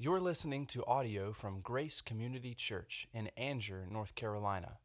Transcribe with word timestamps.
You're 0.00 0.20
listening 0.20 0.66
to 0.66 0.86
audio 0.86 1.32
from 1.32 1.60
Grace 1.60 2.00
Community 2.00 2.54
Church 2.54 3.08
in 3.12 3.28
Angier, 3.36 3.84
North 3.90 4.14
Carolina. 4.14 4.78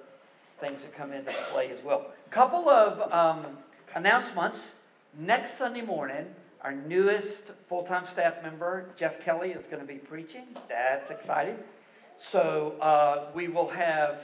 things 0.61 0.80
that 0.83 0.97
come 0.97 1.12
into 1.12 1.33
play 1.52 1.71
as 1.71 1.84
well. 1.84 2.12
Couple 2.30 2.69
of 2.69 3.12
um, 3.12 3.59
announcements. 3.95 4.61
Next 5.19 5.59
Sunday 5.59 5.83
morning, 5.83 6.27
our 6.62 6.73
newest 6.73 7.43
full 7.69 7.83
time 7.83 8.07
staff 8.07 8.34
member, 8.43 8.91
Jeff 8.97 9.21
Kelly, 9.24 9.51
is 9.51 9.66
going 9.66 9.80
to 9.80 9.87
be 9.87 9.99
preaching. 9.99 10.45
That's 10.69 11.10
exciting. 11.10 11.57
So 12.19 12.77
uh, 12.80 13.30
we 13.35 13.49
will 13.49 13.69
have 13.69 14.21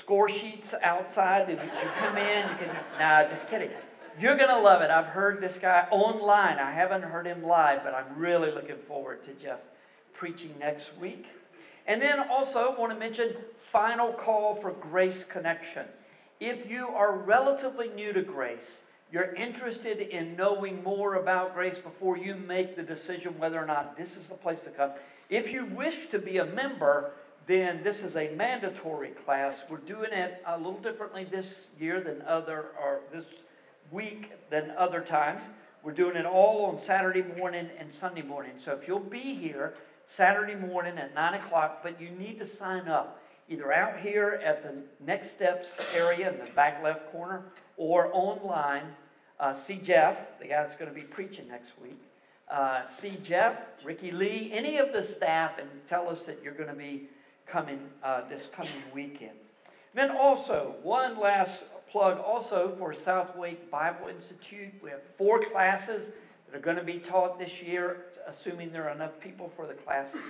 score 0.00 0.28
sheets 0.28 0.74
outside. 0.82 1.50
If 1.50 1.62
you 1.62 1.70
come 1.98 2.16
in, 2.16 2.48
you 2.48 2.56
can. 2.56 2.76
Nah, 2.98 3.28
just 3.28 3.48
kidding. 3.48 3.70
You're 4.20 4.36
going 4.36 4.50
to 4.50 4.60
love 4.60 4.82
it. 4.82 4.90
I've 4.90 5.06
heard 5.06 5.40
this 5.40 5.56
guy 5.60 5.88
online. 5.90 6.58
I 6.58 6.72
haven't 6.72 7.02
heard 7.02 7.26
him 7.26 7.42
live, 7.42 7.82
but 7.82 7.94
I'm 7.94 8.18
really 8.18 8.50
looking 8.50 8.76
forward 8.86 9.24
to 9.24 9.32
Jeff 9.34 9.58
preaching 10.14 10.54
next 10.58 10.90
week. 11.00 11.24
And 11.86 12.00
then 12.00 12.20
also 12.30 12.74
want 12.78 12.92
to 12.92 12.98
mention 12.98 13.34
final 13.72 14.12
call 14.12 14.60
for 14.60 14.72
Grace 14.72 15.24
Connection. 15.30 15.86
If 16.40 16.70
you 16.70 16.88
are 16.88 17.16
relatively 17.16 17.88
new 17.88 18.12
to 18.12 18.22
Grace, 18.22 18.60
you're 19.10 19.34
interested 19.34 20.00
in 20.00 20.36
knowing 20.36 20.82
more 20.82 21.16
about 21.16 21.54
grace 21.54 21.76
before 21.82 22.16
you 22.16 22.34
make 22.34 22.76
the 22.76 22.82
decision 22.82 23.38
whether 23.38 23.62
or 23.62 23.66
not 23.66 23.96
this 23.96 24.10
is 24.10 24.26
the 24.28 24.34
place 24.34 24.60
to 24.64 24.70
come. 24.70 24.92
If 25.28 25.52
you 25.52 25.66
wish 25.66 25.94
to 26.10 26.18
be 26.18 26.38
a 26.38 26.46
member, 26.46 27.12
then 27.46 27.82
this 27.82 27.96
is 27.96 28.16
a 28.16 28.34
mandatory 28.34 29.10
class. 29.24 29.54
We're 29.68 29.78
doing 29.78 30.12
it 30.12 30.42
a 30.46 30.56
little 30.56 30.80
differently 30.80 31.26
this 31.30 31.46
year 31.78 32.00
than 32.00 32.22
other 32.22 32.68
or 32.80 33.00
this 33.12 33.24
week 33.92 34.30
than 34.50 34.72
other 34.78 35.00
times. 35.00 35.42
We're 35.84 35.92
doing 35.92 36.16
it 36.16 36.26
all 36.26 36.66
on 36.66 36.84
Saturday 36.86 37.22
morning 37.36 37.68
and 37.78 37.92
Sunday 37.92 38.22
morning. 38.22 38.52
So 38.64 38.72
if 38.72 38.88
you'll 38.88 39.00
be 39.00 39.34
here 39.34 39.74
Saturday 40.16 40.54
morning 40.54 40.98
at 40.98 41.14
9 41.14 41.34
o'clock, 41.34 41.80
but 41.82 42.00
you 42.00 42.10
need 42.10 42.38
to 42.38 42.56
sign 42.56 42.88
up 42.88 43.20
either 43.48 43.72
out 43.72 44.00
here 44.00 44.40
at 44.44 44.62
the 44.62 44.74
Next 45.04 45.32
Steps 45.32 45.68
area 45.94 46.32
in 46.32 46.38
the 46.38 46.50
back 46.52 46.82
left 46.82 47.10
corner 47.12 47.42
or 47.76 48.10
online. 48.12 48.84
Uh, 49.38 49.54
see 49.66 49.76
Jeff, 49.76 50.16
the 50.40 50.46
guy 50.46 50.62
that's 50.62 50.76
going 50.76 50.88
to 50.88 50.94
be 50.94 51.06
preaching 51.06 51.48
next 51.48 51.70
week. 51.82 52.00
Uh, 52.50 52.82
see 53.00 53.18
Jeff, 53.24 53.56
Ricky 53.84 54.10
Lee, 54.10 54.50
any 54.54 54.78
of 54.78 54.92
the 54.92 55.06
staff, 55.16 55.52
and 55.58 55.68
tell 55.88 56.08
us 56.08 56.20
that 56.22 56.40
you're 56.42 56.54
going 56.54 56.68
to 56.68 56.74
be 56.74 57.08
coming 57.46 57.80
uh, 58.04 58.28
this 58.28 58.46
coming 58.54 58.72
weekend. 58.94 59.36
Then 59.94 60.10
also, 60.10 60.76
one 60.82 61.18
last 61.18 61.50
plug 61.92 62.18
also 62.18 62.74
for 62.78 62.94
South 62.94 63.36
Wake 63.36 63.70
Bible 63.70 64.08
Institute. 64.08 64.72
We 64.82 64.90
have 64.90 65.00
four 65.18 65.44
classes 65.44 66.06
that 66.46 66.56
are 66.56 66.60
going 66.60 66.78
to 66.78 66.82
be 66.82 66.98
taught 66.98 67.38
this 67.38 67.52
year, 67.62 68.06
assuming 68.26 68.72
there 68.72 68.88
are 68.88 68.94
enough 68.94 69.12
people 69.20 69.52
for 69.54 69.66
the 69.66 69.74
classes. 69.74 70.20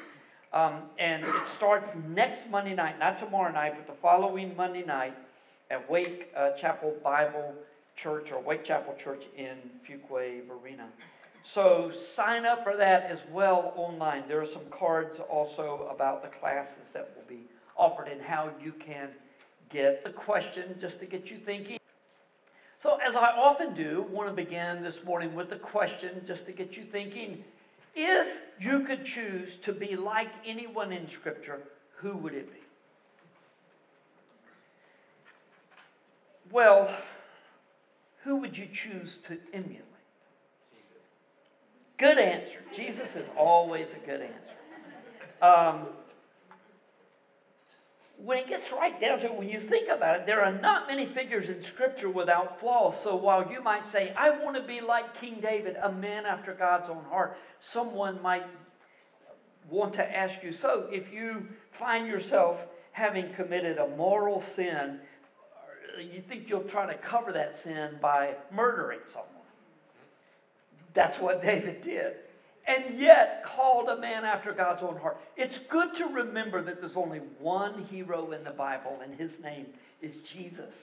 Um, 0.53 0.83
and 0.99 1.25
it 1.25 1.35
starts 1.57 1.89
next 2.09 2.41
Monday 2.51 2.75
night, 2.75 2.99
not 2.99 3.19
tomorrow 3.19 3.53
night, 3.53 3.75
but 3.77 3.87
the 3.87 3.99
following 4.03 4.55
Monday 4.57 4.85
night 4.85 5.15
at 5.71 5.89
Wake 5.89 6.31
uh, 6.37 6.51
Chapel 6.61 6.95
Bible 7.03 7.55
Church 7.97 8.33
or 8.33 8.41
Wake 8.41 8.65
Chapel 8.65 8.95
Church 9.03 9.23
in 9.37 9.57
Fuquay 9.89 10.47
Varina. 10.47 10.89
So 11.45 11.93
sign 12.15 12.45
up 12.45 12.65
for 12.65 12.77
that 12.77 13.05
as 13.05 13.19
well 13.31 13.73
online. 13.77 14.25
There 14.29 14.43
are 14.43 14.47
some 14.47 14.67
cards 14.71 15.19
also 15.31 15.89
about 15.95 16.23
the 16.23 16.29
classes 16.39 16.87
that 16.93 17.11
will 17.17 17.25
be 17.29 17.45
offered 17.77 18.09
and 18.09 18.21
how 18.21 18.51
you 18.63 18.73
can 18.73 19.09
get 19.73 20.05
the 20.05 20.11
question 20.11 20.77
just 20.81 21.01
to 21.01 21.07
get 21.07 21.27
you 21.31 21.39
thinking. 21.45 21.79
So, 22.79 22.99
as 23.07 23.15
I 23.15 23.31
often 23.31 23.75
do, 23.75 24.07
want 24.11 24.29
to 24.29 24.35
begin 24.35 24.83
this 24.83 24.97
morning 25.05 25.35
with 25.35 25.51
the 25.51 25.57
question 25.57 26.23
just 26.27 26.47
to 26.47 26.53
get 26.53 26.77
you 26.77 26.85
thinking. 26.91 27.45
If 27.95 28.27
you 28.59 28.81
could 28.81 29.05
choose 29.05 29.51
to 29.63 29.73
be 29.73 29.97
like 29.97 30.31
anyone 30.45 30.93
in 30.93 31.09
Scripture, 31.09 31.61
who 31.97 32.17
would 32.17 32.35
it 32.35 32.53
be? 32.53 32.59
Well, 36.51 36.93
who 38.25 38.37
would 38.37 38.57
you 38.57 38.67
choose 38.73 39.19
to 39.29 39.39
emulate? 39.53 39.83
Good 41.99 42.19
answer. 42.19 42.59
Jesus 42.75 43.15
is 43.15 43.29
always 43.37 43.89
a 43.93 44.07
good 44.07 44.23
answer. 44.23 45.45
Um, 45.45 45.87
when 48.25 48.39
it 48.39 48.49
gets 48.49 48.65
right 48.73 49.01
down 49.01 49.19
to 49.21 49.27
it, 49.27 49.35
when 49.35 49.49
you 49.49 49.61
think 49.61 49.89
about 49.89 50.21
it, 50.21 50.27
there 50.27 50.45
are 50.45 50.53
not 50.61 50.87
many 50.87 51.07
figures 51.07 51.49
in 51.49 51.63
Scripture 51.63 52.09
without 52.09 52.61
flaws. 52.61 52.97
So 53.03 53.17
while 53.17 53.51
you 53.51 53.63
might 53.63 53.91
say, 53.91 54.15
I 54.17 54.31
want 54.43 54.57
to 54.57 54.63
be 54.63 54.81
like 54.81 55.21
King 55.21 55.41
David, 55.41 55.77
a 55.83 55.91
man 55.91 56.25
after 56.25 56.53
God's 56.53 56.89
own 56.89 57.05
heart, 57.11 57.37
someone 57.73 58.23
might 58.23 58.45
want 59.69 59.93
to 59.95 60.17
ask 60.17 60.43
you, 60.43 60.53
so 60.53 60.87
if 60.91 61.13
you 61.13 61.47
find 61.79 62.07
yourself 62.07 62.59
having 62.93 63.33
committed 63.35 63.79
a 63.79 63.89
moral 63.97 64.45
sin, 64.55 65.01
you 65.99 66.23
think 66.29 66.49
you'll 66.49 66.63
try 66.65 66.87
to 66.87 66.99
cover 66.99 67.33
that 67.33 67.57
sin 67.65 67.97
by 68.01 68.35
murdering 68.53 69.01
someone. 69.13 69.29
That's 70.95 71.19
what 71.19 71.43
David 71.45 71.83
did 71.83 72.15
and 72.67 72.99
yet 72.99 73.45
called 73.45 73.89
a 73.89 73.97
man 73.97 74.25
after 74.25 74.53
God's 74.53 74.83
own 74.83 74.97
heart. 74.97 75.19
It's 75.37 75.59
good 75.69 75.95
to 75.97 76.07
remember 76.07 76.63
that 76.63 76.81
there's 76.81 76.97
only 76.97 77.21
one 77.39 77.85
hero 77.85 78.33
in 78.33 78.45
the 78.45 78.51
Bible, 78.51 78.99
and 79.03 79.15
his 79.15 79.33
name 79.43 79.67
is 80.01 80.13
Jesus. 80.33 80.75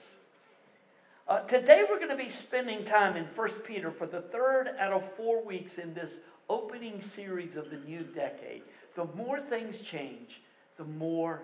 Uh, 1.26 1.40
today 1.40 1.84
we're 1.88 1.98
going 1.98 2.10
to 2.10 2.16
be 2.16 2.28
spending 2.28 2.84
time 2.84 3.16
in 3.16 3.24
1 3.24 3.50
Peter 3.66 3.90
for 3.90 4.06
the 4.06 4.20
third 4.20 4.70
out 4.78 4.92
of 4.92 5.02
four 5.16 5.42
weeks 5.42 5.78
in 5.78 5.94
this 5.94 6.10
opening 6.48 7.02
series 7.14 7.56
of 7.56 7.70
the 7.70 7.76
new 7.76 8.02
decade. 8.02 8.62
The 8.96 9.06
more 9.14 9.40
things 9.40 9.76
change, 9.78 10.40
the 10.76 10.84
more 10.84 11.42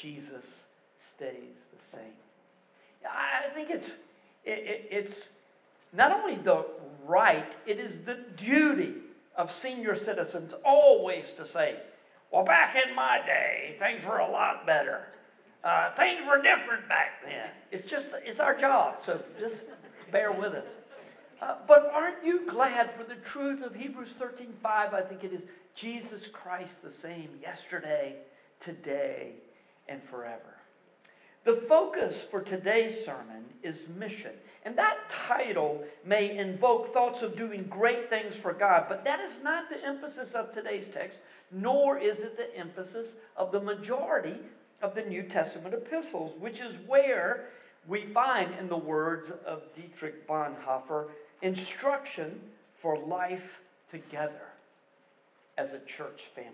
Jesus 0.00 0.44
stays 1.16 1.54
the 1.72 1.96
same. 1.96 2.12
I 3.08 3.48
think 3.54 3.70
it's, 3.70 3.88
it, 4.44 4.58
it, 4.58 4.88
it's 4.90 5.28
not 5.92 6.12
only 6.12 6.36
the 6.36 6.66
right, 7.06 7.52
it 7.64 7.78
is 7.78 7.92
the 8.04 8.18
duty 8.36 8.94
of 9.38 9.50
senior 9.62 9.96
citizens 9.96 10.52
always 10.64 11.24
to 11.36 11.46
say, 11.46 11.76
well, 12.30 12.44
back 12.44 12.76
in 12.76 12.94
my 12.94 13.20
day, 13.24 13.76
things 13.78 14.04
were 14.04 14.18
a 14.18 14.30
lot 14.30 14.66
better. 14.66 15.06
Uh, 15.64 15.94
things 15.96 16.20
were 16.28 16.36
different 16.36 16.86
back 16.88 17.22
then. 17.24 17.50
It's 17.70 17.88
just, 17.90 18.08
it's 18.24 18.40
our 18.40 18.58
job, 18.60 18.96
so 19.06 19.20
just 19.40 19.56
bear 20.12 20.32
with 20.32 20.52
us. 20.52 20.66
Uh, 21.40 21.54
but 21.66 21.90
aren't 21.94 22.24
you 22.24 22.50
glad 22.50 22.90
for 22.98 23.04
the 23.04 23.20
truth 23.32 23.62
of 23.62 23.74
Hebrews 23.74 24.10
13 24.18 24.54
5? 24.60 24.92
I 24.92 25.02
think 25.02 25.22
it 25.22 25.32
is 25.32 25.42
Jesus 25.76 26.26
Christ 26.32 26.74
the 26.82 26.92
same 27.00 27.30
yesterday, 27.40 28.16
today, 28.60 29.34
and 29.88 30.00
forever. 30.10 30.57
The 31.48 31.62
focus 31.66 32.24
for 32.30 32.42
today's 32.42 33.06
sermon 33.06 33.42
is 33.62 33.76
mission. 33.96 34.32
And 34.66 34.76
that 34.76 34.98
title 35.08 35.82
may 36.04 36.36
invoke 36.36 36.92
thoughts 36.92 37.22
of 37.22 37.38
doing 37.38 37.62
great 37.70 38.10
things 38.10 38.34
for 38.42 38.52
God, 38.52 38.84
but 38.86 39.02
that 39.04 39.18
is 39.20 39.30
not 39.42 39.70
the 39.70 39.82
emphasis 39.82 40.34
of 40.34 40.52
today's 40.52 40.88
text, 40.92 41.20
nor 41.50 41.96
is 41.96 42.18
it 42.18 42.36
the 42.36 42.54
emphasis 42.54 43.06
of 43.34 43.50
the 43.50 43.62
majority 43.62 44.36
of 44.82 44.94
the 44.94 45.00
New 45.00 45.22
Testament 45.22 45.72
epistles, 45.72 46.38
which 46.38 46.60
is 46.60 46.74
where 46.86 47.46
we 47.86 48.04
find, 48.12 48.52
in 48.60 48.68
the 48.68 48.76
words 48.76 49.32
of 49.46 49.62
Dietrich 49.74 50.28
Bonhoeffer, 50.28 51.06
instruction 51.40 52.38
for 52.82 52.98
life 52.98 53.58
together 53.90 54.48
as 55.56 55.70
a 55.70 55.80
church 55.96 56.24
family. 56.34 56.52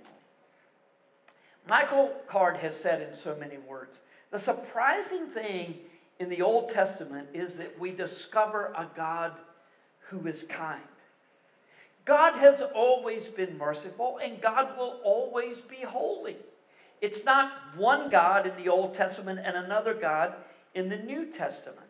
Michael 1.69 2.13
Card 2.29 2.59
has 2.59 2.75
said 2.81 3.03
in 3.03 3.19
so 3.21 3.35
many 3.41 3.59
words 3.59 3.99
the 4.35 4.41
surprising 4.41 5.29
thing 5.29 5.77
in 6.19 6.29
the 6.29 6.43
Old 6.43 6.69
Testament 6.71 7.29
is 7.33 7.55
that 7.55 7.79
we 7.79 7.93
discover 7.93 8.73
a 8.77 8.89
God 8.97 9.31
who 10.09 10.27
is 10.27 10.43
kind. 10.49 10.83
God 12.05 12.37
has 12.41 12.61
always 12.75 13.29
been 13.29 13.57
merciful, 13.57 14.19
and 14.21 14.41
God 14.41 14.77
will 14.77 14.99
always 15.05 15.61
be 15.61 15.83
holy. 15.83 16.37
It's 17.01 17.25
not 17.25 17.53
one 17.77 18.11
God 18.11 18.45
in 18.45 18.57
the 18.57 18.69
Old 18.69 18.93
Testament 18.93 19.39
and 19.45 19.57
another 19.57 19.95
God 19.95 20.35
in 20.75 20.89
the 20.89 20.97
New 20.97 21.27
Testament. 21.27 21.87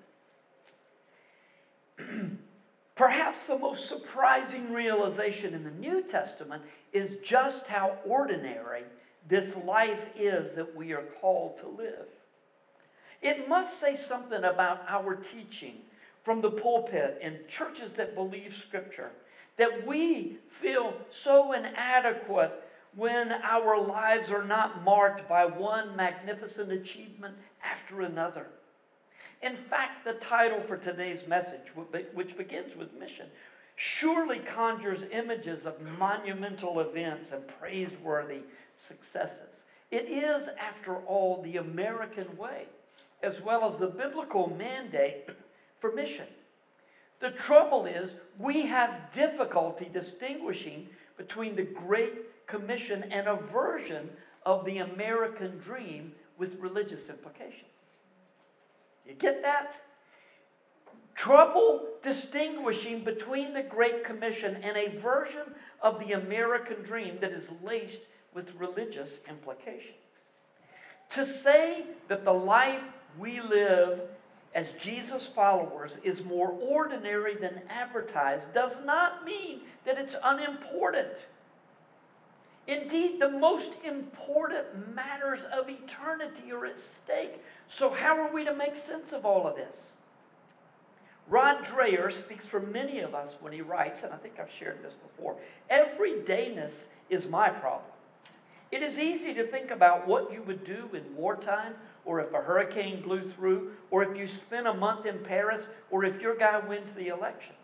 Perhaps 2.94 3.46
the 3.46 3.56
most 3.56 3.88
surprising 3.88 4.70
realization 4.70 5.54
in 5.54 5.64
the 5.64 5.70
New 5.70 6.02
Testament 6.02 6.62
is 6.92 7.12
just 7.24 7.64
how 7.68 7.96
ordinary 8.04 8.84
this 9.30 9.56
life 9.64 10.10
is 10.14 10.54
that 10.56 10.76
we 10.76 10.92
are 10.92 11.04
called 11.22 11.56
to 11.60 11.68
live. 11.68 12.04
It 13.24 13.48
must 13.48 13.80
say 13.80 13.96
something 13.96 14.44
about 14.44 14.82
our 14.86 15.14
teaching 15.14 15.80
from 16.24 16.42
the 16.42 16.50
pulpit 16.50 17.18
in 17.22 17.38
churches 17.48 17.90
that 17.96 18.14
believe 18.14 18.54
Scripture 18.68 19.12
that 19.56 19.86
we 19.86 20.36
feel 20.60 20.94
so 21.10 21.52
inadequate 21.52 22.52
when 22.94 23.32
our 23.42 23.78
lives 23.78 24.30
are 24.30 24.44
not 24.44 24.84
marked 24.84 25.26
by 25.26 25.46
one 25.46 25.96
magnificent 25.96 26.70
achievement 26.70 27.34
after 27.64 28.02
another. 28.02 28.46
In 29.42 29.56
fact, 29.70 30.04
the 30.04 30.12
title 30.14 30.62
for 30.68 30.76
today's 30.76 31.26
message, 31.26 31.72
which 32.12 32.36
begins 32.36 32.76
with 32.76 32.92
mission, 32.92 33.26
surely 33.76 34.38
conjures 34.38 35.00
images 35.10 35.64
of 35.64 35.80
monumental 35.80 36.80
events 36.80 37.32
and 37.32 37.42
praiseworthy 37.58 38.42
successes. 38.86 39.50
It 39.90 40.08
is, 40.08 40.48
after 40.58 40.96
all, 40.98 41.42
the 41.42 41.56
American 41.56 42.36
way, 42.36 42.66
as 43.24 43.40
well 43.40 43.68
as 43.68 43.78
the 43.78 43.86
biblical 43.86 44.54
mandate 44.56 45.30
for 45.80 45.92
mission. 45.92 46.26
The 47.20 47.30
trouble 47.30 47.86
is, 47.86 48.10
we 48.38 48.66
have 48.66 49.12
difficulty 49.14 49.88
distinguishing 49.92 50.88
between 51.16 51.56
the 51.56 51.62
Great 51.62 52.46
Commission 52.46 53.04
and 53.10 53.26
a 53.26 53.36
version 53.52 54.10
of 54.44 54.64
the 54.64 54.78
American 54.78 55.58
dream 55.58 56.12
with 56.36 56.58
religious 56.60 57.08
implications. 57.08 57.70
You 59.06 59.14
get 59.14 59.42
that? 59.42 59.74
Trouble 61.14 61.88
distinguishing 62.02 63.04
between 63.04 63.54
the 63.54 63.62
Great 63.62 64.04
Commission 64.04 64.56
and 64.62 64.76
a 64.76 64.98
version 65.00 65.54
of 65.80 65.98
the 66.00 66.12
American 66.12 66.82
dream 66.82 67.18
that 67.20 67.32
is 67.32 67.44
laced 67.62 68.00
with 68.34 68.54
religious 68.58 69.10
implications. 69.28 69.94
To 71.10 71.24
say 71.24 71.84
that 72.08 72.24
the 72.24 72.32
life 72.32 72.82
we 73.18 73.40
live 73.40 74.00
as 74.54 74.66
Jesus 74.80 75.26
followers 75.34 75.98
is 76.04 76.22
more 76.22 76.50
ordinary 76.50 77.36
than 77.36 77.60
advertised 77.68 78.52
does 78.54 78.72
not 78.84 79.24
mean 79.24 79.60
that 79.84 79.98
it's 79.98 80.14
unimportant. 80.22 81.16
Indeed, 82.66 83.20
the 83.20 83.28
most 83.28 83.72
important 83.84 84.94
matters 84.94 85.40
of 85.52 85.68
eternity 85.68 86.50
are 86.52 86.66
at 86.66 86.78
stake. 87.04 87.42
So, 87.68 87.90
how 87.90 88.16
are 88.18 88.32
we 88.32 88.44
to 88.44 88.54
make 88.54 88.74
sense 88.86 89.12
of 89.12 89.26
all 89.26 89.46
of 89.46 89.56
this? 89.56 89.76
Rod 91.28 91.64
Dreher 91.64 92.12
speaks 92.12 92.44
for 92.44 92.60
many 92.60 93.00
of 93.00 93.14
us 93.14 93.32
when 93.40 93.52
he 93.52 93.60
writes, 93.60 94.02
and 94.02 94.12
I 94.12 94.16
think 94.16 94.38
I've 94.38 94.50
shared 94.58 94.82
this 94.82 94.92
before 94.94 95.36
everydayness 95.70 96.72
is 97.10 97.26
my 97.26 97.48
problem. 97.48 97.90
It 98.70 98.82
is 98.82 98.98
easy 98.98 99.34
to 99.34 99.46
think 99.46 99.70
about 99.70 100.06
what 100.06 100.32
you 100.32 100.42
would 100.42 100.64
do 100.64 100.88
in 100.92 101.02
wartime, 101.16 101.74
or 102.04 102.20
if 102.20 102.32
a 102.32 102.40
hurricane 102.40 103.02
blew 103.02 103.30
through, 103.32 103.72
or 103.90 104.02
if 104.02 104.16
you 104.16 104.26
spent 104.26 104.66
a 104.66 104.74
month 104.74 105.06
in 105.06 105.18
Paris, 105.20 105.60
or 105.90 106.04
if 106.04 106.20
your 106.20 106.36
guy 106.36 106.58
wins 106.58 106.88
the 106.96 107.08
election. 107.08 107.54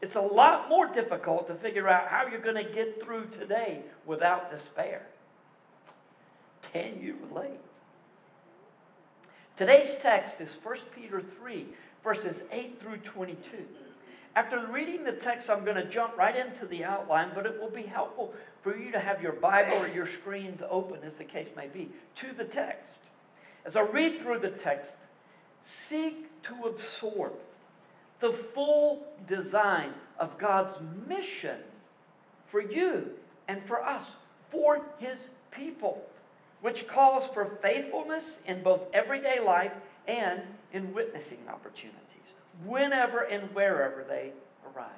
It's 0.00 0.16
a 0.16 0.20
lot 0.20 0.68
more 0.68 0.86
difficult 0.86 1.48
to 1.48 1.54
figure 1.54 1.88
out 1.88 2.08
how 2.08 2.26
you're 2.26 2.40
going 2.40 2.62
to 2.62 2.72
get 2.72 3.02
through 3.02 3.26
today 3.38 3.82
without 4.06 4.50
despair. 4.50 5.06
Can 6.72 7.00
you 7.00 7.16
relate? 7.28 7.60
Today's 9.56 9.96
text 10.02 10.40
is 10.40 10.56
1 10.62 10.78
Peter 10.94 11.22
3, 11.40 11.66
verses 12.02 12.36
8 12.50 12.80
through 12.80 12.98
22. 12.98 13.38
After 14.36 14.66
reading 14.66 15.04
the 15.04 15.12
text, 15.12 15.48
I'm 15.48 15.64
going 15.64 15.76
to 15.76 15.88
jump 15.88 16.16
right 16.16 16.34
into 16.34 16.66
the 16.66 16.84
outline, 16.84 17.30
but 17.34 17.46
it 17.46 17.60
will 17.60 17.70
be 17.70 17.82
helpful 17.84 18.34
for 18.62 18.76
you 18.76 18.90
to 18.90 18.98
have 18.98 19.22
your 19.22 19.32
Bible 19.32 19.74
or 19.74 19.86
your 19.86 20.08
screens 20.08 20.60
open, 20.68 20.98
as 21.04 21.12
the 21.18 21.24
case 21.24 21.48
may 21.56 21.68
be, 21.68 21.88
to 22.16 22.32
the 22.36 22.44
text. 22.44 22.98
As 23.64 23.76
I 23.76 23.80
read 23.80 24.20
through 24.20 24.40
the 24.40 24.50
text, 24.50 24.92
seek 25.88 26.26
to 26.42 26.54
absorb 26.66 27.32
the 28.20 28.38
full 28.54 29.06
design 29.28 29.92
of 30.18 30.38
God's 30.38 30.74
mission 31.08 31.58
for 32.50 32.60
you 32.60 33.10
and 33.48 33.62
for 33.66 33.82
us, 33.82 34.06
for 34.50 34.82
His 34.98 35.18
people, 35.50 36.02
which 36.60 36.86
calls 36.86 37.24
for 37.32 37.58
faithfulness 37.62 38.24
in 38.46 38.62
both 38.62 38.80
everyday 38.92 39.40
life 39.40 39.72
and 40.06 40.42
in 40.72 40.92
witnessing 40.92 41.38
opportunities, 41.48 41.98
whenever 42.64 43.20
and 43.20 43.54
wherever 43.54 44.04
they 44.08 44.32
arise. 44.74 44.90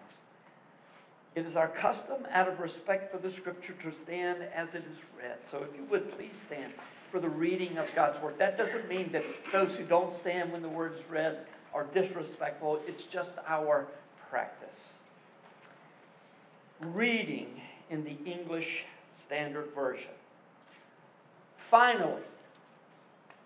It 1.34 1.46
is 1.46 1.54
our 1.54 1.68
custom, 1.68 2.26
out 2.30 2.48
of 2.48 2.60
respect 2.60 3.12
for 3.12 3.18
the 3.18 3.34
Scripture, 3.34 3.74
to 3.82 3.92
stand 4.04 4.42
as 4.54 4.74
it 4.74 4.84
is 4.90 4.98
read. 5.18 5.36
So 5.50 5.58
if 5.58 5.76
you 5.76 5.84
would 5.84 6.16
please 6.16 6.34
stand 6.46 6.72
for 7.10 7.20
the 7.20 7.28
reading 7.28 7.78
of 7.78 7.88
God's 7.94 8.20
Word. 8.22 8.34
That 8.38 8.56
doesn't 8.58 8.88
mean 8.88 9.10
that 9.12 9.24
those 9.52 9.74
who 9.76 9.84
don't 9.84 10.16
stand 10.18 10.52
when 10.52 10.62
the 10.62 10.68
Word 10.68 10.94
is 10.94 11.10
read 11.10 11.46
are 11.74 11.84
disrespectful, 11.92 12.80
it's 12.86 13.04
just 13.04 13.30
our 13.46 13.86
practice. 14.30 14.68
Reading 16.80 17.60
in 17.90 18.04
the 18.04 18.16
English 18.30 18.84
Standard 19.24 19.68
Version. 19.74 20.10
Finally, 21.70 22.22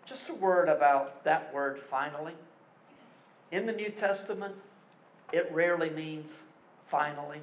just 0.07 0.29
a 0.29 0.35
word 0.35 0.69
about 0.69 1.25
that 1.25 1.53
word 1.55 1.81
finally. 1.91 2.35
In 3.53 3.67
the 3.67 3.73
New 3.73 3.91
Testament, 3.91 4.55
it 5.33 5.51
rarely 5.53 5.91
means 5.91 6.31
finally. 6.91 7.41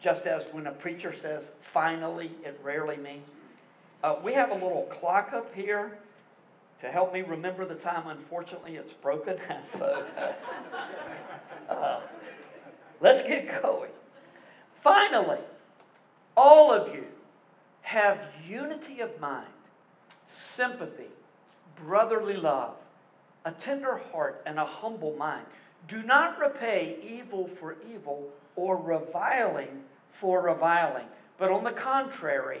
Just 0.00 0.26
as 0.26 0.42
when 0.52 0.66
a 0.66 0.72
preacher 0.72 1.14
says 1.20 1.44
finally, 1.72 2.30
it 2.44 2.60
rarely 2.62 2.96
means. 2.96 3.26
Uh, 4.02 4.16
we 4.22 4.32
have 4.32 4.50
a 4.50 4.54
little 4.54 4.88
clock 5.00 5.32
up 5.32 5.52
here 5.54 5.98
to 6.80 6.88
help 6.88 7.12
me 7.12 7.22
remember 7.22 7.66
the 7.66 7.74
time. 7.74 8.06
Unfortunately, 8.06 8.76
it's 8.76 8.92
broken. 8.92 9.36
so 9.78 10.04
uh, 11.68 12.00
let's 13.00 13.26
get 13.26 13.60
going. 13.62 13.90
Finally, 14.82 15.40
all 16.36 16.72
of 16.72 16.94
you 16.94 17.04
have 17.82 18.18
unity 18.46 19.00
of 19.00 19.18
mind, 19.18 19.48
sympathy, 20.56 21.08
brotherly 21.84 22.36
love, 22.36 22.74
a 23.44 23.50
tender 23.52 24.00
heart, 24.12 24.42
and 24.46 24.58
a 24.58 24.64
humble 24.64 25.14
mind. 25.14 25.46
Do 25.88 26.02
not 26.02 26.38
repay 26.38 26.98
evil 27.02 27.50
for 27.58 27.76
evil 27.92 28.28
or 28.54 28.76
reviling 28.76 29.82
for 30.20 30.42
reviling, 30.42 31.06
but 31.38 31.50
on 31.50 31.64
the 31.64 31.70
contrary, 31.70 32.60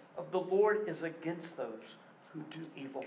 of 0.17 0.31
the 0.31 0.39
Lord 0.39 0.87
is 0.87 1.03
against 1.03 1.55
those 1.57 1.95
who 2.33 2.41
do 2.51 2.65
evil. 2.75 3.05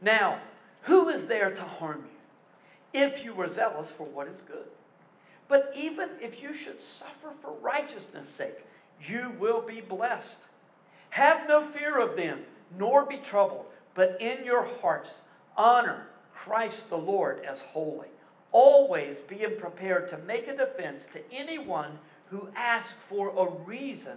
Now, 0.00 0.40
who 0.82 1.08
is 1.08 1.26
there 1.26 1.50
to 1.50 1.62
harm 1.62 2.04
you 2.92 3.00
if 3.02 3.24
you 3.24 3.34
were 3.34 3.48
zealous 3.48 3.88
for 3.96 4.04
what 4.04 4.28
is 4.28 4.42
good? 4.42 4.66
But 5.48 5.72
even 5.76 6.10
if 6.20 6.42
you 6.42 6.54
should 6.54 6.80
suffer 6.80 7.34
for 7.40 7.52
righteousness' 7.60 8.28
sake, 8.36 8.64
you 9.06 9.32
will 9.38 9.60
be 9.60 9.80
blessed. 9.80 10.38
Have 11.10 11.48
no 11.48 11.68
fear 11.72 12.00
of 12.00 12.16
them, 12.16 12.40
nor 12.78 13.06
be 13.06 13.18
troubled, 13.18 13.66
but 13.94 14.20
in 14.20 14.44
your 14.44 14.66
hearts 14.80 15.10
honor 15.56 16.06
Christ 16.34 16.82
the 16.88 16.96
Lord 16.96 17.44
as 17.44 17.60
holy. 17.60 18.08
Always 18.52 19.16
being 19.28 19.56
prepared 19.58 20.08
to 20.10 20.18
make 20.18 20.48
a 20.48 20.56
defense 20.56 21.02
to 21.12 21.20
anyone 21.34 21.98
who 22.30 22.48
asks 22.56 22.94
for 23.08 23.30
a 23.30 23.64
reason 23.64 24.16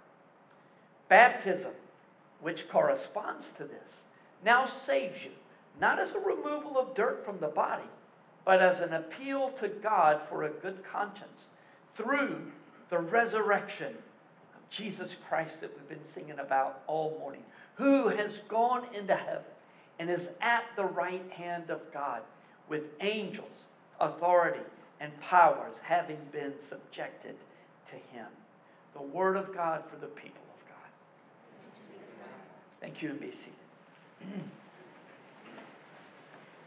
Baptism, 1.11 1.73
which 2.39 2.69
corresponds 2.69 3.49
to 3.57 3.65
this, 3.65 3.97
now 4.45 4.71
saves 4.85 5.21
you, 5.21 5.31
not 5.77 5.99
as 5.99 6.11
a 6.11 6.19
removal 6.19 6.77
of 6.77 6.95
dirt 6.95 7.25
from 7.25 7.37
the 7.41 7.49
body, 7.49 7.89
but 8.45 8.61
as 8.61 8.79
an 8.79 8.93
appeal 8.93 9.49
to 9.59 9.67
God 9.67 10.21
for 10.29 10.43
a 10.43 10.49
good 10.49 10.81
conscience 10.89 11.47
through 11.97 12.37
the 12.89 12.97
resurrection 12.97 13.93
of 14.55 14.69
Jesus 14.69 15.17
Christ 15.27 15.59
that 15.59 15.75
we've 15.75 15.89
been 15.89 16.13
singing 16.13 16.39
about 16.39 16.81
all 16.87 17.17
morning, 17.19 17.43
who 17.75 18.07
has 18.07 18.37
gone 18.47 18.87
into 18.95 19.13
heaven 19.13 19.43
and 19.99 20.09
is 20.09 20.29
at 20.39 20.63
the 20.77 20.85
right 20.85 21.29
hand 21.33 21.71
of 21.71 21.81
God 21.93 22.21
with 22.69 22.83
angels, 23.01 23.65
authority, 23.99 24.63
and 25.01 25.11
powers 25.19 25.75
having 25.83 26.19
been 26.31 26.53
subjected 26.69 27.35
to 27.87 27.95
him. 28.17 28.27
The 28.93 29.01
word 29.01 29.35
of 29.35 29.53
God 29.53 29.83
for 29.89 29.97
the 29.97 30.07
people. 30.07 30.41
Thank 32.81 33.01
you 33.01 33.11
and 33.11 33.19
be 33.19 33.27
seated. 33.27 34.43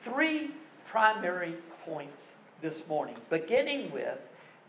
Three 0.04 0.50
primary 0.86 1.56
points 1.84 2.22
this 2.62 2.76
morning, 2.88 3.16
beginning 3.30 3.90
with 3.90 4.18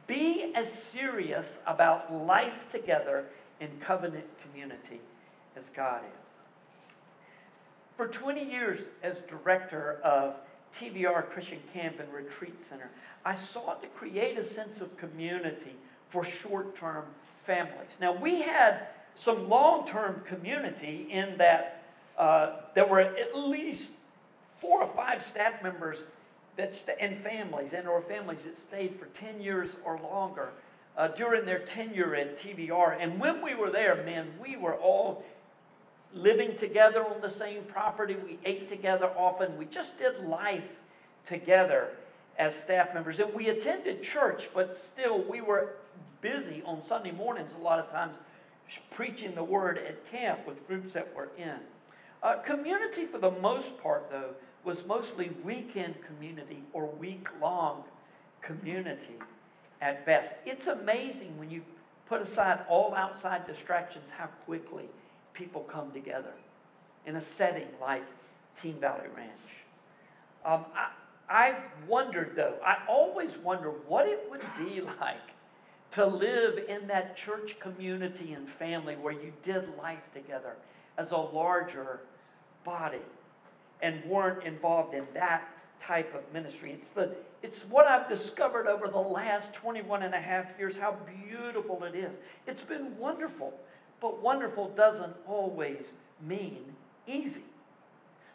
be 0.08 0.52
as 0.56 0.72
serious 0.72 1.46
about 1.66 2.14
life 2.14 2.54
together 2.72 3.26
in 3.60 3.70
covenant 3.80 4.26
community 4.42 5.02
as 5.56 5.64
God 5.76 6.02
is. 6.04 6.26
For 7.98 8.08
20 8.08 8.44
years, 8.44 8.82
as 9.04 9.18
director 9.30 10.00
of 10.04 10.36
TVR 10.80 11.30
Christian 11.30 11.60
Camp 11.74 12.00
and 12.00 12.12
Retreat 12.12 12.56
Center, 12.70 12.90
I 13.24 13.36
sought 13.36 13.82
to 13.82 13.88
create 13.90 14.38
a 14.38 14.44
sense 14.44 14.82
of 14.82 14.96
community 14.98 15.76
for 16.10 16.26
short 16.26 16.78
term 16.78 17.06
families. 17.46 17.90
Now, 18.02 18.14
we 18.14 18.42
had 18.42 18.88
some 19.18 19.50
long 19.50 19.88
term 19.88 20.22
community 20.28 21.08
in 21.12 21.38
that 21.38 21.84
uh, 22.18 22.58
there 22.74 22.86
were 22.86 23.00
at 23.00 23.36
least 23.36 23.92
four 24.62 24.82
or 24.82 24.96
five 24.96 25.24
staff 25.30 25.62
members 25.62 26.00
that 26.58 26.74
st- 26.74 26.98
and 27.00 27.22
families 27.24 27.74
and 27.74 27.88
or 27.88 28.02
families 28.02 28.40
that 28.46 28.58
stayed 28.58 28.98
for 29.00 29.06
10 29.20 29.42
years 29.42 29.76
or 29.84 30.00
longer 30.00 30.50
uh, 30.98 31.10
during 31.10 31.46
their 31.46 31.60
tenure 31.60 32.16
at 32.16 32.40
TVR. 32.40 32.98
And 33.00 33.20
when 33.20 33.42
we 33.42 33.54
were 33.56 33.70
there, 33.70 34.04
man, 34.06 34.28
we 34.42 34.56
were 34.56 34.76
all 34.76 35.24
living 36.14 36.56
together 36.56 37.06
on 37.06 37.20
the 37.22 37.30
same 37.30 37.64
property. 37.64 38.16
We 38.16 38.40
ate 38.46 38.70
together 38.70 39.08
often. 39.18 39.58
We 39.58 39.66
just 39.66 39.98
did 39.98 40.20
life 40.22 40.64
together 41.26 41.90
as 42.38 42.56
staff 42.56 42.94
members. 42.94 43.20
And 43.20 43.34
we 43.34 43.50
attended 43.50 44.02
church, 44.02 44.50
but 44.54 44.78
still 44.78 45.24
we 45.24 45.42
were 45.42 45.72
busy 46.22 46.64
on 46.66 46.82
Sunday 46.88 47.12
mornings 47.12 47.52
a 47.60 47.62
lot 47.62 47.80
of 47.80 47.92
times 47.92 48.16
preaching 48.92 49.36
the 49.36 49.44
word 49.44 49.78
at 49.78 50.10
camp 50.12 50.46
with 50.48 50.66
groups 50.68 50.94
that 50.94 51.14
were 51.16 51.30
in. 51.38 51.60
Uh, 52.24 52.38
community, 52.38 53.06
for 53.06 53.20
the 53.20 53.32
most 53.32 53.78
part, 53.82 54.10
though, 54.10 54.32
was 54.64 54.86
mostly 54.88 55.32
weekend 55.44 55.96
community 56.08 56.64
or 56.74 56.88
week 56.88 57.28
long 57.42 57.84
community 58.42 59.16
at 59.82 60.06
best. 60.06 60.32
It's 60.46 60.68
amazing 60.68 61.38
when 61.38 61.52
you 61.52 61.62
put 62.08 62.22
aside 62.22 62.62
all 62.70 62.94
outside 62.96 63.46
distractions 63.48 64.06
how 64.18 64.28
quickly 64.46 64.86
people 65.34 65.62
come 65.62 65.92
together 65.92 66.34
in 67.06 67.16
a 67.18 67.22
setting 67.38 67.68
like 67.80 68.04
Team 68.62 68.78
Valley 68.80 69.08
Ranch. 69.16 69.30
Um, 70.46 70.66
I, 70.76 70.90
I 71.30 71.56
wondered, 71.88 72.34
though, 72.36 72.56
I 72.66 72.78
always 72.88 73.32
wonder 73.44 73.70
what 73.88 74.08
it 74.08 74.26
would 74.30 74.44
be 74.58 74.82
like 75.00 75.35
to 75.92 76.06
live 76.06 76.60
in 76.68 76.88
that 76.88 77.16
church 77.16 77.58
community 77.60 78.34
and 78.34 78.50
family 78.50 78.96
where 78.96 79.14
you 79.14 79.32
did 79.44 79.64
life 79.78 80.04
together 80.14 80.56
as 80.98 81.12
a 81.12 81.18
larger 81.18 82.02
body 82.64 83.02
and 83.82 84.04
weren't 84.06 84.44
involved 84.44 84.94
in 84.94 85.06
that 85.14 85.48
type 85.82 86.14
of 86.16 86.22
ministry. 86.34 86.74
It's, 86.74 86.88
the, 86.96 87.16
it's 87.44 87.60
what 87.70 87.86
I've 87.86 88.10
discovered 88.10 88.68
over 88.68 88.88
the 88.88 88.98
last 88.98 89.54
21 89.54 90.04
and 90.04 90.14
a 90.14 90.20
half 90.20 90.46
years, 90.58 90.76
how 90.80 90.98
beautiful 91.28 91.84
it 91.84 91.96
is. 91.96 92.14
It's 92.48 92.64
been 92.64 92.98
wonderful, 92.98 93.54
but 94.02 94.22
wonderful 94.22 94.70
doesn't 94.70 95.14
always 95.28 95.84
mean 96.26 96.64
easy. 97.08 97.44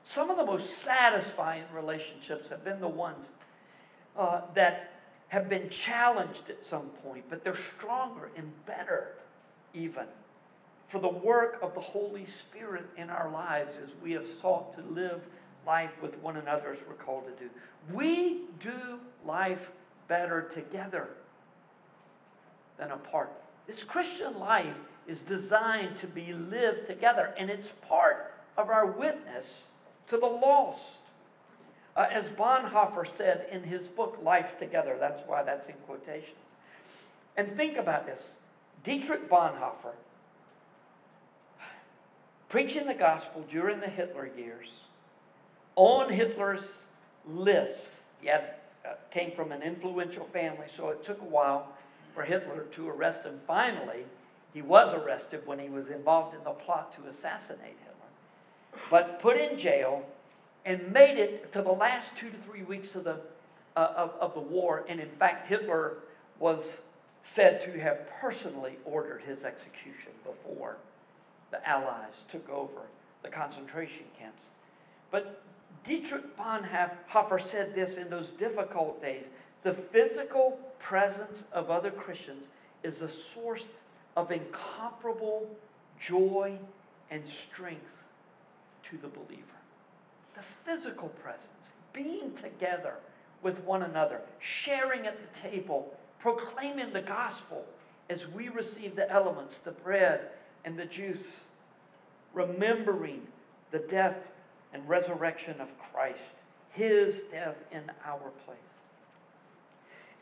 Some 0.04 0.30
of 0.30 0.36
the 0.36 0.44
most 0.44 0.66
satisfying 0.82 1.64
relationships 1.74 2.48
have 2.48 2.64
been 2.64 2.80
the 2.80 2.88
ones 2.88 3.26
uh, 4.16 4.42
that 4.54 4.92
have 5.30 5.48
been 5.48 5.70
challenged 5.70 6.50
at 6.50 6.58
some 6.68 6.86
point, 7.04 7.24
but 7.30 7.42
they're 7.42 7.58
stronger 7.78 8.30
and 8.36 8.52
better, 8.66 9.14
even 9.74 10.04
for 10.88 11.00
the 11.00 11.08
work 11.08 11.58
of 11.62 11.72
the 11.74 11.80
Holy 11.80 12.26
Spirit 12.26 12.84
in 12.96 13.08
our 13.08 13.30
lives 13.30 13.76
as 13.82 13.90
we 14.02 14.10
have 14.12 14.26
sought 14.40 14.76
to 14.76 14.82
live 14.92 15.22
life 15.64 15.92
with 16.02 16.18
one 16.18 16.36
another 16.36 16.72
as 16.72 16.78
we're 16.88 16.94
called 16.94 17.24
to 17.26 17.44
do. 17.44 17.50
We 17.94 18.42
do 18.58 18.98
life 19.24 19.70
better 20.08 20.50
together 20.52 21.08
than 22.76 22.90
apart. 22.90 23.30
This 23.68 23.84
Christian 23.84 24.36
life 24.40 24.74
is 25.06 25.20
designed 25.20 25.96
to 26.00 26.08
be 26.08 26.32
lived 26.32 26.88
together, 26.88 27.32
and 27.38 27.48
it's 27.48 27.68
part 27.88 28.34
of 28.56 28.68
our 28.68 28.86
witness 28.86 29.46
to 30.08 30.16
the 30.16 30.26
lost. 30.26 30.80
Uh, 31.96 32.06
as 32.10 32.24
Bonhoeffer 32.36 33.06
said 33.16 33.46
in 33.50 33.62
his 33.62 33.86
book, 33.88 34.18
Life 34.22 34.58
Together, 34.58 34.96
that's 34.98 35.20
why 35.26 35.42
that's 35.42 35.68
in 35.68 35.74
quotations. 35.86 36.36
And 37.36 37.56
think 37.56 37.76
about 37.76 38.06
this 38.06 38.20
Dietrich 38.84 39.28
Bonhoeffer, 39.28 39.94
preaching 42.48 42.86
the 42.86 42.94
gospel 42.94 43.44
during 43.50 43.80
the 43.80 43.88
Hitler 43.88 44.30
years, 44.36 44.68
on 45.76 46.12
Hitler's 46.12 46.64
list, 47.28 47.88
he 48.20 48.28
had, 48.28 48.54
uh, 48.84 48.94
came 49.10 49.32
from 49.32 49.52
an 49.52 49.62
influential 49.62 50.26
family, 50.32 50.66
so 50.76 50.88
it 50.90 51.04
took 51.04 51.20
a 51.20 51.24
while 51.24 51.68
for 52.14 52.22
Hitler 52.22 52.64
to 52.76 52.88
arrest 52.88 53.24
him. 53.24 53.40
Finally, 53.46 54.04
he 54.52 54.62
was 54.62 54.92
arrested 54.94 55.46
when 55.46 55.58
he 55.58 55.68
was 55.68 55.88
involved 55.88 56.34
in 56.36 56.42
the 56.44 56.50
plot 56.50 56.94
to 56.96 57.08
assassinate 57.08 57.76
Hitler, 57.84 58.80
but 58.90 59.20
put 59.20 59.36
in 59.36 59.58
jail 59.58 60.04
and 60.64 60.92
made 60.92 61.18
it 61.18 61.52
to 61.52 61.62
the 61.62 61.72
last 61.72 62.10
two 62.16 62.30
to 62.30 62.36
three 62.46 62.62
weeks 62.62 62.94
of 62.94 63.04
the, 63.04 63.20
uh, 63.76 63.92
of, 63.96 64.10
of 64.20 64.34
the 64.34 64.40
war. 64.40 64.84
And 64.88 65.00
in 65.00 65.10
fact, 65.18 65.48
Hitler 65.48 65.98
was 66.38 66.64
said 67.34 67.62
to 67.64 67.80
have 67.80 67.98
personally 68.20 68.76
ordered 68.84 69.22
his 69.26 69.42
execution 69.44 70.12
before 70.24 70.76
the 71.50 71.66
Allies 71.68 72.14
took 72.30 72.48
over 72.48 72.82
the 73.22 73.28
concentration 73.28 74.04
camps. 74.18 74.42
But 75.10 75.42
Dietrich 75.86 76.36
Bonhoeffer 76.36 77.50
said 77.50 77.74
this 77.74 77.96
in 77.96 78.08
those 78.10 78.28
difficult 78.38 79.00
days 79.02 79.24
the 79.62 79.74
physical 79.92 80.58
presence 80.78 81.42
of 81.52 81.70
other 81.70 81.90
Christians 81.90 82.44
is 82.82 83.02
a 83.02 83.10
source 83.34 83.64
of 84.16 84.30
incomparable 84.30 85.46
joy 86.00 86.56
and 87.10 87.22
strength 87.52 87.84
to 88.90 88.96
the 88.96 89.08
believer. 89.08 89.59
The 90.34 90.42
physical 90.64 91.08
presence, 91.08 91.48
being 91.92 92.32
together 92.36 92.94
with 93.42 93.58
one 93.64 93.82
another, 93.82 94.20
sharing 94.38 95.06
at 95.06 95.18
the 95.18 95.48
table, 95.48 95.92
proclaiming 96.20 96.92
the 96.92 97.02
gospel 97.02 97.64
as 98.08 98.26
we 98.28 98.48
receive 98.48 98.96
the 98.96 99.10
elements, 99.10 99.58
the 99.64 99.70
bread 99.70 100.30
and 100.64 100.78
the 100.78 100.84
juice, 100.84 101.26
remembering 102.34 103.22
the 103.70 103.78
death 103.78 104.16
and 104.72 104.86
resurrection 104.88 105.60
of 105.60 105.68
Christ, 105.92 106.18
his 106.72 107.22
death 107.30 107.56
in 107.72 107.82
our 108.04 108.30
place. 108.44 108.58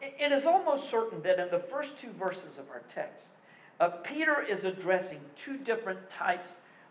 It 0.01 0.31
is 0.33 0.47
almost 0.47 0.91
certain 0.91 1.23
that 1.23 1.39
in 1.39 1.51
the 1.51 1.59
first 1.59 1.99
two 2.01 2.11
verses 2.13 2.57
of 2.59 2.71
our 2.71 2.83
text, 2.95 3.27
uh, 3.81 3.89
Peter 3.89 4.43
is 4.43 4.65
addressing 4.65 5.21
two 5.37 5.57
different 5.59 5.99
types 6.11 6.49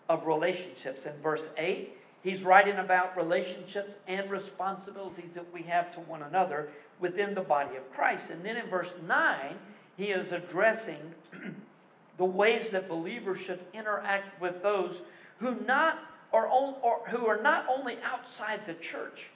of 0.09 0.25
relationships. 0.25 1.05
In 1.05 1.13
verse 1.21 1.47
8, 1.57 1.97
he's 2.27 2.43
writing 2.43 2.77
about 2.77 3.15
relationships 3.15 3.93
and 4.07 4.29
responsibilities 4.29 5.31
that 5.33 5.45
we 5.53 5.61
have 5.61 5.93
to 5.93 6.01
one 6.01 6.23
another 6.23 6.67
within 6.99 7.33
the 7.33 7.41
body 7.41 7.77
of 7.77 7.93
Christ. 7.93 8.23
And 8.29 8.43
then 8.43 8.57
in 8.57 8.69
verse 8.69 8.91
9, 9.07 9.55
he 9.95 10.05
is 10.05 10.31
addressing 10.33 11.13
the 12.17 12.25
ways 12.25 12.69
that 12.71 12.89
believers 12.89 13.39
should 13.39 13.61
interact 13.73 14.41
with 14.41 14.61
those 14.61 14.97
who 15.39 15.55
not 15.65 15.99
are 16.33 16.47
or 16.47 16.99
who 17.09 17.27
are 17.27 17.41
not 17.41 17.65
only 17.69 17.97
outside 18.03 18.59
the 18.67 18.73
church, 18.73 19.27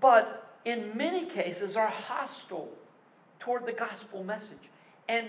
but 0.00 0.58
in 0.64 0.96
many 0.96 1.26
cases 1.26 1.76
are 1.76 1.86
hostile 1.86 2.70
toward 3.38 3.66
the 3.66 3.72
gospel 3.72 4.24
message. 4.24 4.70
And 5.08 5.28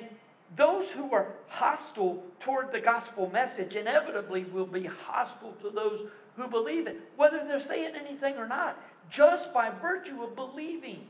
those 0.58 0.90
who 0.90 1.12
are 1.12 1.34
hostile 1.48 2.24
toward 2.40 2.72
the 2.72 2.80
gospel 2.80 3.30
message 3.30 3.76
inevitably 3.76 4.46
will 4.46 4.66
be 4.66 4.86
hostile 4.86 5.54
to 5.62 5.70
those 5.70 6.08
who 6.36 6.48
believe 6.48 6.88
it, 6.88 7.00
whether 7.16 7.44
they're 7.46 7.62
saying 7.62 7.94
anything 7.96 8.36
or 8.36 8.48
not, 8.48 8.78
just 9.10 9.54
by 9.54 9.70
virtue 9.82 10.24
of 10.24 10.36
believing. 10.36 11.02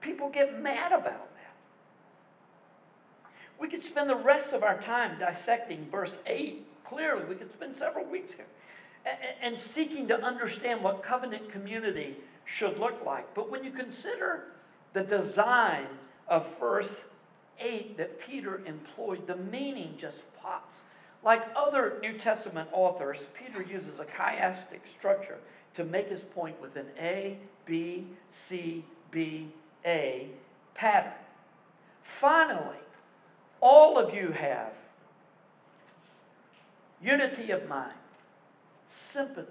People 0.00 0.28
get 0.28 0.60
mad 0.60 0.92
about 0.92 1.28
that. 1.34 1.54
We 3.58 3.68
could 3.68 3.84
spend 3.84 4.10
the 4.10 4.16
rest 4.16 4.52
of 4.52 4.62
our 4.62 4.80
time 4.80 5.18
dissecting 5.18 5.88
verse 5.90 6.16
8 6.26 6.66
clearly. 6.84 7.24
We 7.24 7.34
could 7.34 7.52
spend 7.52 7.76
several 7.76 8.04
weeks 8.04 8.32
here 8.34 8.46
and 9.42 9.58
seeking 9.74 10.08
to 10.08 10.20
understand 10.22 10.82
what 10.82 11.02
covenant 11.02 11.50
community 11.50 12.16
should 12.44 12.78
look 12.78 13.04
like. 13.04 13.34
But 13.34 13.50
when 13.50 13.64
you 13.64 13.70
consider 13.70 14.44
the 14.92 15.02
design 15.02 15.86
of 16.28 16.46
verse 16.58 16.90
8 17.60 17.96
that 17.98 18.20
Peter 18.20 18.62
employed, 18.66 19.26
the 19.26 19.36
meaning 19.36 19.94
just 19.98 20.16
pops. 20.40 20.78
Like 21.24 21.42
other 21.56 21.98
New 22.02 22.18
Testament 22.18 22.68
authors, 22.72 23.20
Peter 23.38 23.62
uses 23.62 23.98
a 23.98 24.04
chiastic 24.04 24.80
structure 24.98 25.38
to 25.74 25.84
make 25.84 26.08
his 26.08 26.20
point 26.34 26.60
with 26.60 26.76
an 26.76 26.86
A, 26.98 27.38
B, 27.64 28.06
C, 28.48 28.84
B, 29.10 29.48
A 29.86 30.28
pattern. 30.74 31.12
Finally, 32.20 32.76
all 33.60 33.98
of 33.98 34.14
you 34.14 34.30
have 34.32 34.72
unity 37.02 37.50
of 37.52 37.66
mind, 37.68 37.94
sympathy, 39.12 39.48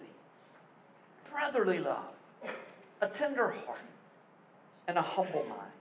brotherly 1.31 1.79
love, 1.79 2.03
a 3.01 3.07
tender 3.07 3.49
heart, 3.49 3.79
and 4.87 4.97
a 4.97 5.01
humble 5.01 5.45
mind. 5.49 5.71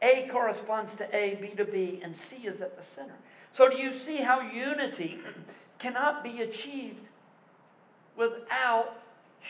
A 0.00 0.28
corresponds 0.32 0.94
to 0.96 1.16
A, 1.16 1.36
B 1.40 1.48
to 1.56 1.64
B, 1.64 2.00
and 2.02 2.16
C 2.16 2.36
is 2.46 2.60
at 2.60 2.76
the 2.76 2.82
center. 2.94 3.14
So, 3.54 3.68
do 3.68 3.76
you 3.76 3.98
see 4.00 4.18
how 4.18 4.40
unity 4.40 5.18
cannot 5.78 6.24
be 6.24 6.40
achieved 6.42 7.06
without 8.16 8.94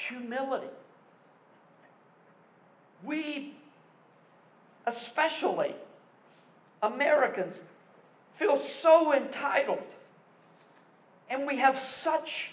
humility? 0.09 0.67
We, 3.05 3.55
especially 4.87 5.75
Americans, 6.83 7.57
feel 8.39 8.61
so 8.83 9.15
entitled, 9.15 9.83
and 11.31 11.47
we 11.47 11.59
have 11.59 11.79
such 12.03 12.51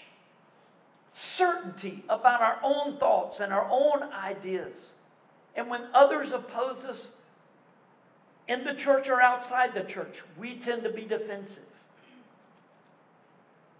certainty 1.36 2.04
about 2.08 2.40
our 2.40 2.58
own 2.62 2.96
thoughts 2.98 3.40
and 3.40 3.52
our 3.52 3.68
own 3.70 4.04
ideas. 4.12 4.72
And 5.56 5.68
when 5.68 5.82
others 5.94 6.32
oppose 6.32 6.84
us, 6.84 7.08
in 8.50 8.64
the 8.64 8.74
church 8.74 9.08
or 9.08 9.22
outside 9.22 9.72
the 9.74 9.84
church, 9.84 10.22
we 10.36 10.56
tend 10.56 10.82
to 10.82 10.90
be 10.90 11.02
defensive 11.02 11.58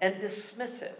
and 0.00 0.14
dismissive 0.14 0.94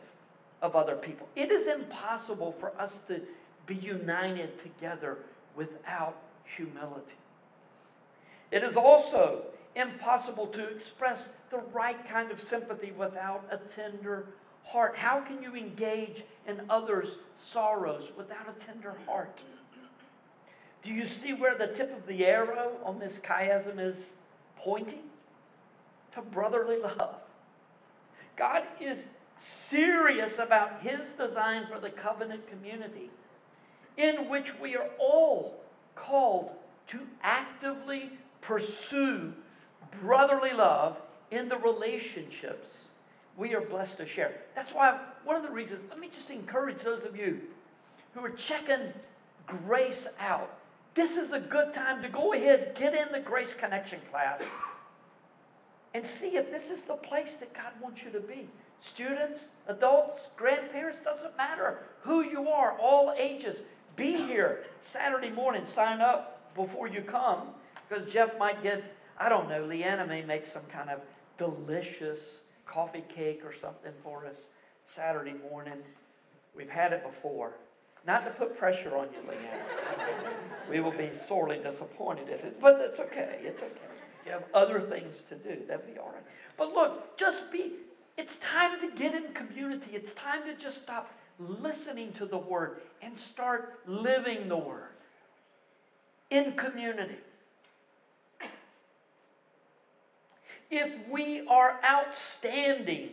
of 0.61 0.75
other 0.75 0.97
people. 0.97 1.29
It 1.37 1.53
is 1.53 1.69
impossible 1.69 2.57
for 2.59 2.73
us 2.81 2.91
to 3.07 3.21
be 3.67 3.77
united 3.77 4.59
together 4.61 5.19
without 5.55 6.17
humility. 6.57 7.15
It 8.50 8.65
is 8.65 8.77
also 8.77 9.43
impossible 9.77 10.49
to 10.49 10.69
express 10.69 11.21
the 11.53 11.61
right 11.73 12.09
kind 12.11 12.33
of 12.33 12.41
sympathy 12.43 12.91
without 12.91 13.45
a 13.53 13.59
tender 13.77 14.27
heart. 14.65 14.97
How 14.97 15.21
can 15.21 15.41
you 15.45 15.55
engage 15.55 16.25
in 16.49 16.61
others' 16.69 17.19
sorrows 17.52 18.11
without 18.17 18.49
a 18.49 18.65
tender 18.67 18.97
heart? 19.06 19.39
Do 20.82 20.90
you 20.90 21.06
see 21.23 21.32
where 21.32 21.56
the 21.56 21.69
tip 21.69 21.97
of 21.97 22.06
the 22.06 22.25
arrow 22.25 22.73
on 22.84 22.99
this 22.99 23.14
chiasm 23.25 23.78
is 23.78 23.97
pointing? 24.56 25.02
To 26.14 26.23
brotherly 26.23 26.78
love. 26.78 27.16
God 28.36 28.64
is 28.80 28.99
serious 29.69 30.32
about 30.38 30.82
his 30.82 31.00
design 31.19 31.66
for 31.73 31.78
the 31.78 31.90
covenant 31.90 32.49
community, 32.49 33.10
in 33.97 34.28
which 34.28 34.58
we 34.58 34.76
are 34.76 34.88
all 34.99 35.60
called 35.95 36.50
to 36.88 37.00
actively 37.23 38.10
pursue 38.40 39.32
brotherly 40.00 40.52
love 40.52 40.97
in 41.30 41.49
the 41.49 41.56
relationships 41.58 42.66
we 43.36 43.54
are 43.54 43.60
blessed 43.60 43.97
to 43.99 44.06
share. 44.06 44.43
That's 44.54 44.73
why 44.73 45.00
one 45.25 45.36
of 45.36 45.43
the 45.43 45.50
reasons, 45.50 45.80
let 45.88 45.99
me 45.99 46.10
just 46.14 46.30
encourage 46.30 46.82
those 46.82 47.04
of 47.04 47.16
you 47.16 47.40
who 48.14 48.25
are 48.25 48.30
checking 48.30 48.93
grace 49.47 50.06
out 50.19 50.50
this 50.95 51.13
is 51.13 51.33
a 51.33 51.39
good 51.39 51.73
time 51.73 52.03
to 52.03 52.09
go 52.09 52.33
ahead, 52.33 52.76
get 52.79 52.95
in 52.95 53.13
the 53.13 53.21
Grace 53.21 53.55
Connection 53.59 54.00
class, 54.11 54.41
and 55.95 56.05
see 56.21 56.37
if 56.37 56.50
this 56.50 56.65
is 56.71 56.85
the 56.87 56.95
place 56.95 57.31
that 57.41 57.55
God 57.55 57.73
wants 57.81 58.03
you 58.03 58.11
to 58.11 58.21
be. 58.21 58.49
Students, 58.95 59.43
adults, 59.69 60.23
grandparents, 60.37 60.99
doesn't 61.05 61.37
matter 61.37 61.81
who 62.00 62.23
you 62.23 62.49
are, 62.49 62.79
all 62.79 63.15
ages. 63.17 63.57
Be 63.97 64.17
here 64.17 64.65
Saturday 64.93 65.31
morning. 65.31 65.65
Sign 65.75 66.00
up 66.00 66.55
before 66.55 66.89
you 66.89 67.03
come 67.03 67.49
because 67.89 68.11
Jeff 68.13 68.31
might 68.39 68.63
get, 68.63 68.83
I 69.19 69.29
don't 69.29 69.49
know, 69.49 69.65
Leanna 69.65 70.07
may 70.07 70.23
make 70.23 70.47
some 70.47 70.63
kind 70.73 70.91
of 70.91 71.00
delicious 71.39 72.21
coffee 72.67 73.05
cake 73.15 73.43
or 73.45 73.53
something 73.61 73.93
for 74.03 74.26
us 74.26 74.37
Saturday 74.95 75.35
morning. 75.50 75.79
We've 76.57 76.71
had 76.71 76.93
it 76.93 77.03
before. 77.05 77.55
Not 78.06 78.25
to 78.25 78.30
put 78.30 78.58
pressure 78.58 78.97
on 78.97 79.08
you, 79.13 79.21
Leanne. 79.21 80.71
we 80.71 80.80
will 80.80 80.93
be 80.93 81.10
sorely 81.28 81.58
disappointed 81.58 82.28
if 82.30 82.45
it, 82.45 82.60
but 82.60 82.78
it's 82.80 82.99
okay. 82.99 83.39
It's 83.43 83.63
okay. 83.63 83.91
You 84.25 84.32
have 84.32 84.45
other 84.54 84.80
things 84.80 85.17
to 85.28 85.34
do. 85.34 85.65
That'd 85.69 85.93
be 85.93 85.99
all 85.99 86.13
right. 86.13 86.23
But 86.56 86.73
look, 86.73 87.17
just 87.17 87.50
be, 87.50 87.73
it's 88.17 88.36
time 88.36 88.80
to 88.80 88.89
get 88.95 89.15
in 89.15 89.32
community. 89.32 89.91
It's 89.93 90.13
time 90.13 90.45
to 90.47 90.54
just 90.54 90.82
stop 90.82 91.10
listening 91.39 92.13
to 92.15 92.26
the 92.26 92.39
word 92.39 92.80
and 93.02 93.17
start 93.17 93.80
living 93.86 94.49
the 94.49 94.56
word 94.56 94.91
in 96.30 96.52
community. 96.52 97.19
If 100.71 100.91
we 101.08 101.47
are 101.49 101.80
outstanding 101.84 103.10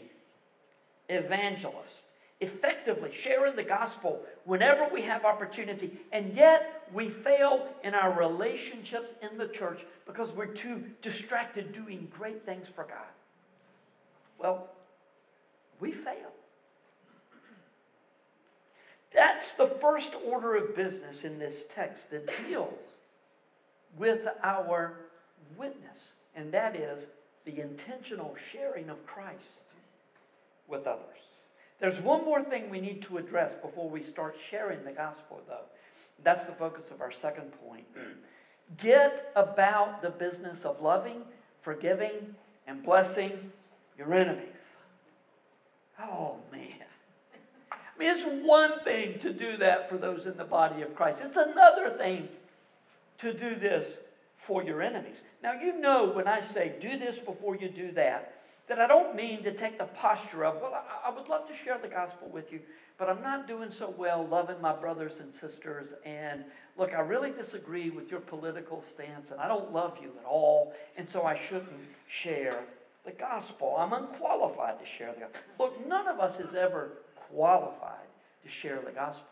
evangelists, 1.10 2.04
effectively 2.40 3.12
sharing 3.14 3.56
the 3.56 3.64
gospel 3.64 4.22
whenever 4.46 4.88
we 4.94 5.02
have 5.02 5.26
opportunity, 5.26 6.00
and 6.12 6.36
yet 6.36 6.88
we 6.94 7.10
fail 7.10 7.68
in 7.84 7.96
our 7.96 8.12
relationships 8.12 9.10
in 9.22 9.38
the 9.38 9.48
church 9.48 9.86
because 10.06 10.30
we're 10.32 10.46
too 10.46 10.84
distracted 11.02 11.74
doing 11.74 12.08
great 12.16 12.46
things 12.46 12.68
for 12.76 12.84
God. 12.84 13.08
Well, 14.38 14.70
we 15.80 15.92
fail. 15.92 16.32
That's 19.14 19.46
the 19.58 19.76
first 19.82 20.12
order 20.26 20.56
of 20.56 20.76
business 20.76 21.24
in 21.24 21.40
this 21.40 21.64
text 21.74 22.12
that 22.12 22.30
deals 22.48 22.74
with 23.98 24.28
our 24.44 24.94
witness, 25.58 25.98
and 26.36 26.52
that 26.54 26.76
is 26.76 27.00
the 27.46 27.62
intentional 27.62 28.36
sharing 28.52 28.90
of 28.90 29.04
Christ 29.08 29.40
with 30.68 30.86
others. 30.86 31.18
There's 31.80 32.00
one 32.00 32.26
more 32.26 32.44
thing 32.44 32.70
we 32.70 32.82
need 32.82 33.04
to 33.04 33.18
address 33.18 33.54
before 33.62 33.90
we 33.90 34.04
start 34.04 34.36
sharing 34.50 34.84
the 34.84 34.92
gospel, 34.92 35.42
though. 35.48 35.66
That's 36.24 36.46
the 36.46 36.54
focus 36.54 36.86
of 36.92 37.02
our 37.02 37.12
second 37.22 37.52
point. 37.66 37.86
Get 38.78 39.32
about 39.36 40.02
the 40.02 40.10
business 40.10 40.66
of 40.66 40.82
loving, 40.82 41.22
forgiving, 41.62 42.36
and 42.66 42.84
blessing 42.84 43.52
your 43.98 44.14
enemies. 44.14 44.44
Oh, 46.02 46.38
man. 46.52 46.74
I 47.72 48.00
mean, 48.00 48.10
it's 48.10 48.46
one 48.46 48.84
thing 48.84 49.20
to 49.20 49.32
do 49.32 49.58
that 49.58 49.90
for 49.90 49.98
those 49.98 50.26
in 50.26 50.38
the 50.38 50.44
body 50.44 50.82
of 50.82 50.96
Christ, 50.96 51.22
it's 51.24 51.38
another 51.38 51.92
thing 51.98 52.28
to 53.20 53.34
do 53.34 53.56
this 53.56 53.86
for 54.46 54.64
your 54.64 54.82
enemies. 54.82 55.18
Now, 55.42 55.54
you 55.54 55.80
know 55.80 56.12
when 56.12 56.28
I 56.28 56.42
say 56.42 56.74
do 56.82 56.98
this 56.98 57.18
before 57.20 57.56
you 57.56 57.70
do 57.70 57.92
that, 57.94 58.37
that 58.68 58.80
I 58.80 58.88
don't 58.88 59.16
mean 59.16 59.44
to 59.44 59.54
take 59.54 59.78
the 59.78 59.86
posture 59.86 60.46
of, 60.46 60.62
well, 60.62 60.74
I, 60.74 61.10
I, 61.10 61.16
would 61.16 61.30
love 61.30 61.48
to 61.48 61.56
share 61.56 61.78
the 61.78 61.88
gospel 61.88 62.30
with 62.30 62.52
you, 62.52 62.60
but 62.98 63.10
I'm 63.10 63.22
not 63.22 63.48
doing 63.48 63.72
so 63.72 63.94
well 63.98 64.28
loving 64.28 64.60
my 64.62 64.76
brothers 64.76 65.14
and 65.20 65.34
sisters. 65.34 65.94
And 66.06 66.44
look, 66.78 66.94
I 66.94 67.00
really 67.00 67.32
disagree 67.32 67.90
with 67.90 68.12
your 68.12 68.20
political 68.20 68.84
stance, 68.84 69.32
and 69.32 69.40
I 69.40 69.48
don't 69.48 69.72
love 69.72 69.98
you 70.02 70.12
at 70.20 70.26
all, 70.26 70.74
and 70.98 71.08
so 71.08 71.24
I 71.24 71.40
shouldn't 71.48 71.70
share 72.08 72.60
the 73.06 73.12
gospel. 73.12 73.76
I'm 73.78 73.94
unqualified 73.94 74.80
to 74.80 74.86
share 74.98 75.14
the 75.14 75.22
gospel. 75.22 75.40
Look, 75.60 75.88
none 75.88 76.08
of 76.08 76.20
us 76.20 76.40
is 76.40 76.54
ever 76.54 76.92
qualified 77.32 78.08
to 78.44 78.50
share 78.50 78.82
the 78.86 78.92
gospel. 78.92 79.26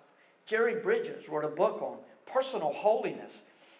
Jerry 0.45 0.81
Bridges 0.81 1.27
wrote 1.27 1.43
a 1.43 1.49
book 1.49 1.81
on 1.81 1.97
personal 2.31 2.71
holiness. 2.71 3.31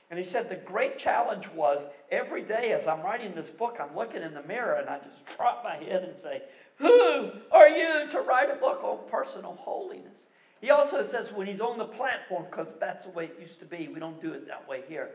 And 0.10 0.20
he 0.20 0.26
said 0.26 0.50
the 0.50 0.56
great 0.56 1.00
challenge 1.00 1.48
was 1.56 1.80
every 2.16 2.44
day 2.44 2.72
as 2.74 2.88
I'm 2.88 3.02
writing 3.02 3.36
this 3.36 3.50
book, 3.50 3.78
I'm 3.80 3.96
looking 3.96 4.24
in 4.24 4.34
the 4.34 4.42
mirror 4.44 4.76
and 4.76 4.90
I 4.90 4.98
just 5.00 5.26
drop 5.38 5.64
my 5.64 5.76
head 5.76 6.04
and 6.04 6.18
say, 6.18 6.44
Who 6.78 7.32
are 7.52 7.70
you 7.70 8.10
to 8.12 8.20
write 8.22 8.50
a 8.50 8.56
book 8.56 8.84
on 8.84 9.10
personal 9.10 9.56
holiness? 9.56 10.16
He 10.62 10.72
also 10.72 11.04
says 11.04 11.32
when 11.32 11.48
he's 11.48 11.62
on 11.62 11.78
the 11.78 11.86
platform, 11.86 12.46
because 12.50 12.68
that's 12.80 13.04
the 13.04 13.12
way 13.12 13.26
it 13.26 13.40
used 13.40 13.60
to 13.60 13.66
be, 13.66 13.88
we 13.88 14.00
don't 14.00 14.22
do 14.22 14.34
it 14.34 14.48
that 14.48 14.68
way 14.68 14.82
here, 14.88 15.10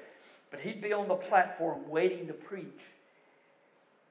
but 0.51 0.61
he'd 0.61 0.81
be 0.81 0.93
on 0.93 1.09
the 1.09 1.15
platform 1.15 1.89
waiting 1.89 2.27
to 2.29 2.35
preach. 2.35 2.69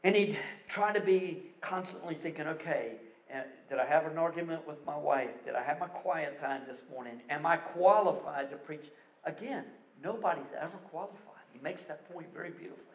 And 0.04 0.16
he'd 0.16 0.38
try 0.68 0.92
to 0.92 1.00
be 1.00 1.38
constantly 1.62 2.16
thinking, 2.16 2.48
okay, 2.48 2.94
uh, 3.34 3.42
did 3.70 3.80
I 3.80 3.86
have 3.86 4.06
an 4.06 4.18
argument 4.18 4.66
with 4.66 4.84
my 4.86 4.98
wife? 4.98 5.30
Did 5.46 5.56
I 5.56 5.62
have 5.62 5.80
my 5.80 5.88
quiet 5.88 6.40
time 6.40 6.64
this 6.68 6.80
morning? 6.90 7.22
Am 7.30 7.46
I 7.46 7.58
qualified 7.58 8.50
to 8.50 8.56
preach? 8.56 8.86
Again, 9.26 9.66
Nobody's 10.02 10.54
ever 10.60 10.78
qualified. 10.78 11.29
Makes 11.64 11.84
that 11.84 12.12
point 12.14 12.28
very 12.34 12.52
beautifully. 12.52 12.86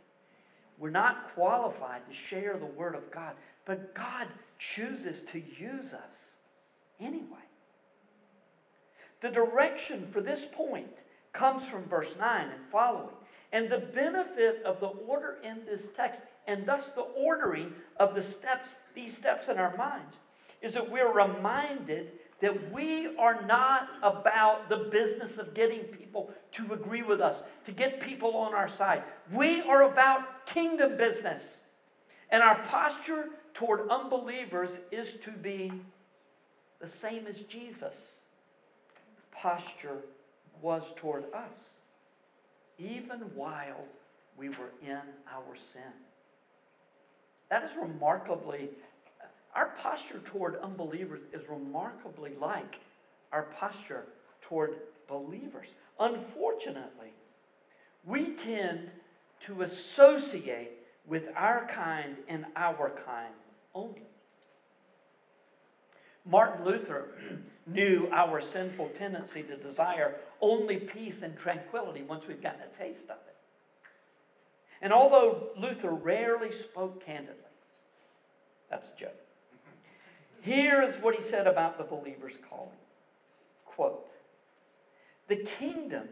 We're 0.78 0.90
not 0.90 1.34
qualified 1.34 2.02
to 2.08 2.14
share 2.28 2.56
the 2.58 2.66
Word 2.66 2.94
of 2.94 3.10
God, 3.10 3.34
but 3.64 3.94
God 3.94 4.26
chooses 4.58 5.20
to 5.32 5.38
use 5.38 5.92
us 5.92 6.14
anyway. 7.00 7.24
The 9.22 9.30
direction 9.30 10.08
for 10.12 10.20
this 10.20 10.44
point 10.52 10.90
comes 11.32 11.66
from 11.68 11.84
verse 11.84 12.10
9 12.18 12.48
and 12.48 12.60
following. 12.70 13.14
And 13.52 13.70
the 13.70 13.78
benefit 13.78 14.62
of 14.64 14.80
the 14.80 14.88
order 14.88 15.38
in 15.44 15.64
this 15.64 15.82
text, 15.96 16.20
and 16.46 16.66
thus 16.66 16.84
the 16.94 17.02
ordering 17.02 17.72
of 17.98 18.14
the 18.14 18.22
steps, 18.22 18.68
these 18.94 19.16
steps 19.16 19.48
in 19.48 19.58
our 19.58 19.76
minds, 19.76 20.16
is 20.60 20.74
that 20.74 20.90
we're 20.90 21.12
reminded 21.12 22.10
that 22.44 22.72
we 22.74 23.08
are 23.18 23.42
not 23.46 23.88
about 24.02 24.68
the 24.68 24.76
business 24.76 25.38
of 25.38 25.54
getting 25.54 25.84
people 25.84 26.30
to 26.52 26.74
agree 26.74 27.02
with 27.02 27.22
us, 27.22 27.36
to 27.64 27.72
get 27.72 28.00
people 28.00 28.36
on 28.36 28.52
our 28.52 28.68
side. 28.68 29.02
We 29.32 29.62
are 29.62 29.84
about 29.84 30.44
kingdom 30.44 30.98
business. 30.98 31.42
And 32.28 32.42
our 32.42 32.62
posture 32.64 33.28
toward 33.54 33.88
unbelievers 33.88 34.72
is 34.92 35.08
to 35.24 35.30
be 35.30 35.72
the 36.82 36.88
same 37.00 37.26
as 37.26 37.36
Jesus' 37.48 37.94
posture 39.32 40.00
was 40.60 40.82
toward 40.96 41.24
us, 41.32 41.54
even 42.76 43.20
while 43.34 43.86
we 44.36 44.50
were 44.50 44.72
in 44.82 45.00
our 45.32 45.56
sin. 45.72 45.92
That 47.48 47.62
is 47.64 47.70
remarkably 47.80 48.68
our 49.54 49.72
posture 49.80 50.20
toward 50.26 50.56
unbelievers 50.56 51.20
is 51.32 51.48
remarkably 51.48 52.32
like 52.40 52.76
our 53.32 53.44
posture 53.58 54.04
toward 54.42 54.76
believers. 55.08 55.68
Unfortunately, 56.00 57.12
we 58.04 58.32
tend 58.32 58.90
to 59.46 59.62
associate 59.62 60.72
with 61.06 61.24
our 61.36 61.66
kind 61.66 62.16
and 62.28 62.46
our 62.56 62.92
kind 63.06 63.34
only. 63.74 64.02
Martin 66.24 66.64
Luther 66.64 67.08
knew 67.66 68.08
our 68.12 68.40
sinful 68.40 68.88
tendency 68.98 69.42
to 69.42 69.56
desire 69.56 70.16
only 70.40 70.76
peace 70.76 71.22
and 71.22 71.36
tranquility 71.38 72.02
once 72.02 72.24
we've 72.26 72.42
gotten 72.42 72.62
a 72.62 72.78
taste 72.78 73.04
of 73.04 73.16
it. 73.16 73.36
And 74.82 74.92
although 74.92 75.48
Luther 75.56 75.92
rarely 75.92 76.50
spoke 76.52 77.04
candidly, 77.04 77.34
that's 78.70 78.86
a 78.86 79.00
joke. 79.00 79.23
Here 80.44 80.82
is 80.82 81.02
what 81.02 81.14
he 81.14 81.22
said 81.30 81.46
about 81.46 81.78
the 81.78 81.84
believer's 81.84 82.36
calling. 82.50 82.68
Quote, 83.64 84.10
the 85.26 85.46
kingdom 85.58 86.06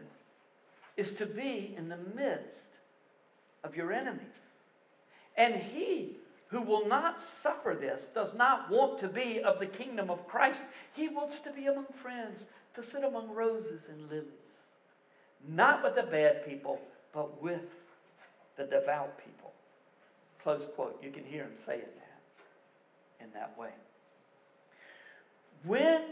is 0.97 1.11
to 1.13 1.27
be 1.27 1.75
in 1.77 1.87
the 1.87 1.99
midst 2.15 2.57
of 3.63 3.75
your 3.75 3.93
enemies. 3.93 4.25
And 5.37 5.53
he 5.53 6.17
who 6.47 6.61
will 6.61 6.87
not 6.87 7.19
suffer 7.43 7.77
this 7.79 8.01
does 8.15 8.33
not 8.33 8.71
want 8.71 8.99
to 9.01 9.07
be 9.07 9.39
of 9.43 9.59
the 9.59 9.67
kingdom 9.67 10.09
of 10.09 10.27
Christ. 10.27 10.61
He 10.93 11.09
wants 11.09 11.37
to 11.41 11.51
be 11.51 11.67
among 11.67 11.85
friends, 12.01 12.43
to 12.73 12.83
sit 12.83 13.03
among 13.03 13.29
roses 13.29 13.83
and 13.87 14.09
lilies. 14.09 14.25
Not 15.47 15.83
with 15.83 15.93
the 15.93 16.09
bad 16.09 16.43
people, 16.43 16.79
but 17.13 17.39
with 17.39 17.61
the 18.57 18.63
devout 18.63 19.15
people. 19.23 19.51
Close 20.41 20.63
quote. 20.73 20.99
You 21.03 21.11
can 21.11 21.23
hear 21.23 21.43
him 21.43 21.53
say 21.63 21.75
it 21.75 21.95
that 21.99 23.25
in 23.25 23.31
that 23.33 23.55
way. 23.59 23.69
When 25.65 26.03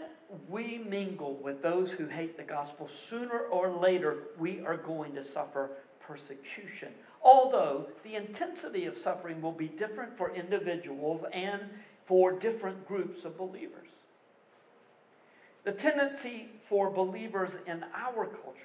we 0.50 0.78
mingle 0.78 1.36
with 1.36 1.62
those 1.62 1.92
who 1.92 2.08
hate 2.08 2.38
the 2.38 2.44
gospel, 2.44 2.90
sooner 3.10 3.40
or 3.40 3.70
later 3.70 4.18
we 4.40 4.62
are 4.66 4.78
going 4.78 5.14
to 5.16 5.24
suffer 5.24 5.72
persecution. 6.00 6.94
Although 7.22 7.88
the 8.04 8.16
intensity 8.16 8.86
of 8.86 8.98
suffering 8.98 9.42
will 9.42 9.52
be 9.52 9.68
different 9.68 10.18
for 10.18 10.34
individuals 10.34 11.24
and 11.34 11.62
for 12.06 12.32
different 12.32 12.88
groups 12.88 13.26
of 13.26 13.38
believers. 13.38 13.88
The 15.64 15.74
tendency 15.74 16.50
for 16.68 16.90
believers 16.90 17.52
in 17.68 17.84
our 17.94 18.26
culture 18.26 18.58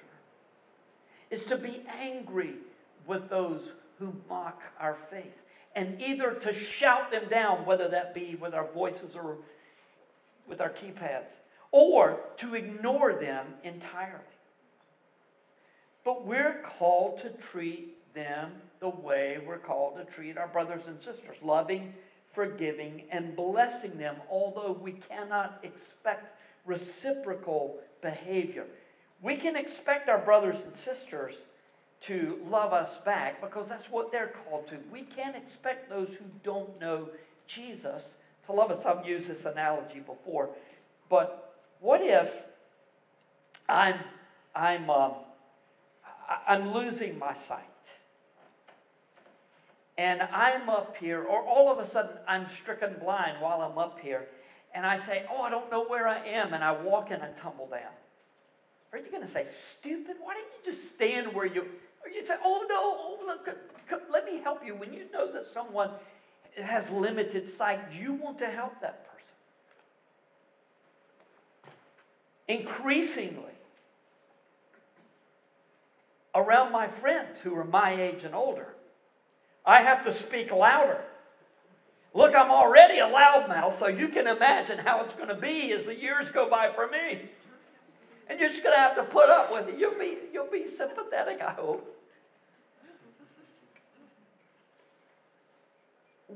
is 1.29 1.43
to 1.45 1.57
be 1.57 1.85
angry 1.99 2.55
with 3.05 3.29
those 3.29 3.73
who 3.99 4.15
mock 4.27 4.61
our 4.79 4.97
faith 5.09 5.35
and 5.75 6.01
either 6.01 6.33
to 6.33 6.53
shout 6.53 7.11
them 7.11 7.29
down, 7.29 7.65
whether 7.65 7.87
that 7.89 8.15
be 8.15 8.35
with 8.41 8.55
our 8.55 8.67
voices 8.73 9.15
or 9.15 9.37
with 10.47 10.61
our 10.61 10.69
keypads, 10.69 11.31
or 11.71 12.19
to 12.37 12.55
ignore 12.55 13.13
them 13.13 13.47
entirely. 13.63 14.23
But 16.03 16.25
we're 16.25 16.63
called 16.77 17.19
to 17.19 17.29
treat 17.31 17.97
them 18.13 18.51
the 18.79 18.89
way 18.89 19.39
we're 19.45 19.57
called 19.57 19.97
to 19.97 20.05
treat 20.05 20.37
our 20.37 20.47
brothers 20.47 20.87
and 20.87 20.97
sisters, 20.99 21.37
loving, 21.41 21.93
forgiving, 22.33 23.03
and 23.11 23.35
blessing 23.35 23.97
them, 23.97 24.15
although 24.29 24.77
we 24.81 24.93
cannot 24.93 25.59
expect 25.63 26.37
reciprocal 26.65 27.79
behavior. 28.01 28.65
We 29.21 29.35
can 29.35 29.55
expect 29.55 30.09
our 30.09 30.19
brothers 30.19 30.57
and 30.63 30.73
sisters 30.77 31.33
to 32.01 32.37
love 32.47 32.73
us 32.73 32.91
back 33.03 33.41
because 33.41 33.67
that's 33.67 33.89
what 33.89 34.11
they're 34.11 34.33
called 34.47 34.67
to. 34.67 34.77
We 34.91 35.01
can't 35.01 35.35
expect 35.35 35.89
those 35.89 36.09
who 36.09 36.25
don't 36.43 36.79
know 36.79 37.09
Jesus 37.47 38.03
to 38.47 38.53
love 38.53 38.71
us. 38.71 38.85
I've 38.85 39.05
used 39.05 39.27
this 39.27 39.45
analogy 39.45 39.99
before, 40.01 40.49
but 41.09 41.29
what 41.79 42.01
if 42.01 42.29
I'm 43.69 44.03
I'm 44.55 44.89
um, 44.89 45.13
I'm 46.47 46.65
losing 46.65 47.17
my 47.19 47.33
sight, 47.47 47.59
and 49.97 50.23
I'm 50.33 50.69
up 50.69 50.95
here, 50.99 51.21
or 51.21 51.41
all 51.41 51.69
of 51.69 51.79
a 51.79 51.85
sudden 51.85 52.17
I'm 52.27 52.47
stricken 52.47 52.97
blind 52.97 53.39
while 53.39 53.61
I'm 53.61 53.77
up 53.77 53.99
here, 54.01 54.25
and 54.73 54.85
I 54.85 54.97
say, 54.97 55.21
"Oh, 55.29 55.41
I 55.41 55.49
don't 55.49 55.69
know 55.71 55.81
where 55.81 56.07
I 56.07 56.19
am," 56.19 56.53
and 56.53 56.63
I 56.63 56.71
walk 56.73 57.11
and 57.11 57.21
I 57.23 57.29
tumble 57.37 57.67
down. 57.67 57.93
Are 58.93 58.99
you 58.99 59.09
going 59.11 59.21
to 59.21 59.27
say, 59.27 59.45
"Stupid? 59.71 60.17
Why 60.19 60.35
didn't 60.35 60.51
you 60.53 60.71
just 60.71 60.87
stand 60.89 61.33
where 61.33 61.45
you?" 61.45 61.61
Or 61.61 62.09
you'd 62.13 62.27
say, 62.27 62.35
"Oh 62.43 62.65
no, 62.69 62.77
oh, 62.79 63.23
look, 63.25 63.49
let 64.09 64.25
me 64.25 64.39
help 64.43 64.63
you." 64.63 64.75
When 64.75 64.93
you 64.93 65.11
know 65.11 65.27
that 65.29 65.45
someone 65.45 65.91
has 66.63 66.89
limited 66.89 67.51
sight, 67.57 67.79
you 67.91 68.13
want 68.13 68.39
to 68.39 68.49
help 68.49 68.79
that 68.81 69.05
person. 69.05 69.35
Increasingly, 72.47 73.43
around 76.33 76.71
my 76.71 76.87
friends 76.87 77.37
who 77.43 77.55
are 77.55 77.65
my 77.65 77.93
age 77.93 78.23
and 78.23 78.33
older, 78.33 78.73
I 79.65 79.81
have 79.81 80.03
to 80.05 80.17
speak 80.17 80.51
louder. 80.51 81.01
Look, 82.13 82.33
I'm 82.33 82.51
already 82.51 82.99
a 82.99 83.05
loudmouth, 83.05 83.77
so 83.77 83.87
you 83.87 84.07
can 84.07 84.27
imagine 84.27 84.79
how 84.79 85.01
it's 85.01 85.13
going 85.13 85.27
to 85.27 85.35
be 85.35 85.73
as 85.73 85.85
the 85.85 85.93
years 85.93 86.29
go 86.29 86.49
by 86.49 86.71
for 86.73 86.87
me. 86.87 87.29
And 88.29 88.39
you're 88.39 88.49
just 88.49 88.63
going 88.63 88.75
to 88.75 88.79
have 88.79 88.95
to 88.95 89.03
put 89.03 89.29
up 89.29 89.51
with 89.51 89.67
it. 89.69 89.77
You'll 89.77 89.97
be, 89.99 90.17
you'll 90.33 90.51
be 90.51 90.67
sympathetic, 90.77 91.41
I 91.41 91.51
hope. 91.51 91.96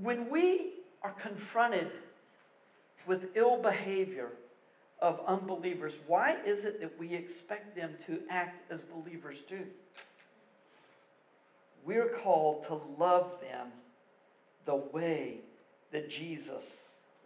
When 0.02 0.30
we 0.30 0.74
are 1.04 1.12
confronted 1.12 1.92
with 3.08 3.26
ill 3.36 3.62
behavior 3.62 4.30
of 5.00 5.20
unbelievers, 5.28 5.94
why 6.08 6.38
is 6.46 6.64
it 6.64 6.80
that 6.80 6.98
we 7.00 7.14
expect 7.14 7.76
them 7.76 7.92
to 8.06 8.20
act 8.30 8.72
as 8.72 8.82
believers 8.82 9.38
do? 9.50 9.64
We're 11.84 12.10
called 12.24 12.66
to 12.68 12.80
love 13.00 13.32
them 13.42 13.68
the 14.66 14.76
way 14.76 15.38
that 15.92 16.10
Jesus 16.10 16.64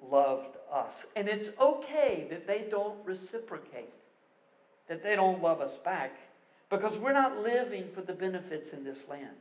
loved 0.01 0.55
us. 0.71 0.93
And 1.17 1.27
it's 1.27 1.49
okay 1.59 2.27
that 2.29 2.47
they 2.47 2.65
don't 2.69 2.95
reciprocate, 3.05 3.93
that 4.87 5.03
they 5.03 5.15
don't 5.15 5.41
love 5.41 5.59
us 5.59 5.73
back, 5.83 6.13
because 6.69 6.97
we're 6.97 7.13
not 7.13 7.39
living 7.39 7.89
for 7.93 8.01
the 8.01 8.13
benefits 8.13 8.69
in 8.69 8.85
this 8.85 8.99
land 9.09 9.35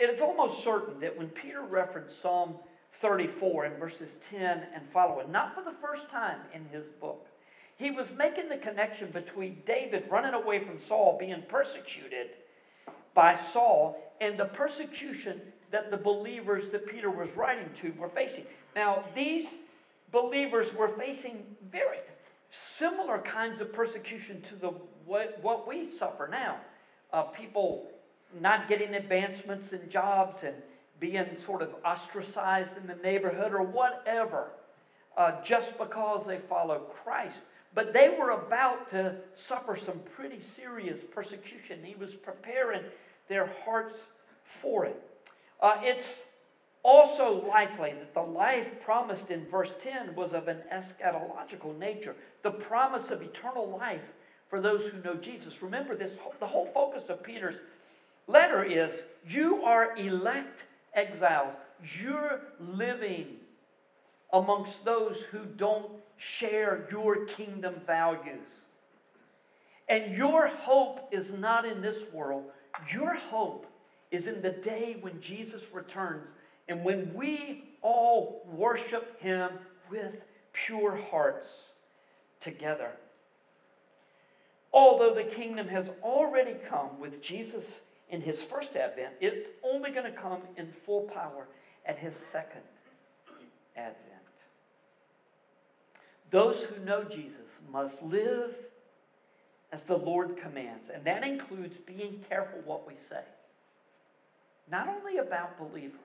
it 0.00 0.10
is 0.10 0.20
almost 0.20 0.62
certain 0.62 1.00
that 1.00 1.16
when 1.16 1.28
Peter 1.28 1.62
referenced 1.62 2.20
Psalm 2.20 2.54
34 3.00 3.66
in 3.66 3.72
verses 3.74 4.08
10 4.30 4.40
and 4.74 4.82
following, 4.92 5.30
not 5.30 5.54
for 5.54 5.62
the 5.62 5.76
first 5.80 6.08
time 6.10 6.38
in 6.52 6.64
his 6.66 6.86
book, 7.00 7.26
He 7.76 7.90
was 7.90 8.08
making 8.16 8.48
the 8.48 8.56
connection 8.56 9.10
between 9.10 9.62
David 9.66 10.04
running 10.10 10.34
away 10.34 10.64
from 10.64 10.78
Saul, 10.88 11.16
being 11.18 11.42
persecuted 11.48 12.30
by 13.14 13.38
Saul, 13.52 14.12
and 14.20 14.38
the 14.38 14.46
persecution 14.46 15.40
that 15.70 15.90
the 15.90 15.96
believers 15.96 16.70
that 16.70 16.86
Peter 16.86 17.10
was 17.10 17.28
writing 17.36 17.68
to 17.80 17.92
were 17.98 18.08
facing. 18.08 18.44
Now, 18.76 19.04
these 19.14 19.46
believers 20.12 20.72
were 20.74 20.90
facing 20.96 21.44
very 21.70 21.98
similar 22.78 23.18
kinds 23.18 23.60
of 23.60 23.72
persecution 23.72 24.40
to 24.42 24.56
the 24.56 24.68
what, 25.04 25.38
what 25.42 25.66
we 25.66 25.88
suffer 25.98 26.28
now. 26.30 26.58
Uh, 27.12 27.22
people 27.22 27.90
not 28.40 28.68
getting 28.68 28.94
advancements 28.94 29.72
in 29.72 29.88
jobs 29.88 30.38
and 30.42 30.54
being 31.00 31.26
sort 31.44 31.62
of 31.62 31.70
ostracized 31.84 32.76
in 32.76 32.86
the 32.86 32.94
neighborhood 32.96 33.52
or 33.52 33.62
whatever, 33.62 34.50
uh, 35.16 35.40
just 35.42 35.76
because 35.78 36.26
they 36.26 36.38
follow 36.48 36.78
Christ. 37.02 37.38
But 37.74 37.92
they 37.92 38.16
were 38.18 38.30
about 38.30 38.88
to 38.90 39.16
suffer 39.34 39.76
some 39.76 40.00
pretty 40.14 40.40
serious 40.56 41.00
persecution. 41.12 41.80
He 41.82 41.96
was 41.96 42.14
preparing 42.14 42.82
their 43.28 43.52
hearts 43.64 43.96
for 44.62 44.84
it. 44.84 45.00
Uh, 45.60 45.76
it's 45.82 46.06
also 46.84 47.44
likely 47.48 47.92
that 47.92 48.14
the 48.14 48.20
life 48.20 48.66
promised 48.84 49.30
in 49.30 49.46
verse 49.48 49.70
10 49.82 50.14
was 50.14 50.32
of 50.32 50.48
an 50.48 50.58
eschatological 50.72 51.76
nature, 51.78 52.14
the 52.42 52.50
promise 52.50 53.10
of 53.10 53.22
eternal 53.22 53.76
life 53.80 54.02
for 54.48 54.60
those 54.60 54.84
who 54.90 55.02
know 55.02 55.16
Jesus. 55.16 55.62
Remember 55.62 55.96
this, 55.96 56.12
the 56.38 56.46
whole 56.46 56.70
focus 56.72 57.04
of 57.08 57.22
Peter's 57.22 57.56
letter 58.26 58.64
is 58.64 58.92
you 59.28 59.62
are 59.64 59.96
elect 59.96 60.60
exiles. 60.94 61.54
You're 62.00 62.40
living 62.60 63.36
amongst 64.32 64.84
those 64.84 65.18
who 65.30 65.44
don't 65.44 65.90
share 66.16 66.88
your 66.90 67.26
kingdom 67.26 67.74
values. 67.86 68.46
And 69.88 70.16
your 70.16 70.46
hope 70.48 71.08
is 71.12 71.30
not 71.30 71.66
in 71.66 71.82
this 71.82 72.02
world. 72.12 72.44
Your 72.92 73.14
hope 73.14 73.66
is 74.10 74.26
in 74.26 74.40
the 74.40 74.50
day 74.50 74.96
when 75.00 75.20
Jesus 75.20 75.62
returns 75.72 76.26
and 76.68 76.82
when 76.84 77.12
we 77.14 77.64
all 77.82 78.42
worship 78.46 79.20
him 79.20 79.52
with 79.90 80.14
pure 80.52 80.96
hearts 81.10 81.48
together. 82.40 82.90
Although 84.72 85.14
the 85.14 85.24
kingdom 85.24 85.68
has 85.68 85.88
already 86.02 86.56
come 86.68 86.98
with 86.98 87.22
Jesus 87.22 87.64
in 88.10 88.20
his 88.20 88.42
first 88.42 88.76
advent, 88.76 89.14
it's 89.20 89.48
only 89.62 89.90
going 89.90 90.10
to 90.10 90.18
come 90.18 90.42
in 90.56 90.68
full 90.84 91.02
power 91.02 91.46
at 91.86 91.98
his 91.98 92.14
second 92.32 92.62
advent. 93.76 93.98
Those 96.30 96.62
who 96.62 96.84
know 96.84 97.04
Jesus 97.04 97.60
must 97.70 98.02
live 98.02 98.52
as 99.72 99.80
the 99.86 99.96
Lord 99.96 100.36
commands, 100.42 100.90
and 100.92 101.04
that 101.04 101.24
includes 101.24 101.74
being 101.86 102.24
careful 102.28 102.60
what 102.64 102.86
we 102.86 102.94
say. 103.08 103.20
Not 104.70 104.88
only 104.88 105.18
about 105.18 105.58
believers, 105.58 105.98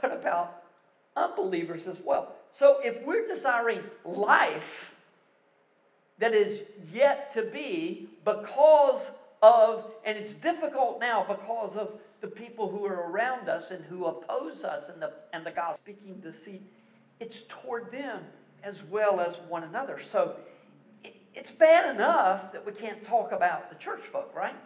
but 0.00 0.12
about 0.12 0.62
unbelievers 1.16 1.86
as 1.86 1.98
well. 2.04 2.32
So 2.58 2.78
if 2.82 3.04
we're 3.04 3.26
desiring 3.26 3.82
life 4.04 4.62
that 6.18 6.34
is 6.34 6.60
yet 6.92 7.32
to 7.34 7.42
be 7.42 8.08
because 8.24 9.00
of, 9.44 9.84
and 10.06 10.16
it's 10.16 10.32
difficult 10.42 11.00
now 11.00 11.24
because 11.28 11.76
of 11.76 11.90
the 12.20 12.26
people 12.26 12.70
who 12.70 12.86
are 12.86 13.10
around 13.10 13.48
us 13.48 13.64
and 13.70 13.84
who 13.84 14.06
oppose 14.06 14.64
us 14.64 14.84
and 14.92 15.02
the, 15.02 15.12
and 15.32 15.44
the 15.44 15.50
gospel 15.50 15.78
speaking 15.84 16.14
deceit, 16.20 16.62
it's 17.20 17.42
toward 17.48 17.92
them 17.92 18.22
as 18.62 18.76
well 18.90 19.20
as 19.20 19.34
one 19.48 19.64
another. 19.64 20.00
So 20.10 20.36
it, 21.04 21.14
it's 21.34 21.50
bad 21.50 21.94
enough 21.94 22.52
that 22.52 22.64
we 22.64 22.72
can't 22.72 23.04
talk 23.04 23.32
about 23.32 23.68
the 23.68 23.76
church 23.76 24.00
folk, 24.10 24.32
right? 24.34 24.56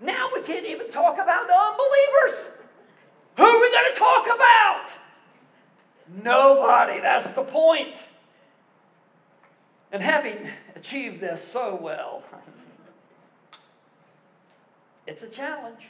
Now 0.00 0.30
we 0.32 0.42
can't 0.42 0.66
even 0.66 0.90
talk 0.90 1.14
about 1.14 1.48
the 1.48 1.58
unbelievers. 1.58 2.46
Who 3.36 3.42
are 3.42 3.60
we 3.60 3.72
going 3.72 3.94
to 3.94 3.98
talk 3.98 4.26
about? 4.26 4.90
Nobody. 6.22 7.00
That's 7.00 7.34
the 7.34 7.42
point. 7.42 7.96
And 9.90 10.02
having 10.02 10.36
achieved 10.76 11.20
this 11.20 11.40
so 11.52 11.78
well, 11.80 12.22
it's 15.08 15.22
a 15.22 15.28
challenge. 15.28 15.80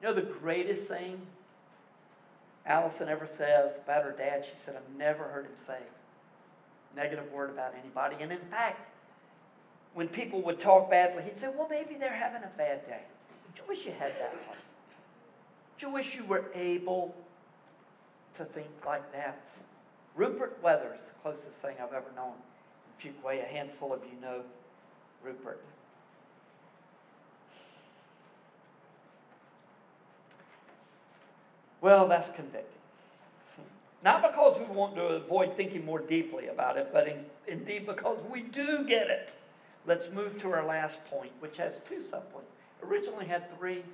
You 0.00 0.08
know, 0.08 0.14
the 0.14 0.22
greatest 0.22 0.88
thing 0.88 1.20
Allison 2.64 3.08
ever 3.08 3.28
says 3.36 3.72
about 3.84 4.02
her 4.02 4.12
dad, 4.12 4.44
she 4.44 4.56
said, 4.64 4.76
I've 4.76 4.98
never 4.98 5.24
heard 5.24 5.44
him 5.44 5.52
say 5.66 5.76
a 5.76 6.96
negative 6.96 7.30
word 7.32 7.50
about 7.50 7.74
anybody. 7.80 8.16
And 8.20 8.32
in 8.32 8.40
fact, 8.50 8.80
when 9.94 10.08
people 10.08 10.42
would 10.42 10.58
talk 10.58 10.90
badly, 10.90 11.22
he'd 11.22 11.38
say, 11.38 11.48
Well, 11.54 11.68
maybe 11.70 11.96
they're 11.98 12.12
having 12.12 12.42
a 12.42 12.50
bad 12.56 12.86
day. 12.86 13.00
Do 13.54 13.62
you 13.62 13.68
wish 13.68 13.84
you 13.84 13.92
had 13.92 14.12
that 14.12 14.34
heart. 14.46 14.58
Do 15.78 15.86
you 15.86 15.92
wish 15.92 16.14
you 16.14 16.24
were 16.24 16.46
able 16.54 17.14
to 18.38 18.44
think 18.46 18.68
like 18.86 19.12
that? 19.12 19.38
Rupert 20.14 20.58
Weathers, 20.62 20.98
the 21.04 21.12
closest 21.22 21.60
thing 21.60 21.76
I've 21.80 21.92
ever 21.92 22.10
known 22.16 22.32
in 23.04 23.12
Fuquay. 23.12 23.44
A 23.44 23.46
handful 23.46 23.92
of 23.92 24.00
you 24.00 24.20
know 24.20 24.40
Rupert. 25.22 25.60
Well, 31.86 32.08
that's 32.08 32.26
convicting. 32.34 32.80
Not 34.02 34.20
because 34.20 34.58
we 34.58 34.74
want 34.74 34.96
to 34.96 35.02
avoid 35.02 35.56
thinking 35.56 35.84
more 35.84 36.00
deeply 36.00 36.48
about 36.48 36.76
it, 36.76 36.88
but 36.92 37.06
in, 37.06 37.24
indeed 37.46 37.86
because 37.86 38.18
we 38.28 38.40
do 38.42 38.84
get 38.88 39.08
it. 39.08 39.32
Let's 39.86 40.12
move 40.12 40.36
to 40.40 40.50
our 40.50 40.66
last 40.66 40.98
point, 41.08 41.30
which 41.38 41.56
has 41.58 41.74
two 41.88 42.02
subpoints. 42.10 42.50
Originally 42.82 43.24
had 43.24 43.56
three, 43.56 43.84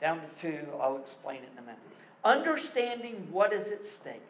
down 0.00 0.22
to 0.22 0.40
two. 0.40 0.66
I'll 0.80 0.96
explain 0.96 1.42
it 1.42 1.50
in 1.52 1.58
a 1.58 1.60
minute. 1.60 1.78
Understanding 2.24 3.28
what 3.30 3.52
is 3.52 3.66
at 3.70 3.84
stake. 3.84 4.22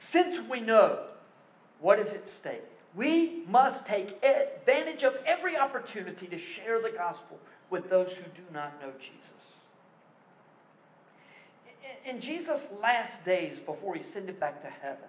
Since 0.00 0.40
we 0.50 0.58
know 0.58 1.04
what 1.78 2.00
is 2.00 2.08
at 2.08 2.28
stake, 2.28 2.64
we 2.96 3.44
must 3.46 3.86
take 3.86 4.20
advantage 4.24 5.04
of 5.04 5.14
every 5.24 5.56
opportunity 5.56 6.26
to 6.26 6.36
share 6.36 6.82
the 6.82 6.90
gospel 6.90 7.38
with 7.70 7.88
those 7.88 8.08
who 8.08 8.24
do 8.24 8.42
not 8.52 8.80
know 8.82 8.90
Jesus. 8.98 9.57
In 12.04 12.20
Jesus' 12.20 12.62
last 12.80 13.24
days 13.24 13.58
before 13.64 13.94
he 13.94 14.00
ascended 14.00 14.40
back 14.40 14.62
to 14.62 14.68
heaven, 14.68 15.08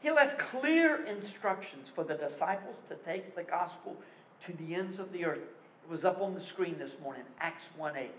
he 0.00 0.10
left 0.10 0.38
clear 0.38 1.04
instructions 1.06 1.88
for 1.94 2.04
the 2.04 2.14
disciples 2.14 2.76
to 2.88 2.96
take 2.96 3.34
the 3.34 3.42
gospel 3.42 3.96
to 4.44 4.52
the 4.54 4.74
ends 4.74 4.98
of 4.98 5.12
the 5.12 5.24
earth. 5.24 5.40
It 5.84 5.90
was 5.90 6.04
up 6.04 6.20
on 6.20 6.34
the 6.34 6.40
screen 6.40 6.76
this 6.78 6.92
morning, 7.02 7.22
Acts 7.40 7.64
1 7.76 7.96
8 7.96 8.10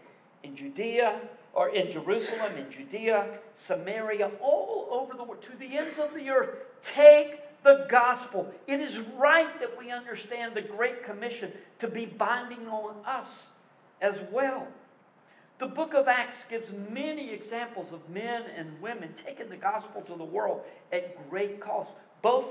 in 0.44 0.56
Judea, 0.56 1.22
or 1.54 1.70
in 1.70 1.92
Jerusalem, 1.92 2.56
in 2.58 2.72
Judea, 2.72 3.40
Samaria, 3.56 4.32
all 4.42 4.88
over 4.92 5.16
the 5.16 5.24
world, 5.24 5.42
to 5.44 5.58
the 5.58 5.78
ends 5.78 5.98
of 6.00 6.14
the 6.14 6.30
earth. 6.30 6.50
Take 6.96 7.40
the 7.64 7.86
gospel. 7.90 8.52
It 8.68 8.80
is 8.80 9.00
right 9.18 9.60
that 9.60 9.78
we 9.78 9.92
understand 9.92 10.56
the 10.56 10.62
Great 10.62 11.04
Commission 11.04 11.52
to 11.80 11.88
be 11.88 12.06
binding 12.06 12.68
on 12.68 12.96
us 13.06 13.28
as 14.02 14.16
well. 14.32 14.68
The 15.60 15.68
book 15.68 15.94
of 15.94 16.08
Acts 16.08 16.38
gives 16.50 16.72
many 16.92 17.32
examples 17.32 17.92
of 17.92 18.08
men 18.10 18.44
and 18.56 18.80
women 18.82 19.14
taking 19.26 19.50
the 19.50 19.58
gospel 19.58 20.02
to 20.04 20.16
the 20.16 20.24
world 20.24 20.62
at 20.92 21.30
great 21.30 21.60
cost. 21.60 21.90
Both 22.22 22.46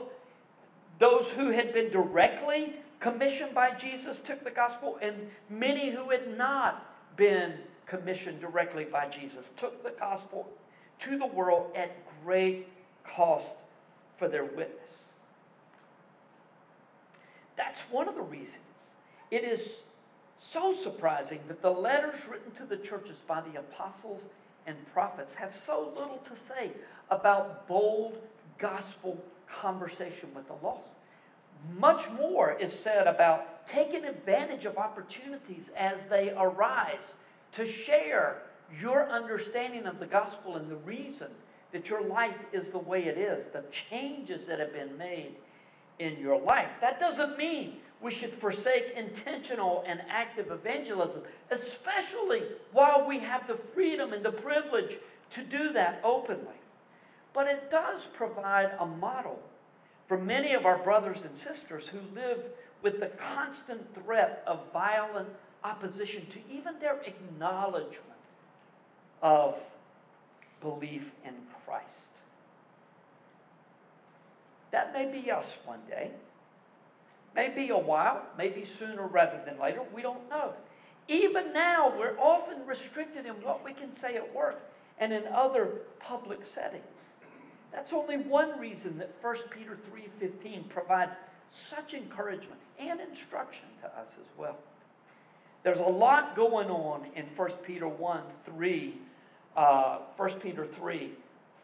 those 0.99 1.27
who 1.37 1.51
had 1.51 1.73
been 1.73 1.91
directly 1.91 2.75
commissioned 2.99 3.55
by 3.55 3.75
Jesus 3.75 4.19
took 4.27 4.43
the 4.43 4.51
gospel, 4.51 4.99
and 5.01 5.15
many 5.49 5.91
who 5.91 6.11
had 6.11 6.37
not 6.37 6.85
been 7.17 7.55
commissioned 7.87 8.41
directly 8.41 8.85
by 8.85 9.09
Jesus, 9.09 9.45
took 9.57 9.83
the 9.85 9.93
gospel 9.99 10.49
to 11.01 11.19
the 11.19 11.27
world 11.27 11.71
at 11.77 11.93
great 12.25 12.67
cost 13.05 13.47
for 14.19 14.29
their 14.29 14.45
witness. 14.45 14.81
That's 17.57 17.79
one 17.91 18.09
of 18.09 18.15
the 18.15 18.23
reasons 18.23 18.57
it 19.31 19.45
is 19.45 19.61
so 20.53 20.75
surprising 20.83 21.41
that 21.49 21.63
the 21.63 21.71
letters 21.71 22.19
written 22.31 22.53
to 22.53 22.65
the 22.65 22.77
churches 22.77 23.17
by 23.27 23.41
the 23.41 23.59
apostles 23.59 24.23
and 24.67 24.77
prophets 24.93 25.35
have 25.35 25.55
so 25.67 25.93
little 25.97 26.19
to 26.19 26.33
say 26.49 26.73
about 27.11 27.67
bold 27.69 28.19
gospel 28.59 29.19
conversation 29.49 30.29
with 30.35 30.47
the 30.49 30.55
lost. 30.67 30.89
Much 31.79 32.09
more 32.11 32.53
is 32.61 32.73
said 32.83 33.07
about 33.07 33.67
taking 33.69 34.05
advantage 34.05 34.65
of 34.65 34.77
opportunities 34.77 35.65
as 35.77 35.97
they 36.11 36.33
arise 36.37 37.15
to 37.53 37.71
share 37.71 38.43
your 38.81 39.09
understanding 39.09 39.87
of 39.87 39.99
the 39.99 40.07
gospel 40.07 40.57
and 40.57 40.71
the 40.71 40.77
reason 40.77 41.29
that 41.73 41.89
your 41.89 42.03
life 42.03 42.37
is 42.53 42.69
the 42.69 42.79
way 42.79 43.05
it 43.05 43.19
is, 43.19 43.45
the 43.53 43.65
changes 43.91 44.47
that 44.47 44.59
have 44.59 44.73
been 44.73 44.97
made 44.99 45.35
in 45.99 46.19
your 46.19 46.41
life. 46.41 46.69
That 46.81 47.01
doesn't 47.01 47.39
mean 47.39 47.77
we 48.03 48.13
should 48.13 48.35
forsake 48.41 48.93
intentional 48.95 49.85
and 49.87 50.01
active 50.09 50.51
evangelism, 50.51 51.23
especially 51.51 52.43
while 52.73 53.07
we 53.07 53.19
have 53.19 53.47
the 53.47 53.59
freedom 53.75 54.13
and 54.13 54.25
the 54.25 54.33
privilege 54.33 54.99
to 55.31 55.43
do 55.43 55.73
that 55.73 56.01
openly. 56.05 56.55
But 57.33 57.47
it 57.49 57.71
does 57.71 58.03
provide 58.15 58.73
a 58.79 58.87
model 58.87 59.39
for 60.09 60.19
many 60.19 60.55
of 60.55 60.67
our 60.67 60.79
brothers 60.79 61.19
and 61.25 61.37
sisters 61.37 61.85
who 61.89 61.99
live 62.15 62.41
with 62.83 63.01
the 63.01 63.11
constant 63.35 63.83
threat 63.95 64.43
of 64.47 64.61
violent 64.73 65.29
opposition 65.65 66.27
to 66.27 66.39
even 66.55 66.79
their 66.79 67.01
acknowledgement 67.03 68.01
of 69.23 69.57
belief 70.61 71.03
in 71.25 71.35
Christ. 71.65 71.87
That 74.71 74.93
may 74.93 75.11
be 75.11 75.31
us 75.31 75.47
one 75.65 75.81
day. 75.89 76.11
Maybe 77.37 77.69
a 77.69 77.79
while, 77.79 78.23
maybe 78.39 78.67
sooner 78.79 79.07
rather 79.07 79.41
than 79.45 79.61
later. 79.61 79.83
We 79.95 80.03
don't 80.03 80.29
know. 80.31 80.55
Even 81.07 81.53
now, 81.53 81.93
we're 81.97 82.19
often 82.19 82.67
restricted 82.67 83.27
in 83.27 83.35
what 83.43 83.63
we 83.63 83.73
can 83.73 83.95
say 84.01 84.17
at 84.17 84.35
work 84.35 84.59
and 84.99 85.13
in 85.13 85.25
other 85.29 85.83
public 86.01 86.41
settings. 86.53 86.83
That's 87.73 87.93
only 87.93 88.17
one 88.17 88.59
reason 88.59 88.97
that 88.99 89.11
1 89.21 89.37
Peter 89.51 89.79
3:15 89.91 90.65
provides 90.71 91.13
such 91.53 91.95
encouragement 91.95 92.61
and 92.79 93.01
instruction 93.01 93.67
to 93.83 93.87
us 93.89 94.09
as 94.19 94.39
well. 94.39 94.57
There's 95.63 95.81
a 95.81 95.83
lot 95.83 96.37
going 96.37 96.71
on 96.71 97.07
in 97.15 97.27
1 97.37 97.51
Peter 97.65 97.87
1 97.87 98.23
3, 98.47 98.99
uh, 99.57 99.99
1 100.17 100.41
Peter 100.41 100.67
3, 100.67 101.13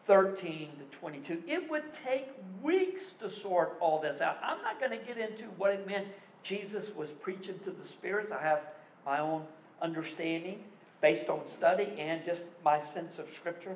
13 0.07 0.69
to 0.77 0.97
22. 0.97 1.43
It 1.47 1.69
would 1.69 1.83
take 2.05 2.27
weeks 2.61 3.03
to 3.21 3.31
sort 3.31 3.77
all 3.79 4.01
this 4.01 4.21
out. 4.21 4.37
I'm 4.43 4.61
not 4.61 4.79
going 4.79 4.91
to 4.91 5.05
get 5.05 5.17
into 5.17 5.45
what 5.57 5.71
it 5.71 5.87
meant 5.87 6.07
Jesus 6.43 6.85
was 6.95 7.09
preaching 7.21 7.59
to 7.59 7.71
the 7.71 7.87
spirits. 7.87 8.31
I 8.31 8.41
have 8.41 8.61
my 9.05 9.19
own 9.19 9.43
understanding 9.81 10.59
based 11.01 11.29
on 11.29 11.41
study 11.57 11.95
and 11.97 12.21
just 12.25 12.41
my 12.63 12.81
sense 12.93 13.17
of 13.17 13.25
Scripture. 13.35 13.75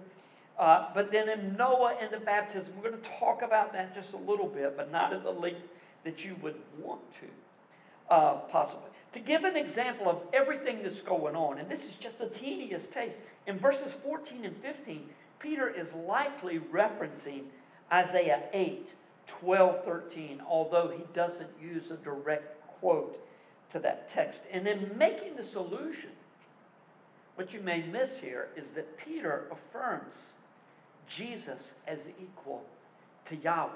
Uh, 0.59 0.87
but 0.93 1.11
then 1.11 1.29
in 1.29 1.55
Noah 1.55 1.95
and 2.01 2.11
the 2.11 2.19
baptism, 2.19 2.73
we're 2.75 2.89
going 2.89 3.01
to 3.01 3.09
talk 3.19 3.41
about 3.41 3.73
that 3.73 3.93
just 3.93 4.13
a 4.13 4.17
little 4.17 4.47
bit, 4.47 4.75
but 4.75 4.91
not 4.91 5.13
at 5.13 5.23
the 5.23 5.31
length 5.31 5.61
that 6.03 6.25
you 6.25 6.35
would 6.41 6.55
want 6.81 7.01
to, 7.21 8.13
uh, 8.13 8.33
possibly. 8.51 8.89
To 9.13 9.19
give 9.19 9.43
an 9.43 9.55
example 9.55 10.09
of 10.09 10.17
everything 10.33 10.81
that's 10.83 11.01
going 11.01 11.35
on, 11.35 11.59
and 11.59 11.69
this 11.69 11.81
is 11.81 11.93
just 11.99 12.15
a 12.19 12.29
tedious 12.29 12.81
taste, 12.93 13.15
in 13.45 13.59
verses 13.59 13.93
14 14.03 14.45
and 14.45 14.55
15, 14.61 15.07
Peter 15.39 15.69
is 15.69 15.88
likely 16.08 16.60
referencing 16.73 17.43
Isaiah 17.91 18.43
8, 18.54 18.89
12, 19.28 19.86
13, 19.86 20.41
although 20.47 20.91
he 20.95 21.04
doesn't 21.13 21.50
use 21.62 21.91
a 21.91 21.97
direct 21.97 22.56
quote 22.80 23.17
to 23.71 23.80
that 23.80 24.10
text. 24.12 24.41
And 24.52 24.67
in 24.67 24.97
making 24.97 25.36
this 25.36 25.56
allusion, 25.56 26.12
what 27.36 27.54
you 27.54 27.62
may 27.62 27.86
miss 27.86 28.10
here 28.19 28.50
is 28.56 28.65
that 28.76 28.97
Peter 28.97 29.45
affirms 29.52 30.13
Jesus 31.15 31.62
as 31.88 32.00
equal 32.19 32.63
to 33.30 33.36
Yahweh. 33.36 33.69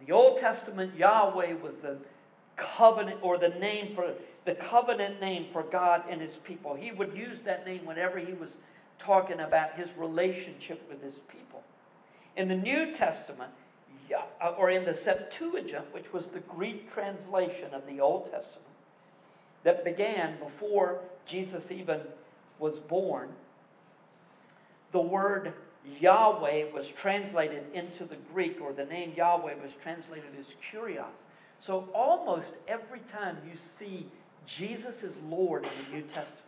In 0.00 0.06
the 0.06 0.12
Old 0.12 0.40
Testament, 0.40 0.96
Yahweh 0.96 1.54
was 1.54 1.74
the 1.82 1.96
covenant 2.56 3.20
or 3.22 3.38
the 3.38 3.50
name 3.50 3.94
for 3.94 4.12
the 4.44 4.54
covenant 4.54 5.20
name 5.20 5.46
for 5.52 5.62
God 5.62 6.02
and 6.10 6.20
his 6.20 6.32
people. 6.44 6.74
He 6.74 6.90
would 6.90 7.14
use 7.16 7.38
that 7.44 7.66
name 7.66 7.84
whenever 7.84 8.18
he 8.18 8.32
was 8.32 8.48
talking 9.04 9.40
about 9.40 9.74
his 9.74 9.88
relationship 9.96 10.80
with 10.88 11.02
his 11.02 11.14
people. 11.28 11.62
In 12.36 12.48
the 12.48 12.56
New 12.56 12.94
Testament, 12.94 13.50
uh, 14.40 14.50
or 14.58 14.70
in 14.70 14.84
the 14.84 14.94
Septuagint, 14.94 15.92
which 15.92 16.12
was 16.12 16.24
the 16.32 16.40
Greek 16.40 16.92
translation 16.92 17.74
of 17.74 17.82
the 17.86 18.00
Old 18.00 18.24
Testament 18.24 18.64
that 19.64 19.84
began 19.84 20.38
before 20.38 21.00
Jesus 21.28 21.64
even 21.70 22.00
was 22.58 22.78
born, 22.88 23.30
the 24.92 25.00
word 25.00 25.52
Yahweh 26.00 26.72
was 26.72 26.86
translated 27.00 27.64
into 27.74 28.04
the 28.04 28.16
Greek, 28.32 28.58
or 28.60 28.72
the 28.72 28.84
name 28.84 29.12
Yahweh 29.16 29.54
was 29.62 29.70
translated 29.82 30.30
as 30.38 30.46
Kurios. 30.72 31.04
So 31.64 31.88
almost 31.94 32.52
every 32.66 33.00
time 33.12 33.36
you 33.46 33.58
see 33.78 34.06
Jesus 34.46 35.02
is 35.02 35.14
Lord 35.28 35.64
in 35.64 35.70
the 35.84 35.96
New 35.96 36.02
Testament, 36.02 36.47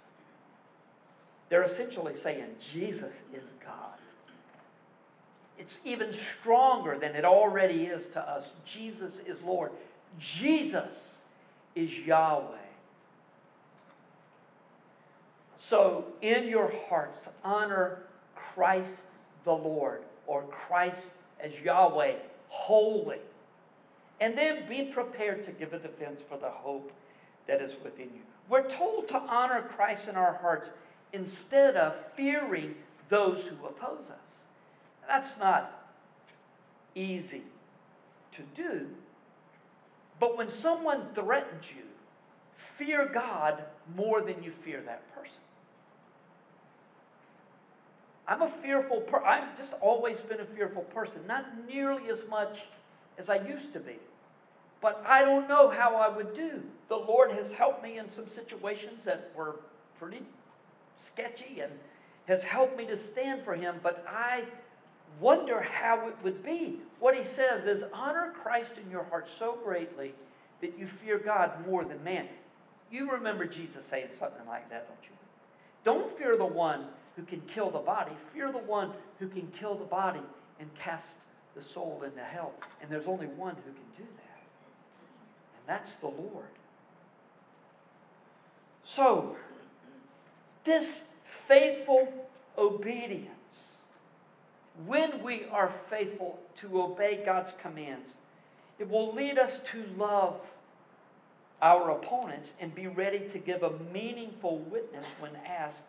they're 1.50 1.64
essentially 1.64 2.14
saying 2.22 2.46
Jesus 2.72 3.12
is 3.34 3.42
God. 3.62 3.98
It's 5.58 5.74
even 5.84 6.14
stronger 6.40 6.96
than 6.98 7.14
it 7.14 7.24
already 7.24 7.84
is 7.84 8.02
to 8.14 8.20
us. 8.20 8.44
Jesus 8.64 9.12
is 9.26 9.36
Lord. 9.42 9.72
Jesus 10.18 10.94
is 11.74 11.90
Yahweh. 11.90 12.56
So, 15.58 16.04
in 16.22 16.48
your 16.48 16.72
hearts, 16.88 17.18
honor 17.44 17.98
Christ 18.34 18.90
the 19.44 19.52
Lord 19.52 20.02
or 20.26 20.42
Christ 20.44 20.98
as 21.42 21.52
Yahweh, 21.62 22.14
holy. 22.48 23.18
And 24.20 24.36
then 24.36 24.68
be 24.68 24.90
prepared 24.92 25.44
to 25.46 25.52
give 25.52 25.72
a 25.72 25.78
defense 25.78 26.20
for 26.28 26.38
the 26.38 26.50
hope 26.50 26.92
that 27.46 27.60
is 27.60 27.72
within 27.82 28.06
you. 28.06 28.20
We're 28.48 28.68
told 28.68 29.08
to 29.08 29.16
honor 29.16 29.62
Christ 29.76 30.08
in 30.08 30.16
our 30.16 30.34
hearts 30.34 30.68
instead 31.12 31.77
of 31.77 31.94
fearing 32.16 32.75
those 33.09 33.44
who 33.44 33.66
oppose 33.66 34.11
us. 34.11 34.31
That's 35.07 35.37
not 35.38 35.88
easy 36.94 37.42
to 38.33 38.42
do. 38.55 38.87
But 40.18 40.37
when 40.37 40.49
someone 40.49 41.07
threatens 41.14 41.64
you, 41.75 41.83
fear 42.79 43.11
God 43.12 43.64
more 43.96 44.20
than 44.20 44.42
you 44.42 44.53
fear 44.64 44.81
that 44.83 45.14
person. 45.14 45.37
I'm 48.29 48.42
a 48.42 48.51
fearful 48.62 49.01
person. 49.01 49.27
I've 49.27 49.57
just 49.57 49.73
always 49.81 50.18
been 50.20 50.40
a 50.40 50.44
fearful 50.44 50.83
person, 50.83 51.20
not 51.27 51.46
nearly 51.66 52.11
as 52.11 52.20
much 52.29 52.61
as 53.18 53.29
I 53.29 53.37
used 53.46 53.73
to 53.73 53.81
be. 53.81 53.96
But 54.81 55.03
I 55.07 55.23
don't 55.23 55.49
know 55.49 55.68
how 55.68 55.96
I 55.96 56.09
would 56.09 56.35
do. 56.35 56.62
The 56.88 56.96
Lord 56.96 57.33
has 57.33 57.51
helped 57.53 57.83
me 57.83 57.99
in 57.99 58.11
some 58.14 58.29
situations 58.29 59.05
that 59.05 59.31
were 59.35 59.57
pretty 59.99 60.23
sketchy 61.06 61.60
and 61.60 61.72
has 62.26 62.42
helped 62.42 62.76
me 62.76 62.86
to 62.86 62.98
stand 63.12 63.44
for 63.44 63.54
Him, 63.54 63.76
but 63.82 64.04
I 64.08 64.44
wonder 65.20 65.60
how 65.60 66.08
it 66.08 66.16
would 66.22 66.44
be. 66.44 66.80
What 66.98 67.16
He 67.16 67.24
says 67.34 67.66
is 67.66 67.82
honor 67.92 68.32
Christ 68.42 68.72
in 68.82 68.90
your 68.90 69.04
heart 69.04 69.28
so 69.38 69.58
greatly 69.64 70.14
that 70.60 70.78
you 70.78 70.88
fear 71.02 71.18
God 71.18 71.66
more 71.66 71.84
than 71.84 72.02
man. 72.04 72.28
You 72.90 73.10
remember 73.10 73.46
Jesus 73.46 73.84
saying 73.88 74.08
something 74.18 74.46
like 74.46 74.68
that, 74.70 74.88
don't 74.88 75.08
you? 75.08 75.16
Don't 75.84 76.18
fear 76.18 76.36
the 76.36 76.44
one 76.44 76.86
who 77.16 77.22
can 77.22 77.40
kill 77.42 77.70
the 77.70 77.78
body. 77.78 78.12
Fear 78.32 78.52
the 78.52 78.58
one 78.58 78.92
who 79.18 79.28
can 79.28 79.50
kill 79.58 79.76
the 79.76 79.84
body 79.84 80.20
and 80.58 80.68
cast 80.74 81.06
the 81.56 81.62
soul 81.62 82.02
into 82.04 82.20
hell. 82.20 82.52
And 82.80 82.90
there's 82.90 83.06
only 83.06 83.26
one 83.26 83.54
who 83.54 83.72
can 83.72 84.04
do 84.04 84.04
that. 84.16 84.42
And 85.56 85.66
that's 85.66 85.90
the 86.00 86.08
Lord. 86.08 86.46
So, 88.84 89.36
this 90.64 90.85
faithful 91.49 92.09
obedience, 92.57 93.29
when 94.87 95.23
we 95.23 95.44
are 95.51 95.73
faithful 95.88 96.38
to 96.61 96.83
obey 96.83 97.23
God's 97.25 97.53
commands, 97.61 98.09
it 98.79 98.88
will 98.88 99.14
lead 99.14 99.38
us 99.38 99.53
to 99.73 99.85
love 99.96 100.40
our 101.61 101.90
opponents 101.90 102.49
and 102.61 102.75
be 102.75 102.87
ready 102.87 103.29
to 103.33 103.38
give 103.38 103.62
a 103.62 103.73
meaningful 103.92 104.59
witness 104.70 105.05
when 105.18 105.33
asked 105.46 105.83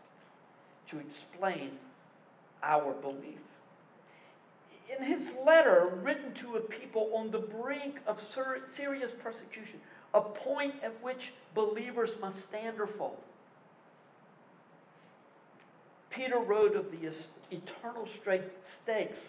to 0.90 1.00
explain 1.00 1.72
our 2.64 2.94
belief. 2.94 3.40
In 4.98 5.06
his 5.06 5.22
letter 5.46 5.98
written 6.04 6.34
to 6.36 6.58
a 6.58 6.60
people 6.60 7.12
on 7.16 7.32
the 7.32 7.40
brink 7.40 7.96
of 8.08 8.20
serious 8.76 9.12
persecution, 9.24 9.80
a 10.14 10.20
point 10.20 10.76
at 10.84 11.02
which 11.02 11.32
believers 11.56 12.10
must 12.20 12.38
stand 12.50 12.82
or 12.82 12.88
fall, 12.88 13.18
Peter 16.12 16.40
wrote 16.40 16.76
of 16.76 16.86
the 16.92 17.12
eternal 17.52 18.08
stakes 18.84 19.20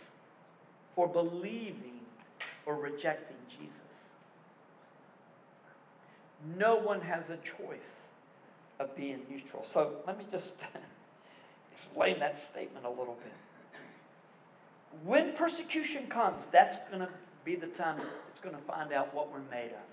for 0.95 1.07
believing 1.07 2.01
or 2.67 2.77
rejecting 2.77 3.37
Jesus. 3.49 3.73
No 6.59 6.77
one 6.77 7.01
has 7.01 7.25
a 7.31 7.37
choice 7.37 7.79
of 8.81 8.95
being 8.97 9.21
neutral. 9.31 9.65
So 9.73 9.93
let 10.07 10.19
me 10.19 10.27
just 10.31 10.53
explain 11.73 12.19
that 12.19 12.39
statement 12.51 12.85
a 12.85 12.91
little 12.91 13.17
bit. 13.23 13.33
When 15.05 15.33
persecution 15.35 16.09
comes, 16.09 16.43
that's 16.53 16.77
going 16.91 17.01
to 17.01 17.09
be 17.45 17.57
the 17.57 17.69
time 17.69 18.01
it's 18.31 18.41
going 18.43 18.55
to 18.55 18.63
find 18.63 18.93
out 18.93 19.15
what 19.15 19.33
we're 19.33 19.39
made 19.51 19.71
of. 19.71 19.87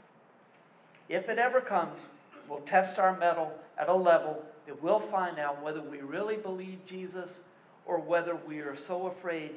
If 1.08 1.30
it 1.30 1.40
ever 1.40 1.62
comes, 1.62 2.00
we'll 2.48 2.60
test 2.62 3.00
our 3.00 3.18
mettle 3.18 3.52
at 3.80 3.90
a 3.90 3.94
level 3.94 4.44
that 4.70 4.82
we'll 4.84 5.04
find 5.12 5.40
out 5.40 5.62
whether 5.64 5.82
we 5.82 5.98
really 6.02 6.38
believe 6.38 6.78
Jesus 6.86 7.30
or 7.88 8.00
whether 8.00 8.36
we 8.36 8.60
are 8.60 8.78
so 8.88 9.08
afraid 9.08 9.52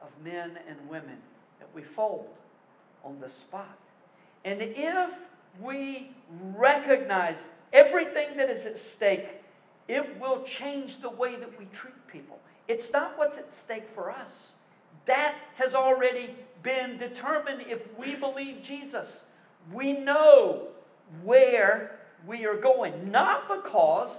of 0.00 0.08
men 0.24 0.58
and 0.66 0.88
women 0.88 1.18
that 1.58 1.68
we 1.74 1.82
fold 1.82 2.28
on 3.04 3.20
the 3.20 3.28
spot. 3.28 3.78
And 4.46 4.58
if 4.60 5.10
we 5.60 6.10
recognize 6.56 7.36
everything 7.74 8.36
that 8.38 8.48
is 8.48 8.64
at 8.64 8.78
stake 8.78 9.28
it 9.86 10.18
will 10.18 10.42
change 10.44 11.02
the 11.02 11.10
way 11.10 11.36
that 11.36 11.58
we 11.58 11.66
treat 11.66 11.94
people. 12.08 12.38
It's 12.68 12.90
not 12.90 13.18
what's 13.18 13.36
at 13.36 13.48
stake 13.64 13.86
for 13.94 14.10
us. 14.10 14.30
That 15.06 15.34
has 15.56 15.74
already 15.74 16.34
been 16.62 16.96
determined 16.96 17.64
if 17.68 17.80
we 17.98 18.14
believe 18.14 18.62
Jesus. 18.62 19.06
We 19.70 19.92
know 19.92 20.68
where 21.22 21.98
we 22.26 22.46
are 22.46 22.56
going, 22.56 23.10
not 23.10 23.46
because 23.46 24.10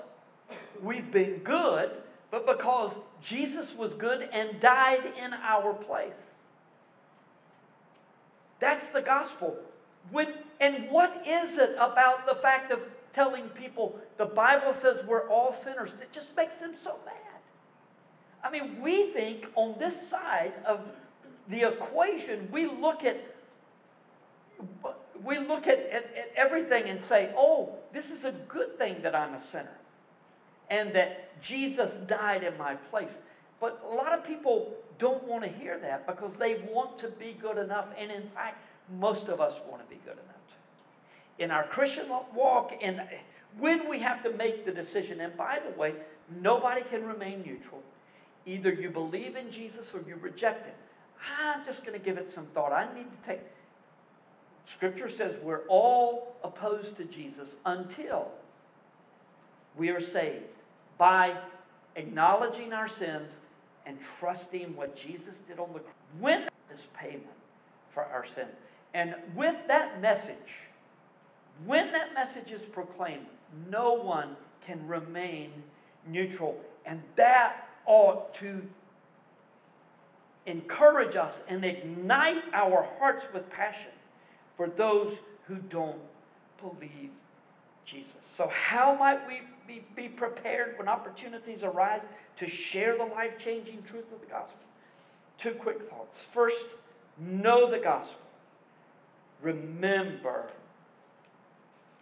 we've 0.84 1.12
been 1.12 1.40
good, 1.40 1.92
but 2.32 2.46
because 2.46 2.98
Jesus 3.22 3.74
was 3.78 3.94
good 3.94 4.22
and 4.34 4.60
died 4.60 5.14
in 5.18 5.34
our 5.34 5.74
place. 5.74 6.14
That's 8.60 8.86
the 8.94 9.02
gospel. 9.02 9.56
When, 10.12 10.34
and 10.60 10.90
what 10.90 11.24
is 11.26 11.58
it 11.58 11.76
about 11.80 12.26
the 12.26 12.36
fact 12.36 12.72
of 12.72 12.80
telling 13.14 13.50
people 13.50 14.00
the 14.18 14.26
Bible 14.26 14.74
says 14.74 14.98
we're 15.08 15.30
all 15.30 15.54
sinners 15.54 15.92
that 16.00 16.12
just 16.12 16.36
makes 16.36 16.56
them 16.56 16.74
so 16.84 16.98
mad? 17.06 17.16
I 18.44 18.50
mean, 18.50 18.82
we 18.82 19.12
think 19.12 19.46
on 19.56 19.76
this 19.80 19.96
side 20.10 20.54
of 20.66 20.82
the 21.50 21.64
equation, 21.64 22.48
we 22.52 22.66
look 22.66 23.04
at 23.04 23.18
we 25.24 25.40
look 25.40 25.68
at, 25.68 25.80
at, 25.90 26.04
at, 26.16 26.32
everything 26.36 26.90
and 26.90 27.04
say, 27.04 27.34
oh, 27.36 27.76
this 27.94 28.06
is 28.12 28.26
a 28.26 28.32
good 28.48 28.78
thing 28.78 29.02
that 29.02 29.16
I'm 29.16 29.34
a 29.34 29.42
sinner 29.52 29.76
and 30.76 30.94
that 30.94 31.42
Jesus 31.42 31.90
died 32.08 32.44
in 32.44 32.58
my 32.58 32.76
place. 32.76 33.12
But 33.62 33.82
a 33.90 33.96
lot 33.96 34.14
of 34.14 34.26
people 34.26 34.74
don't 35.00 35.24
want 35.24 35.44
to 35.44 35.50
hear 35.50 35.80
that 35.80 36.06
because 36.06 36.34
they 36.38 36.66
want 36.70 37.00
to 37.00 37.08
be 37.08 37.38
good 37.42 37.58
enough. 37.58 37.86
And 37.98 38.12
in 38.12 38.30
fact, 38.30 38.58
most 39.00 39.28
of 39.28 39.40
us 39.40 39.54
want 39.70 39.82
to 39.84 39.90
be 39.90 40.02
good 40.04 40.14
enough. 40.14 40.36
In 41.40 41.52
our 41.52 41.66
Christian 41.68 42.08
walk, 42.34 42.74
and 42.82 43.02
when 43.58 43.90
we 43.90 44.00
have 44.00 44.22
to 44.24 44.32
make 44.32 44.66
the 44.66 44.72
decision, 44.72 45.22
and 45.22 45.36
by 45.38 45.60
the 45.66 45.80
way, 45.80 45.94
nobody 46.42 46.82
can 46.90 47.06
remain 47.06 47.40
neutral. 47.46 47.82
Either 48.46 48.72
you 48.72 48.90
believe 48.90 49.36
in 49.36 49.52
Jesus 49.52 49.88
or 49.94 50.02
you 50.08 50.16
reject 50.18 50.66
him. 50.66 50.76
I'm 51.42 51.66
just 51.66 51.86
going 51.86 51.98
to 51.98 52.04
give 52.04 52.18
it 52.18 52.32
some 52.34 52.46
thought. 52.54 52.72
I 52.72 52.94
need 52.94 53.08
to 53.10 53.28
take. 53.28 53.42
Scripture 54.76 55.10
says 55.10 55.36
we're 55.42 55.66
all 55.68 56.36
opposed 56.44 56.98
to 56.98 57.06
Jesus 57.06 57.50
until 57.66 58.30
we 59.78 59.90
are 59.90 60.02
saved 60.02 60.55
by 60.98 61.38
acknowledging 61.96 62.74
our 62.74 62.90
sins 62.90 63.32
and 63.86 63.98
trusting 64.20 64.76
what 64.76 64.96
Jesus 64.96 65.36
did 65.48 65.60
on 65.60 65.72
the 65.74 65.80
cross. 65.80 65.96
When 66.20 66.48
is 66.74 66.80
payment 67.00 67.26
for 67.94 68.04
our 68.04 68.26
sin. 68.36 68.48
And 68.94 69.16
with 69.36 69.56
that 69.68 70.02
message, 70.02 70.36
when 71.66 71.92
that 71.92 72.14
message 72.14 72.52
is 72.52 72.62
proclaimed, 72.72 73.26
no 73.70 73.94
one 73.94 74.36
can 74.66 74.86
remain 74.88 75.52
neutral. 76.08 76.58
And 76.86 77.02
that 77.16 77.68
ought 77.86 78.34
to 78.36 78.62
encourage 80.46 81.16
us 81.16 81.34
and 81.48 81.64
ignite 81.66 82.44
our 82.54 82.88
hearts 83.00 83.26
with 83.34 83.50
passion 83.50 83.92
for 84.58 84.68
those 84.68 85.16
who 85.48 85.56
don't 85.56 86.00
believe 86.62 87.10
Jesus. 87.86 88.12
So, 88.38 88.50
how 88.50 88.96
might 88.96 89.26
we 89.28 89.42
be, 89.68 89.84
be 89.96 90.08
prepared 90.08 90.78
when 90.78 90.88
opportunities 90.88 91.64
arise 91.64 92.02
to 92.40 92.50
share 92.50 92.98
the 92.98 93.06
life 93.06 93.32
changing 93.44 93.84
truth 93.84 94.06
of 94.14 94.20
the 94.22 94.28
gospel? 94.28 94.60
Two 95.42 95.52
quick 95.52 95.90
thoughts. 95.90 96.18
First, 96.34 96.58
know 97.20 97.70
the 97.70 97.80
gospel. 97.80 98.16
Remember 99.42 100.50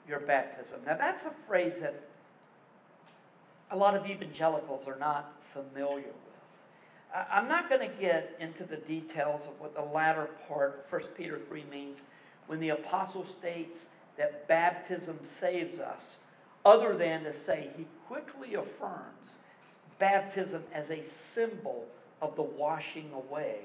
your 0.08 0.20
baptism. 0.20 0.80
Now, 0.86 0.98
that's 0.98 1.22
a 1.24 1.32
phrase 1.48 1.74
that 1.82 2.02
a 3.72 3.78
lot 3.78 3.96
of 3.96 4.06
evangelicals 4.06 4.88
are 4.88 5.00
not 5.00 5.34
familiar 5.54 6.08
with. 6.08 6.34
I'm 7.32 7.48
not 7.48 7.70
going 7.70 7.88
to 7.88 7.96
get 8.02 8.36
into 8.40 8.64
the 8.64 8.78
details 8.78 9.42
of 9.48 9.60
what 9.60 9.76
the 9.76 9.82
latter 9.82 10.30
part, 10.48 10.86
1 10.90 11.02
Peter 11.16 11.40
3, 11.48 11.64
means 11.70 11.98
when 12.48 12.60
the 12.60 12.70
apostle 12.70 13.26
states 13.40 13.78
that 14.18 14.48
baptism 14.48 15.18
saves 15.40 15.80
us, 15.80 16.02
other 16.66 16.96
than 16.96 17.24
to 17.24 17.34
say 17.46 17.70
he 17.78 17.86
quickly 18.08 18.56
affirms 18.56 19.24
baptism 20.00 20.64
as 20.74 20.90
a 20.90 21.04
symbol 21.34 21.86
of 22.22 22.36
the 22.36 22.42
washing 22.42 23.10
away 23.14 23.60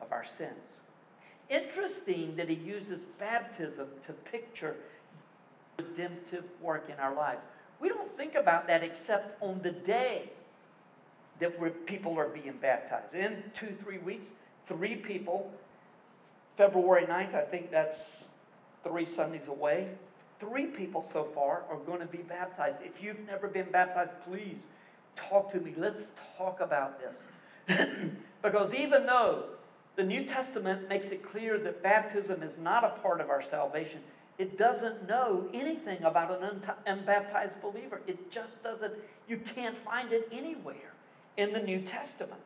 of 0.00 0.12
our 0.12 0.24
sins. 0.38 0.50
Interesting 1.48 2.34
that 2.36 2.48
he 2.48 2.54
uses 2.54 3.00
baptism 3.18 3.86
to 4.06 4.12
picture 4.30 4.76
redemptive 5.78 6.44
work 6.60 6.88
in 6.92 6.98
our 6.98 7.14
lives. 7.14 7.40
We 7.80 7.88
don't 7.88 8.16
think 8.16 8.34
about 8.34 8.66
that 8.68 8.82
except 8.82 9.42
on 9.42 9.60
the 9.62 9.70
day 9.70 10.30
that 11.40 11.86
people 11.86 12.18
are 12.18 12.28
being 12.28 12.54
baptized. 12.60 13.14
In 13.14 13.42
two, 13.58 13.74
three 13.82 13.98
weeks, 13.98 14.26
three 14.68 14.96
people, 14.96 15.50
February 16.56 17.04
9th, 17.06 17.34
I 17.34 17.44
think 17.50 17.70
that's 17.70 17.98
three 18.84 19.06
Sundays 19.14 19.48
away. 19.48 19.88
Three 20.40 20.66
people 20.66 21.08
so 21.12 21.28
far 21.34 21.62
are 21.70 21.78
going 21.86 22.00
to 22.00 22.06
be 22.06 22.18
baptized. 22.18 22.76
If 22.82 23.02
you've 23.02 23.20
never 23.26 23.46
been 23.46 23.70
baptized, 23.70 24.10
please 24.26 24.56
talk 25.14 25.52
to 25.52 25.60
me. 25.60 25.74
Let's 25.76 26.02
talk 26.36 26.60
about 26.60 26.98
this. 26.98 27.86
because 28.42 28.74
even 28.74 29.06
though 29.06 29.44
the 29.96 30.02
New 30.02 30.24
Testament 30.24 30.88
makes 30.88 31.06
it 31.06 31.22
clear 31.22 31.58
that 31.58 31.82
baptism 31.82 32.42
is 32.42 32.52
not 32.60 32.82
a 32.82 33.00
part 33.00 33.20
of 33.20 33.30
our 33.30 33.42
salvation, 33.50 34.00
it 34.38 34.58
doesn't 34.58 35.06
know 35.06 35.46
anything 35.52 36.02
about 36.02 36.42
an 36.42 36.62
unbaptized 36.86 37.60
believer. 37.60 38.00
It 38.06 38.30
just 38.32 38.60
doesn't, 38.62 38.94
you 39.28 39.38
can't 39.54 39.76
find 39.84 40.12
it 40.12 40.28
anywhere 40.32 40.92
in 41.36 41.52
the 41.52 41.60
New 41.60 41.82
Testament. 41.82 42.40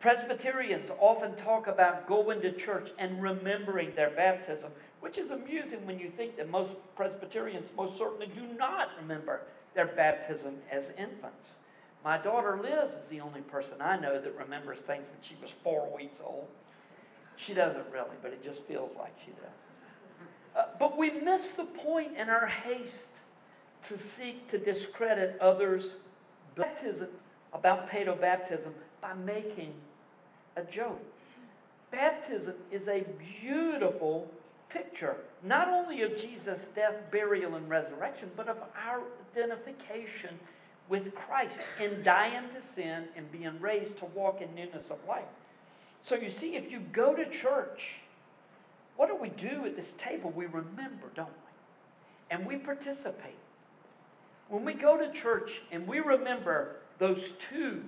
Presbyterians 0.00 0.90
often 1.00 1.34
talk 1.34 1.66
about 1.66 2.06
going 2.06 2.40
to 2.42 2.52
church 2.52 2.90
and 2.98 3.20
remembering 3.20 3.92
their 3.96 4.10
baptism, 4.10 4.70
which 5.00 5.18
is 5.18 5.30
amusing 5.32 5.84
when 5.86 5.98
you 5.98 6.10
think 6.16 6.36
that 6.36 6.48
most 6.48 6.70
Presbyterians 6.94 7.68
most 7.76 7.98
certainly 7.98 8.28
do 8.28 8.46
not 8.56 8.90
remember 9.00 9.42
their 9.74 9.86
baptism 9.86 10.54
as 10.70 10.84
infants. 10.96 11.48
My 12.04 12.16
daughter 12.16 12.60
Liz 12.62 12.92
is 12.92 13.06
the 13.10 13.20
only 13.20 13.40
person 13.40 13.74
I 13.80 13.98
know 13.98 14.20
that 14.20 14.36
remembers 14.36 14.78
things 14.86 15.04
when 15.10 15.20
she 15.28 15.36
was 15.42 15.50
four 15.64 15.92
weeks 15.94 16.20
old. 16.24 16.46
She 17.36 17.52
doesn't 17.52 17.86
really, 17.92 18.16
but 18.22 18.32
it 18.32 18.44
just 18.44 18.60
feels 18.62 18.90
like 18.96 19.14
she 19.24 19.32
does. 19.32 19.50
Uh, 20.56 20.64
but 20.78 20.96
we 20.96 21.10
miss 21.10 21.42
the 21.56 21.64
point 21.64 22.16
in 22.16 22.28
our 22.28 22.46
haste 22.46 22.92
to 23.88 23.98
seek 24.16 24.48
to 24.50 24.58
discredit 24.58 25.36
others' 25.40 25.90
baptism, 26.56 27.08
about 27.52 27.88
paedo 27.90 28.18
baptism, 28.20 28.72
by 29.00 29.14
making 29.14 29.72
a 30.58 30.72
joke. 30.72 31.00
Baptism 31.90 32.54
is 32.70 32.86
a 32.88 33.04
beautiful 33.40 34.28
picture, 34.68 35.16
not 35.42 35.68
only 35.68 36.02
of 36.02 36.16
Jesus' 36.16 36.60
death, 36.74 36.94
burial, 37.10 37.54
and 37.54 37.68
resurrection, 37.68 38.30
but 38.36 38.48
of 38.48 38.58
our 38.86 39.00
identification 39.32 40.38
with 40.88 41.14
Christ 41.14 41.56
in 41.82 42.02
dying 42.02 42.44
to 42.54 42.74
sin 42.74 43.04
and 43.16 43.30
being 43.32 43.58
raised 43.60 43.96
to 43.98 44.04
walk 44.06 44.40
in 44.40 44.54
newness 44.54 44.84
of 44.90 44.98
life. 45.08 45.24
So 46.06 46.14
you 46.14 46.30
see, 46.30 46.56
if 46.56 46.70
you 46.70 46.80
go 46.92 47.14
to 47.14 47.28
church, 47.30 47.80
what 48.96 49.08
do 49.08 49.16
we 49.16 49.28
do 49.28 49.64
at 49.64 49.76
this 49.76 49.88
table? 49.98 50.32
We 50.34 50.46
remember, 50.46 51.10
don't 51.14 51.28
we? 51.28 52.36
And 52.36 52.46
we 52.46 52.56
participate. 52.56 53.36
When 54.48 54.64
we 54.64 54.74
go 54.74 54.96
to 54.96 55.12
church 55.12 55.52
and 55.70 55.86
we 55.86 56.00
remember 56.00 56.76
those 56.98 57.22
two 57.50 57.82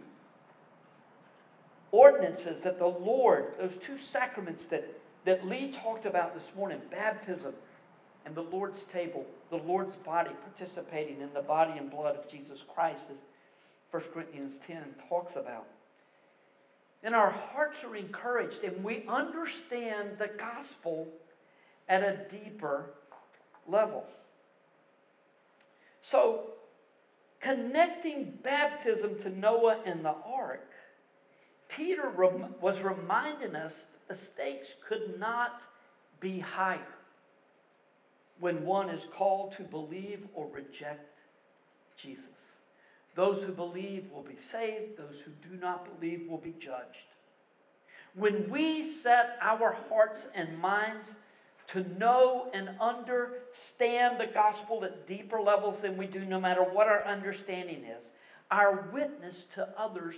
ordinances 1.92 2.60
that 2.62 2.78
the 2.78 2.86
Lord, 2.86 3.54
those 3.58 3.74
two 3.84 3.96
sacraments 4.12 4.62
that, 4.70 4.84
that 5.24 5.46
Lee 5.46 5.76
talked 5.82 6.06
about 6.06 6.34
this 6.34 6.44
morning 6.56 6.80
baptism 6.90 7.54
and 8.24 8.34
the 8.34 8.42
Lord's 8.42 8.80
table, 8.92 9.24
the 9.50 9.56
Lord's 9.56 9.96
body 9.96 10.30
participating 10.44 11.20
in 11.20 11.32
the 11.34 11.42
body 11.42 11.78
and 11.78 11.90
blood 11.90 12.16
of 12.16 12.30
Jesus 12.30 12.60
Christ, 12.74 13.02
as 13.10 13.16
1 13.90 14.02
Corinthians 14.12 14.54
10 14.66 14.82
talks 15.08 15.32
about. 15.32 15.66
Then 17.02 17.14
our 17.14 17.30
hearts 17.30 17.78
are 17.82 17.96
encouraged 17.96 18.62
and 18.62 18.84
we 18.84 19.04
understand 19.08 20.10
the 20.18 20.30
gospel 20.38 21.08
at 21.88 22.02
a 22.02 22.18
deeper 22.30 22.90
level. 23.66 24.04
So, 26.02 26.50
connecting 27.40 28.38
baptism 28.42 29.20
to 29.22 29.30
Noah 29.30 29.78
and 29.86 30.04
the 30.04 30.14
ark, 30.24 30.68
Peter 31.76 32.08
rem- 32.08 32.54
was 32.60 32.80
reminding 32.80 33.54
us 33.54 33.86
the 34.08 34.16
stakes 34.16 34.68
could 34.88 35.18
not 35.18 35.62
be 36.20 36.40
higher 36.40 36.80
when 38.40 38.64
one 38.64 38.88
is 38.88 39.06
called 39.16 39.54
to 39.56 39.62
believe 39.62 40.26
or 40.34 40.46
reject 40.48 41.18
Jesus. 41.96 42.24
Those 43.14 43.44
who 43.44 43.52
believe 43.52 44.10
will 44.12 44.22
be 44.22 44.38
saved, 44.50 44.96
those 44.96 45.20
who 45.24 45.30
do 45.48 45.56
not 45.60 46.00
believe 46.00 46.28
will 46.28 46.38
be 46.38 46.54
judged. 46.58 47.06
When 48.14 48.48
we 48.50 48.92
set 49.02 49.36
our 49.40 49.76
hearts 49.88 50.20
and 50.34 50.58
minds 50.58 51.06
to 51.68 51.82
know 51.98 52.48
and 52.52 52.70
understand 52.80 54.18
the 54.18 54.26
gospel 54.26 54.84
at 54.84 55.06
deeper 55.06 55.40
levels 55.40 55.80
than 55.80 55.96
we 55.96 56.06
do, 56.06 56.24
no 56.24 56.40
matter 56.40 56.62
what 56.62 56.88
our 56.88 57.04
understanding 57.04 57.84
is, 57.84 58.02
our 58.50 58.88
witness 58.92 59.36
to 59.54 59.68
others 59.78 60.16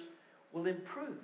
will 0.53 0.66
improve. 0.66 1.18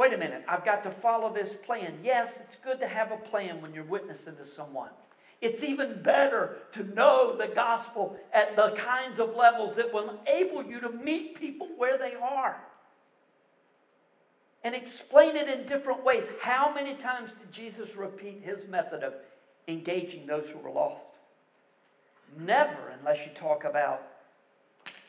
Wait 0.00 0.14
a 0.14 0.16
minute, 0.16 0.42
I've 0.48 0.64
got 0.64 0.82
to 0.84 0.90
follow 0.90 1.30
this 1.30 1.50
plan. 1.66 1.98
Yes, 2.02 2.30
it's 2.40 2.56
good 2.64 2.80
to 2.80 2.88
have 2.88 3.12
a 3.12 3.18
plan 3.18 3.60
when 3.60 3.74
you're 3.74 3.84
witnessing 3.84 4.34
to 4.34 4.50
someone. 4.56 4.88
It's 5.42 5.62
even 5.62 6.02
better 6.02 6.56
to 6.72 6.84
know 6.94 7.36
the 7.36 7.48
gospel 7.48 8.16
at 8.32 8.56
the 8.56 8.70
kinds 8.78 9.18
of 9.18 9.36
levels 9.36 9.76
that 9.76 9.92
will 9.92 10.18
enable 10.24 10.64
you 10.64 10.80
to 10.80 10.88
meet 10.88 11.38
people 11.38 11.68
where 11.76 11.98
they 11.98 12.14
are 12.14 12.56
and 14.64 14.74
explain 14.74 15.36
it 15.36 15.50
in 15.50 15.66
different 15.66 16.02
ways. 16.02 16.24
How 16.40 16.72
many 16.72 16.94
times 16.94 17.32
did 17.38 17.52
Jesus 17.52 17.94
repeat 17.94 18.40
his 18.42 18.66
method 18.70 19.02
of 19.02 19.12
engaging 19.68 20.26
those 20.26 20.46
who 20.50 20.60
were 20.60 20.70
lost? 20.70 21.04
Never, 22.38 22.94
unless 22.98 23.18
you 23.18 23.32
talk 23.34 23.64
about, 23.64 24.00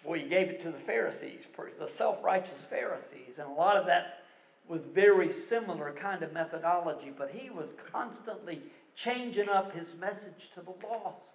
well, 0.04 0.20
he 0.20 0.28
gave 0.28 0.50
it 0.50 0.62
to 0.64 0.72
the 0.72 0.80
Pharisees, 0.80 1.44
the 1.80 1.90
self 1.98 2.22
righteous 2.22 2.60
Pharisees, 2.70 3.38
and 3.38 3.48
a 3.48 3.54
lot 3.54 3.78
of 3.78 3.86
that 3.86 4.21
was 4.68 4.82
very 4.94 5.32
similar 5.50 5.94
kind 6.00 6.24
of 6.24 6.34
methodology, 6.34 7.12
but 7.18 7.30
he 7.30 7.50
was 7.50 7.70
constantly 7.92 8.62
changing 8.96 9.50
up 9.50 9.74
his 9.74 9.88
message 10.00 10.50
to 10.56 10.62
the 10.62 10.88
lost. 10.88 11.26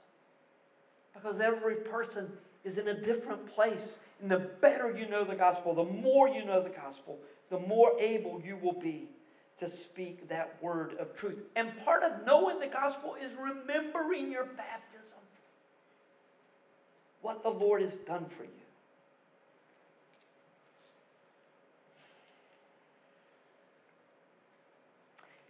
Because 1.14 1.40
every 1.40 1.76
person 1.76 2.28
is 2.64 2.78
in 2.78 2.88
a 2.88 2.94
different 2.94 3.46
place. 3.54 3.96
And 4.20 4.30
the 4.30 4.50
better 4.60 4.96
you 4.96 5.08
know 5.08 5.24
the 5.24 5.34
gospel, 5.34 5.74
the 5.74 5.84
more 5.84 6.28
you 6.28 6.44
know 6.44 6.62
the 6.62 6.70
gospel, 6.70 7.18
the 7.50 7.58
more 7.58 7.98
able 7.98 8.40
you 8.44 8.56
will 8.62 8.80
be 8.80 9.08
to 9.60 9.70
speak 9.70 10.28
that 10.28 10.56
word 10.60 10.96
of 10.98 11.14
truth. 11.14 11.38
And 11.54 11.70
part 11.84 12.02
of 12.02 12.26
knowing 12.26 12.58
the 12.58 12.66
gospel 12.66 13.14
is 13.14 13.32
remembering 13.38 14.30
your 14.30 14.44
baptism, 14.44 15.18
what 17.22 17.42
the 17.42 17.48
Lord 17.48 17.82
has 17.82 17.94
done 18.06 18.26
for 18.36 18.44
you. 18.44 18.65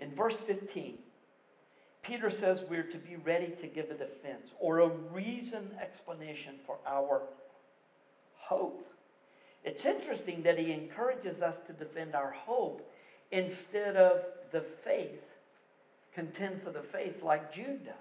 In 0.06 0.14
verse 0.14 0.36
15, 0.46 0.98
Peter 2.02 2.30
says 2.30 2.60
we're 2.70 2.84
to 2.84 2.98
be 2.98 3.16
ready 3.16 3.52
to 3.60 3.66
give 3.66 3.86
a 3.90 3.94
defense 3.94 4.52
or 4.60 4.78
a 4.78 4.88
reasoned 5.12 5.72
explanation 5.82 6.54
for 6.64 6.78
our 6.86 7.22
hope. 8.36 8.86
It's 9.64 9.84
interesting 9.84 10.44
that 10.44 10.58
he 10.58 10.70
encourages 10.70 11.42
us 11.42 11.56
to 11.66 11.72
defend 11.72 12.14
our 12.14 12.30
hope 12.30 12.88
instead 13.32 13.96
of 13.96 14.20
the 14.52 14.62
faith, 14.84 15.24
contend 16.14 16.62
for 16.62 16.70
the 16.70 16.84
faith 16.92 17.20
like 17.24 17.52
Jude 17.52 17.84
does. 17.84 17.94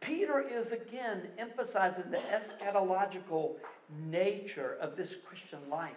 Peter 0.00 0.40
is 0.40 0.72
again 0.72 1.28
emphasizing 1.36 2.10
the 2.10 2.16
eschatological 2.16 3.56
nature 4.08 4.78
of 4.80 4.96
this 4.96 5.10
Christian 5.28 5.68
life. 5.68 5.92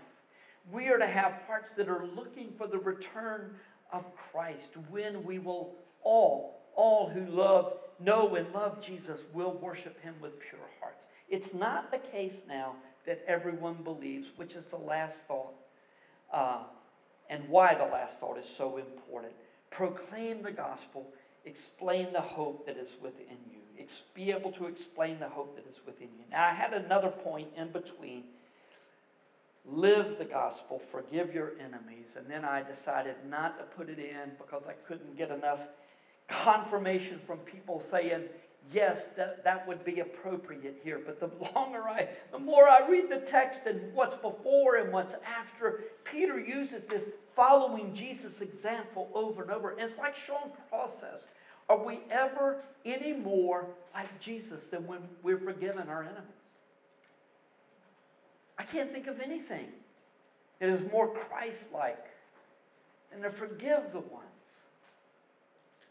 We 0.69 0.89
are 0.89 0.97
to 0.97 1.07
have 1.07 1.31
hearts 1.47 1.69
that 1.77 1.87
are 1.87 2.05
looking 2.05 2.51
for 2.57 2.67
the 2.67 2.79
return 2.79 3.55
of 3.91 4.03
Christ 4.31 4.69
when 4.89 5.23
we 5.23 5.39
will 5.39 5.75
all, 6.03 6.61
all 6.75 7.09
who 7.09 7.25
love, 7.25 7.73
know 7.99 8.35
and 8.35 8.53
love 8.53 8.83
Jesus 8.83 9.19
will 9.33 9.53
worship 9.61 10.01
him 10.01 10.15
with 10.21 10.39
pure 10.39 10.61
hearts. 10.79 11.03
It's 11.29 11.53
not 11.53 11.91
the 11.91 11.97
case 11.97 12.35
now 12.47 12.75
that 13.05 13.23
everyone 13.27 13.83
believes, 13.83 14.27
which 14.35 14.53
is 14.53 14.65
the 14.69 14.77
last 14.77 15.15
thought, 15.27 15.53
uh, 16.33 16.59
and 17.29 17.47
why 17.49 17.75
the 17.75 17.83
last 17.83 18.19
thought 18.19 18.37
is 18.37 18.45
so 18.57 18.77
important. 18.77 19.33
Proclaim 19.71 20.41
the 20.41 20.51
gospel, 20.51 21.07
explain 21.45 22.11
the 22.13 22.21
hope 22.21 22.65
that 22.65 22.77
is 22.77 22.89
within 23.01 23.37
you, 23.51 23.59
Ex- 23.79 24.01
be 24.13 24.31
able 24.31 24.51
to 24.51 24.65
explain 24.65 25.19
the 25.19 25.27
hope 25.27 25.55
that 25.55 25.65
is 25.67 25.79
within 25.85 26.09
you. 26.17 26.25
Now, 26.31 26.45
I 26.45 26.53
had 26.53 26.73
another 26.73 27.09
point 27.09 27.47
in 27.55 27.71
between. 27.71 28.23
Live 29.65 30.17
the 30.17 30.25
gospel, 30.25 30.81
forgive 30.91 31.33
your 31.33 31.51
enemies, 31.59 32.07
and 32.15 32.25
then 32.29 32.43
I 32.43 32.63
decided 32.63 33.15
not 33.29 33.57
to 33.59 33.63
put 33.75 33.89
it 33.89 33.99
in 33.99 34.31
because 34.37 34.63
I 34.67 34.73
couldn't 34.87 35.17
get 35.17 35.29
enough 35.31 35.59
confirmation 36.27 37.19
from 37.27 37.39
people 37.39 37.83
saying, 37.91 38.23
yes, 38.71 38.99
that, 39.15 39.43
that 39.43 39.67
would 39.67 39.83
be 39.83 39.99
appropriate 39.99 40.79
here. 40.83 41.01
But 41.05 41.19
the 41.19 41.29
longer 41.55 41.83
I, 41.87 42.07
the 42.31 42.39
more 42.39 42.67
I 42.67 42.87
read 42.87 43.09
the 43.09 43.25
text 43.29 43.61
and 43.65 43.93
what's 43.93 44.15
before 44.15 44.77
and 44.77 44.91
what's 44.91 45.13
after, 45.25 45.81
Peter 46.03 46.39
uses 46.39 46.83
this 46.89 47.03
following 47.35 47.93
Jesus' 47.93 48.41
example 48.41 49.09
over 49.13 49.43
and 49.43 49.51
over. 49.51 49.71
And 49.71 49.81
it's 49.81 49.97
like 49.97 50.15
Sean 50.15 50.51
process. 50.69 51.21
are 51.67 51.83
we 51.83 52.01
ever 52.09 52.63
any 52.85 53.13
more 53.13 53.67
like 53.93 54.19
Jesus 54.19 54.63
than 54.71 54.85
when 54.87 54.99
we're 55.23 55.39
forgiven 55.39 55.89
our 55.89 56.03
enemies? 56.03 56.38
I 58.59 58.63
can't 58.63 58.91
think 58.91 59.07
of 59.07 59.21
anything 59.21 59.67
that 60.59 60.67
is 60.67 60.81
more 60.91 61.07
Christ-like 61.07 62.05
than 63.11 63.21
to 63.21 63.31
forgive 63.31 63.93
the 63.93 64.01
ones 64.01 64.25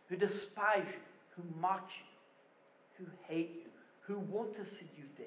who 0.08 0.16
despise 0.16 0.84
you, 0.86 1.00
who 1.34 1.42
mock 1.60 1.88
you, 2.98 3.06
who 3.06 3.10
hate 3.26 3.62
you, 3.64 3.70
who 4.02 4.18
want 4.18 4.54
to 4.56 4.64
see 4.64 4.90
you 4.98 5.04
dead. 5.16 5.26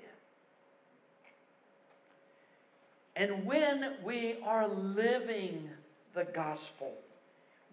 And 3.15 3.45
when 3.45 3.95
we 4.03 4.37
are 4.45 4.67
living 4.67 5.69
the 6.13 6.25
gospel, 6.25 6.93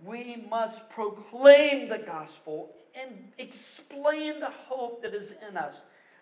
we 0.05 0.47
must 0.49 0.89
proclaim 0.91 1.89
the 1.89 1.99
gospel 1.99 2.71
and 3.01 3.13
explain 3.39 4.41
the 4.41 4.51
hope 4.51 5.03
that 5.03 5.15
is 5.15 5.33
in 5.49 5.57
us. 5.57 5.75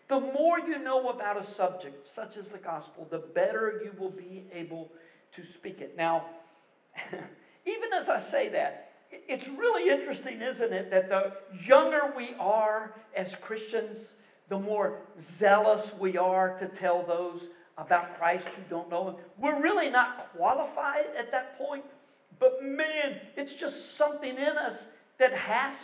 The 0.08 0.20
more 0.20 0.58
you 0.60 0.78
know 0.78 1.10
about 1.10 1.42
a 1.42 1.54
subject 1.54 2.08
such 2.14 2.36
as 2.36 2.46
the 2.46 2.58
gospel, 2.58 3.08
the 3.10 3.18
better 3.18 3.80
you 3.84 3.92
will 3.98 4.10
be 4.10 4.44
able 4.52 4.88
to 5.34 5.42
speak 5.54 5.80
it. 5.80 5.96
Now, 5.96 6.26
even 7.66 7.92
as 7.92 8.08
I 8.08 8.20
say 8.30 8.48
that, 8.50 8.90
it's 9.10 9.46
really 9.48 9.90
interesting, 9.90 10.40
isn't 10.40 10.72
it, 10.72 10.90
that 10.90 11.08
the 11.08 11.32
younger 11.66 12.12
we 12.16 12.34
are 12.38 12.94
as 13.16 13.34
Christians, 13.40 13.98
the 14.48 14.58
more 14.58 14.98
zealous 15.38 15.90
we 15.98 16.16
are 16.16 16.58
to 16.58 16.66
tell 16.66 17.04
those 17.04 17.42
about 17.78 18.16
Christ 18.18 18.46
who 18.46 18.62
don't 18.70 18.88
know 18.90 19.08
Him. 19.10 19.16
We're 19.38 19.60
really 19.60 19.90
not 19.90 20.32
qualified 20.36 21.06
at 21.18 21.30
that 21.32 21.58
point, 21.58 21.84
but 22.38 22.62
man, 22.62 23.20
it's 23.36 23.52
just 23.52 23.96
something 23.96 24.36
in 24.36 24.56
us 24.56 24.76
that 25.18 25.32
has 25.32 25.74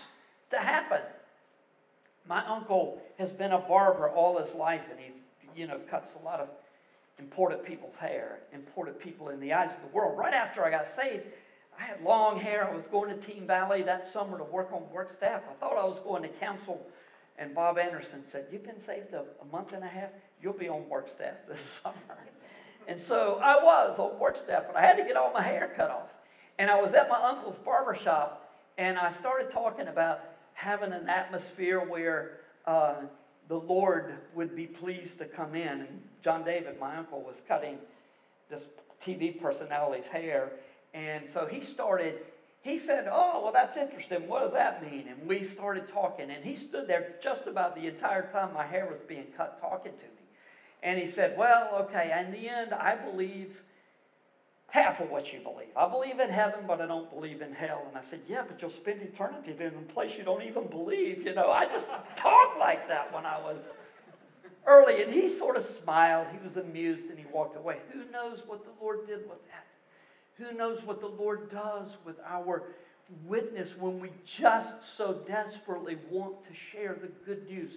to 0.51 0.59
happen. 0.59 1.01
My 2.27 2.47
uncle 2.47 3.01
has 3.19 3.31
been 3.31 3.53
a 3.53 3.59
barber 3.59 4.09
all 4.11 4.39
his 4.39 4.55
life, 4.55 4.83
and 4.91 4.99
he's, 4.99 5.15
you 5.57 5.67
know, 5.67 5.79
cuts 5.91 6.13
a 6.21 6.25
lot 6.25 6.41
of 6.41 6.49
important 7.19 7.65
people's 7.65 7.97
hair, 7.97 8.41
important 8.53 8.99
people 8.99 9.29
in 9.31 9.41
the 9.41 9.53
eyes 9.53 9.71
of 9.71 9.91
the 9.91 9.95
world. 9.95 10.19
Right 10.19 10.35
after 10.35 10.65
I 10.65 10.71
got 10.71 10.87
saved, 10.97 11.25
I 11.79 11.85
had 11.85 12.03
long 12.03 12.39
hair. 12.39 12.69
I 12.69 12.75
was 12.75 12.85
going 12.85 13.09
to 13.09 13.27
Team 13.27 13.47
Valley 13.47 13.83
that 13.83 14.07
summer 14.13 14.39
to 14.39 14.45
work 14.45 14.73
on 14.73 14.83
work 14.93 15.13
staff. 15.17 15.43
I 15.51 15.55
thought 15.61 15.77
I 15.77 15.85
was 15.85 15.99
going 16.01 16.23
to 16.23 16.29
council. 16.29 16.81
And 17.39 17.55
Bob 17.55 17.79
Anderson 17.79 18.23
said, 18.31 18.47
You've 18.53 18.65
been 18.65 18.81
saved 18.81 19.15
a, 19.15 19.25
a 19.41 19.45
month 19.51 19.73
and 19.73 19.83
a 19.83 19.89
half. 19.89 20.11
You'll 20.41 20.53
be 20.53 20.69
on 20.69 20.89
work 20.89 21.09
staff 21.15 21.35
this 21.49 21.61
summer. 21.83 22.19
and 22.89 23.01
so 23.09 23.41
I 23.43 23.63
was 23.63 23.99
on 23.99 24.19
work 24.19 24.37
staff, 24.37 24.65
but 24.67 24.77
I 24.77 24.83
had 24.83 24.97
to 24.97 25.05
get 25.05 25.17
all 25.17 25.33
my 25.33 25.43
hair 25.43 25.73
cut 25.77 25.91
off. 25.91 26.09
And 26.59 26.71
I 26.71 26.81
was 26.81 26.95
at 26.95 27.09
my 27.09 27.21
uncle's 27.23 27.57
barber 27.65 27.97
shop, 27.97 28.51
and 28.77 28.99
I 28.99 29.13
started 29.19 29.51
talking 29.51 29.89
about 29.89 30.21
having 30.63 30.93
an 30.93 31.09
atmosphere 31.09 31.81
where 31.81 32.39
uh, 32.67 32.95
the 33.49 33.57
Lord 33.57 34.15
would 34.35 34.55
be 34.55 34.67
pleased 34.67 35.19
to 35.19 35.27
come 35.27 35.57
in. 35.57 35.81
And 35.81 36.01
John 36.23 36.45
David, 36.45 36.79
my 36.79 36.97
uncle, 36.97 37.21
was 37.21 37.35
cutting 37.49 37.79
this 38.49 38.63
TV 39.05 39.41
personality's 39.41 40.07
hair. 40.07 40.53
And 40.95 41.25
so 41.33 41.47
he 41.47 41.61
started, 41.61 42.21
he 42.61 42.79
said, 42.79 43.09
Oh, 43.11 43.41
well, 43.43 43.53
that's 43.53 43.77
interesting. 43.77 44.29
What 44.29 44.43
does 44.43 44.53
that 44.53 44.89
mean? 44.89 45.09
And 45.09 45.27
we 45.27 45.43
started 45.43 45.89
talking. 45.93 46.31
And 46.31 46.45
he 46.45 46.55
stood 46.55 46.87
there 46.87 47.15
just 47.21 47.49
about 47.49 47.75
the 47.75 47.89
entire 47.89 48.31
time 48.31 48.55
my 48.55 48.65
hair 48.65 48.87
was 48.87 49.01
being 49.09 49.27
cut, 49.37 49.61
talking 49.61 49.93
to 49.93 50.05
me. 50.05 50.23
And 50.85 50.99
he 50.99 51.13
said, 51.13 51.37
Well, 51.37 51.87
okay, 51.89 52.17
in 52.25 52.31
the 52.31 52.49
end, 52.49 52.73
I 52.73 52.95
believe 52.95 53.51
half 54.73 55.01
of 55.01 55.11
what 55.11 55.31
you 55.35 55.39
believe. 55.41 55.69
I 55.77 55.87
believe 55.87 56.19
in 56.19 56.31
heaven, 56.31 56.61
but 56.67 56.81
I 56.81 56.87
don't 56.87 57.11
believe 57.13 57.43
in 57.43 57.53
hell. 57.53 57.85
And 57.89 57.97
I 57.97 58.09
said, 58.09 58.21
Yeah, 58.27 58.43
but 58.49 58.61
you'll 58.61 58.71
spend 58.71 59.03
eternity 59.03 59.55
in 59.61 59.67
a 59.67 59.93
place 59.93 60.13
you 60.17 60.25
don't 60.25 60.43
even 60.43 60.67
believe. 60.67 61.27
You 61.27 61.35
know, 61.35 61.51
I 61.51 61.67
just 61.67 61.87
talked 62.17 62.59
like 62.59 62.89
that 62.89 63.13
when 63.15 63.27
I 63.27 63.39
was 63.39 63.59
early. 64.67 65.03
And 65.03 65.13
he 65.13 65.37
sort 65.39 65.59
of 65.59 65.67
smiled. 65.83 66.27
He 66.33 66.39
was 66.39 66.57
amused 66.57 67.11
and 67.11 67.19
he 67.19 67.27
walked 67.31 67.57
away. 67.57 67.81
Who 67.93 68.11
knows 68.11 68.41
what 68.47 68.65
the 68.65 68.71
Lord 68.83 69.07
did 69.07 69.29
with 69.29 69.41
that? 69.51 69.67
Who 70.39 70.57
knows 70.57 70.83
what 70.87 71.01
the 71.01 71.07
Lord 71.07 71.51
does 71.51 71.89
with 72.07 72.17
our 72.27 72.63
witness 73.27 73.69
when 73.79 74.01
we 74.01 74.09
just 74.39 74.73
so 74.97 75.21
desperately 75.29 75.99
want 76.11 76.37
to 76.49 76.55
share 76.73 76.97
the 76.99 77.09
good 77.27 77.47
news? 77.47 77.73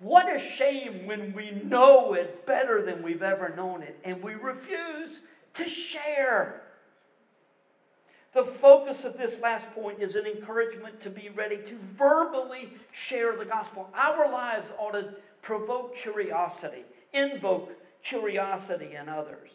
What 0.00 0.26
a 0.30 0.38
shame 0.38 1.06
when 1.06 1.32
we 1.32 1.62
know 1.64 2.12
it 2.12 2.44
better 2.44 2.84
than 2.84 3.02
we've 3.02 3.22
ever 3.22 3.54
known 3.56 3.82
it 3.82 3.98
and 4.04 4.22
we 4.22 4.34
refuse 4.34 5.16
to 5.56 5.68
share. 5.68 6.62
The 8.34 8.44
focus 8.60 9.04
of 9.04 9.16
this 9.16 9.34
last 9.40 9.64
point 9.74 10.02
is 10.02 10.14
an 10.14 10.26
encouragement 10.26 11.00
to 11.02 11.10
be 11.10 11.30
ready 11.34 11.56
to 11.56 11.78
verbally 11.96 12.72
share 12.92 13.36
the 13.36 13.46
gospel. 13.46 13.88
Our 13.94 14.30
lives 14.30 14.68
ought 14.78 14.92
to 14.92 15.14
provoke 15.42 15.96
curiosity, 15.96 16.84
invoke 17.14 17.70
curiosity 18.04 18.94
in 19.00 19.08
others. 19.08 19.50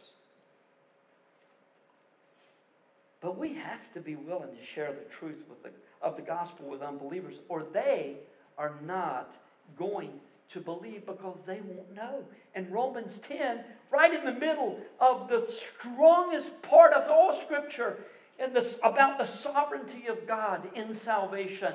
But 3.21 3.37
we 3.37 3.53
have 3.53 3.81
to 3.93 3.99
be 3.99 4.15
willing 4.15 4.49
to 4.49 4.65
share 4.73 4.93
the 4.93 5.13
truth 5.15 5.37
the, 5.63 5.69
of 6.01 6.15
the 6.15 6.23
gospel 6.23 6.67
with 6.67 6.81
unbelievers, 6.81 7.35
or 7.49 7.65
they 7.71 8.15
are 8.57 8.73
not 8.83 9.35
going 9.77 10.09
to 10.53 10.59
believe 10.59 11.05
because 11.05 11.37
they 11.45 11.61
won't 11.61 11.95
know. 11.95 12.23
And 12.55 12.71
Romans 12.71 13.19
10, 13.27 13.61
right 13.89 14.13
in 14.13 14.25
the 14.25 14.39
middle 14.39 14.79
of 14.99 15.29
the 15.29 15.47
strongest 15.79 16.61
part 16.61 16.93
of 16.93 17.09
all 17.09 17.39
Scripture 17.41 17.97
in 18.39 18.53
this, 18.53 18.75
about 18.83 19.17
the 19.17 19.25
sovereignty 19.25 20.07
of 20.07 20.27
God 20.27 20.67
in 20.75 20.95
salvation, 20.95 21.73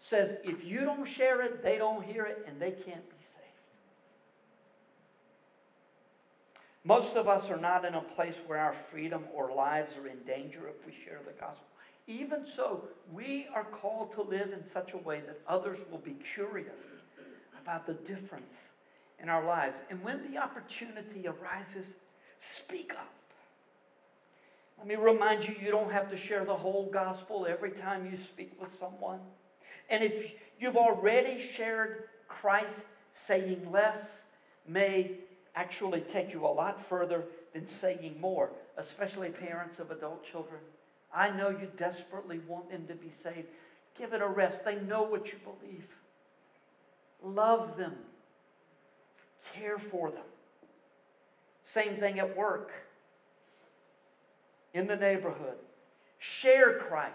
says 0.00 0.36
if 0.42 0.64
you 0.64 0.80
don't 0.80 1.06
share 1.06 1.42
it, 1.42 1.62
they 1.62 1.76
don't 1.76 2.02
hear 2.02 2.24
it, 2.24 2.44
and 2.48 2.60
they 2.60 2.70
can't 2.70 2.86
be 2.86 3.16
saved. 3.34 3.50
Most 6.84 7.16
of 7.16 7.28
us 7.28 7.50
are 7.50 7.60
not 7.60 7.84
in 7.84 7.94
a 7.94 8.00
place 8.00 8.34
where 8.46 8.58
our 8.58 8.74
freedom 8.90 9.24
or 9.34 9.52
lives 9.54 9.94
are 9.96 10.08
in 10.08 10.18
danger 10.26 10.62
if 10.68 10.86
we 10.86 10.92
share 11.04 11.20
the 11.24 11.32
gospel. 11.32 11.66
Even 12.06 12.44
so, 12.56 12.82
we 13.12 13.46
are 13.54 13.64
called 13.64 14.12
to 14.14 14.22
live 14.22 14.52
in 14.52 14.64
such 14.72 14.94
a 14.94 14.98
way 14.98 15.20
that 15.20 15.40
others 15.46 15.78
will 15.90 15.98
be 15.98 16.16
curious 16.34 16.74
about 17.62 17.86
the 17.86 17.94
difference 17.94 18.54
in 19.22 19.28
our 19.28 19.44
lives. 19.44 19.78
And 19.90 20.02
when 20.02 20.30
the 20.30 20.38
opportunity 20.38 21.26
arises, 21.26 21.86
speak 22.38 22.92
up. 22.92 23.12
Let 24.78 24.86
me 24.86 24.96
remind 24.96 25.44
you, 25.44 25.54
you 25.60 25.70
don't 25.70 25.92
have 25.92 26.10
to 26.10 26.16
share 26.16 26.44
the 26.44 26.56
whole 26.56 26.88
gospel 26.90 27.46
every 27.48 27.72
time 27.72 28.06
you 28.10 28.16
speak 28.32 28.52
with 28.58 28.70
someone. 28.78 29.20
And 29.90 30.02
if 30.02 30.32
you've 30.58 30.76
already 30.76 31.46
shared 31.54 32.04
Christ, 32.28 32.74
saying 33.26 33.70
less 33.70 33.98
may 34.66 35.18
actually 35.54 36.00
take 36.00 36.32
you 36.32 36.46
a 36.46 36.48
lot 36.48 36.80
further 36.88 37.24
than 37.52 37.66
saying 37.80 38.16
more, 38.20 38.50
especially 38.78 39.28
parents 39.28 39.78
of 39.78 39.90
adult 39.90 40.24
children. 40.24 40.60
I 41.12 41.28
know 41.28 41.50
you 41.50 41.68
desperately 41.76 42.40
want 42.46 42.70
them 42.70 42.86
to 42.86 42.94
be 42.94 43.10
saved. 43.22 43.48
Give 43.98 44.12
it 44.12 44.22
a 44.22 44.26
rest. 44.26 44.64
They 44.64 44.76
know 44.76 45.02
what 45.02 45.26
you 45.26 45.38
believe. 45.44 45.84
Love 47.22 47.76
them. 47.76 47.94
Care 49.54 49.78
for 49.78 50.10
them. 50.10 50.24
Same 51.72 51.96
thing 51.96 52.18
at 52.18 52.36
work, 52.36 52.70
in 54.74 54.86
the 54.86 54.96
neighborhood. 54.96 55.56
Share 56.18 56.78
Christ, 56.78 57.14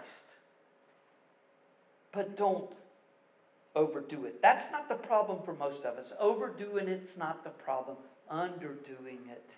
but 2.12 2.36
don't 2.36 2.70
overdo 3.74 4.24
it. 4.24 4.40
That's 4.42 4.70
not 4.72 4.88
the 4.88 4.94
problem 4.94 5.38
for 5.44 5.54
most 5.54 5.84
of 5.84 5.98
us. 5.98 6.06
Overdoing 6.18 6.88
it's 6.88 7.16
not 7.16 7.44
the 7.44 7.50
problem, 7.50 7.96
underdoing 8.30 9.18
it 9.30 9.50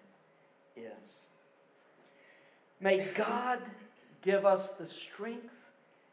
is. 0.76 0.92
May 2.80 3.08
God 3.16 3.60
give 4.22 4.44
us 4.44 4.68
the 4.78 4.86
strength 4.86 5.54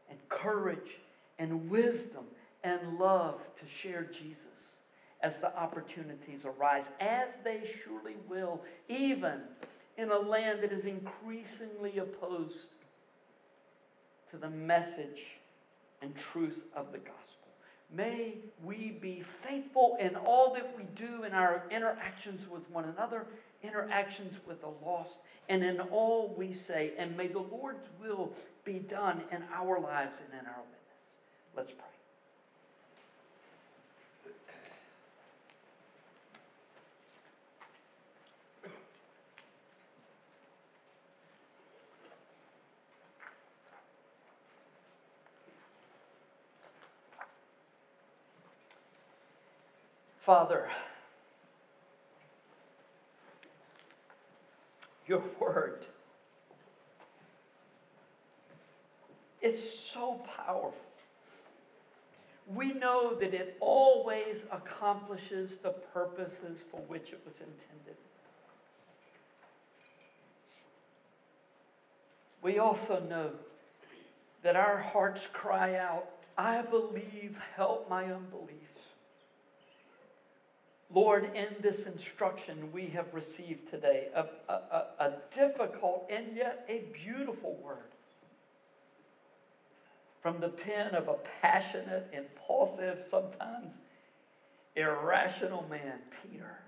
and 0.10 0.18
courage 0.30 1.00
and 1.40 1.70
wisdom 1.70 2.26
and 2.66 2.98
love 2.98 3.40
to 3.60 3.66
share 3.82 4.04
Jesus 4.04 4.40
as 5.22 5.36
the 5.40 5.56
opportunities 5.58 6.46
arise, 6.46 6.86
as 7.00 7.30
they 7.44 7.62
surely 7.84 8.16
will, 8.28 8.60
even 8.90 9.42
in 9.98 10.10
a 10.10 10.18
land 10.18 10.62
that 10.64 10.72
is 10.72 10.86
increasingly 10.86 12.00
opposed 12.00 12.66
to 14.32 14.38
the 14.38 14.50
message 14.50 15.22
and 16.02 16.14
truth 16.16 16.58
of 16.76 16.92
the 16.92 16.98
gospel. 16.98 17.14
May 17.94 18.34
we 18.64 18.98
be 19.00 19.24
faithful 19.48 19.98
in 20.00 20.16
all 20.16 20.54
that 20.56 20.76
we 20.76 20.84
do 20.96 21.24
in 21.24 21.34
our 21.34 21.64
interactions 21.70 22.42
with 22.50 22.68
one 22.72 22.86
another, 22.86 23.28
interactions 23.64 24.34
with 24.48 24.62
the 24.62 24.72
lost, 24.84 25.12
and 25.50 25.64
in 25.64 25.80
all 25.80 26.34
we 26.36 26.58
say. 26.68 26.94
And 26.98 27.16
may 27.16 27.28
the 27.28 27.40
Lord's 27.40 27.88
will 28.02 28.34
be 28.66 28.80
done 28.80 29.22
in 29.32 29.44
our 29.54 29.80
lives 29.80 30.16
and 30.26 30.40
in 30.42 30.48
our 30.48 30.64
witness. 30.64 31.56
Let's 31.56 31.72
pray. 31.72 31.95
Father, 50.26 50.68
your 55.06 55.22
word 55.40 55.86
is 59.40 59.60
so 59.94 60.20
powerful. 60.36 60.74
We 62.48 62.74
know 62.74 63.14
that 63.14 63.36
it 63.36 63.56
always 63.60 64.38
accomplishes 64.52 65.58
the 65.62 65.70
purposes 65.70 66.64
for 66.72 66.80
which 66.88 67.14
it 67.14 67.22
was 67.24 67.36
intended. 67.36 67.96
We 72.42 72.58
also 72.58 73.00
know 73.00 73.30
that 74.42 74.56
our 74.56 74.80
hearts 74.80 75.28
cry 75.34 75.76
out, 75.76 76.08
I 76.36 76.64
believe, 76.64 77.38
help 77.56 77.88
my 77.88 78.06
unbelief. 78.06 78.75
Lord, 80.96 81.30
in 81.36 81.50
this 81.62 81.86
instruction 81.86 82.72
we 82.72 82.88
have 82.88 83.08
received 83.12 83.70
today, 83.70 84.08
a, 84.16 84.26
a, 84.48 84.84
a, 85.00 85.12
difficult 85.36 86.06
and 86.10 86.34
yet 86.34 86.64
a 86.70 86.86
beautiful 86.94 87.58
word 87.62 87.92
from 90.22 90.40
the 90.40 90.48
pen 90.48 90.96
of 90.96 91.10
a 91.10 91.16
passionate, 91.42 92.08
impulsive, 92.14 93.00
sometimes 93.12 93.74
irrational 94.78 95.66
man, 95.70 96.00
Peter. 96.24 96.60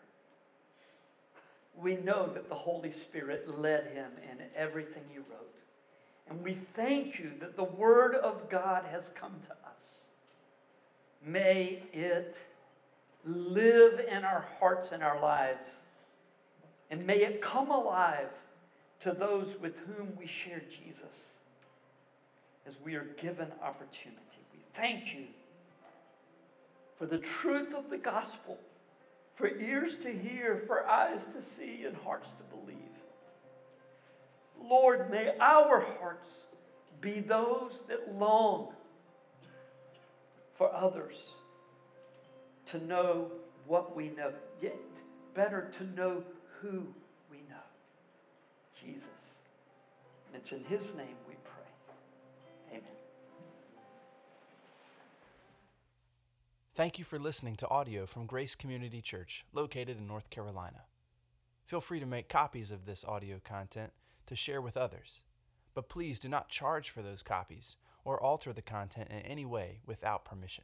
We 1.81 1.95
know 1.95 2.27
that 2.33 2.49
the 2.49 2.55
Holy 2.55 2.91
Spirit 2.91 3.47
led 3.47 3.85
him 3.93 4.11
in 4.29 4.45
everything 4.57 5.03
he 5.09 5.19
wrote. 5.19 5.55
And 6.29 6.43
we 6.43 6.57
thank 6.75 7.17
you 7.17 7.31
that 7.39 7.55
the 7.55 7.63
Word 7.63 8.15
of 8.15 8.49
God 8.49 8.83
has 8.91 9.09
come 9.17 9.35
to 9.47 9.53
us. 9.53 10.03
May 11.25 11.83
it 11.93 12.35
live 13.27 13.99
in 13.99 14.23
our 14.23 14.47
hearts 14.59 14.89
and 14.91 15.03
our 15.03 15.21
lives. 15.21 15.67
And 16.89 17.05
may 17.05 17.17
it 17.17 17.41
come 17.41 17.69
alive 17.69 18.29
to 19.01 19.11
those 19.11 19.47
with 19.61 19.73
whom 19.85 20.09
we 20.17 20.27
share 20.27 20.61
Jesus 20.69 21.15
as 22.67 22.73
we 22.83 22.95
are 22.95 23.07
given 23.21 23.47
opportunity. 23.61 24.21
We 24.53 24.59
thank 24.75 25.13
you 25.13 25.25
for 26.97 27.05
the 27.05 27.19
truth 27.19 27.73
of 27.75 27.89
the 27.89 27.97
gospel, 27.97 28.57
for 29.35 29.47
ears 29.47 29.93
to 30.03 30.11
hear, 30.11 30.63
for 30.65 30.87
eyes 30.87 31.19
to 31.19 31.41
see, 31.57 31.85
and 31.85 31.95
hearts 31.97 32.27
to 32.37 32.57
believe. 32.57 32.77
Lord, 34.61 35.11
may 35.11 35.33
our 35.39 35.85
hearts 35.99 36.27
be 37.01 37.19
those 37.19 37.71
that 37.87 38.15
long 38.17 38.73
for 40.57 40.73
others 40.73 41.15
to 42.71 42.85
know 42.85 43.31
what 43.65 43.95
we 43.95 44.09
know, 44.09 44.31
yet 44.61 44.75
better 45.35 45.71
to 45.77 45.83
know 45.95 46.23
who 46.61 46.85
we 47.29 47.37
know 47.49 47.55
Jesus. 48.81 49.03
And 50.33 50.41
it's 50.41 50.51
in 50.51 50.63
His 50.63 50.81
name 50.95 51.15
we 51.27 51.35
pray. 51.43 52.71
Amen. 52.71 52.81
Thank 56.75 56.97
you 56.99 57.05
for 57.05 57.19
listening 57.19 57.55
to 57.57 57.69
audio 57.69 58.05
from 58.05 58.25
Grace 58.25 58.55
Community 58.55 59.01
Church, 59.01 59.45
located 59.53 59.97
in 59.97 60.07
North 60.07 60.29
Carolina. 60.29 60.83
Feel 61.65 61.81
free 61.81 61.99
to 61.99 62.05
make 62.05 62.29
copies 62.29 62.71
of 62.71 62.85
this 62.85 63.03
audio 63.03 63.41
content 63.43 63.91
to 64.27 64.35
share 64.35 64.61
with 64.61 64.77
others, 64.77 65.19
but 65.73 65.89
please 65.89 66.19
do 66.19 66.29
not 66.29 66.49
charge 66.49 66.89
for 66.89 67.01
those 67.01 67.21
copies 67.21 67.75
or 68.05 68.21
alter 68.21 68.53
the 68.53 68.61
content 68.61 69.09
in 69.09 69.19
any 69.19 69.45
way 69.45 69.79
without 69.85 70.23
permission. 70.23 70.63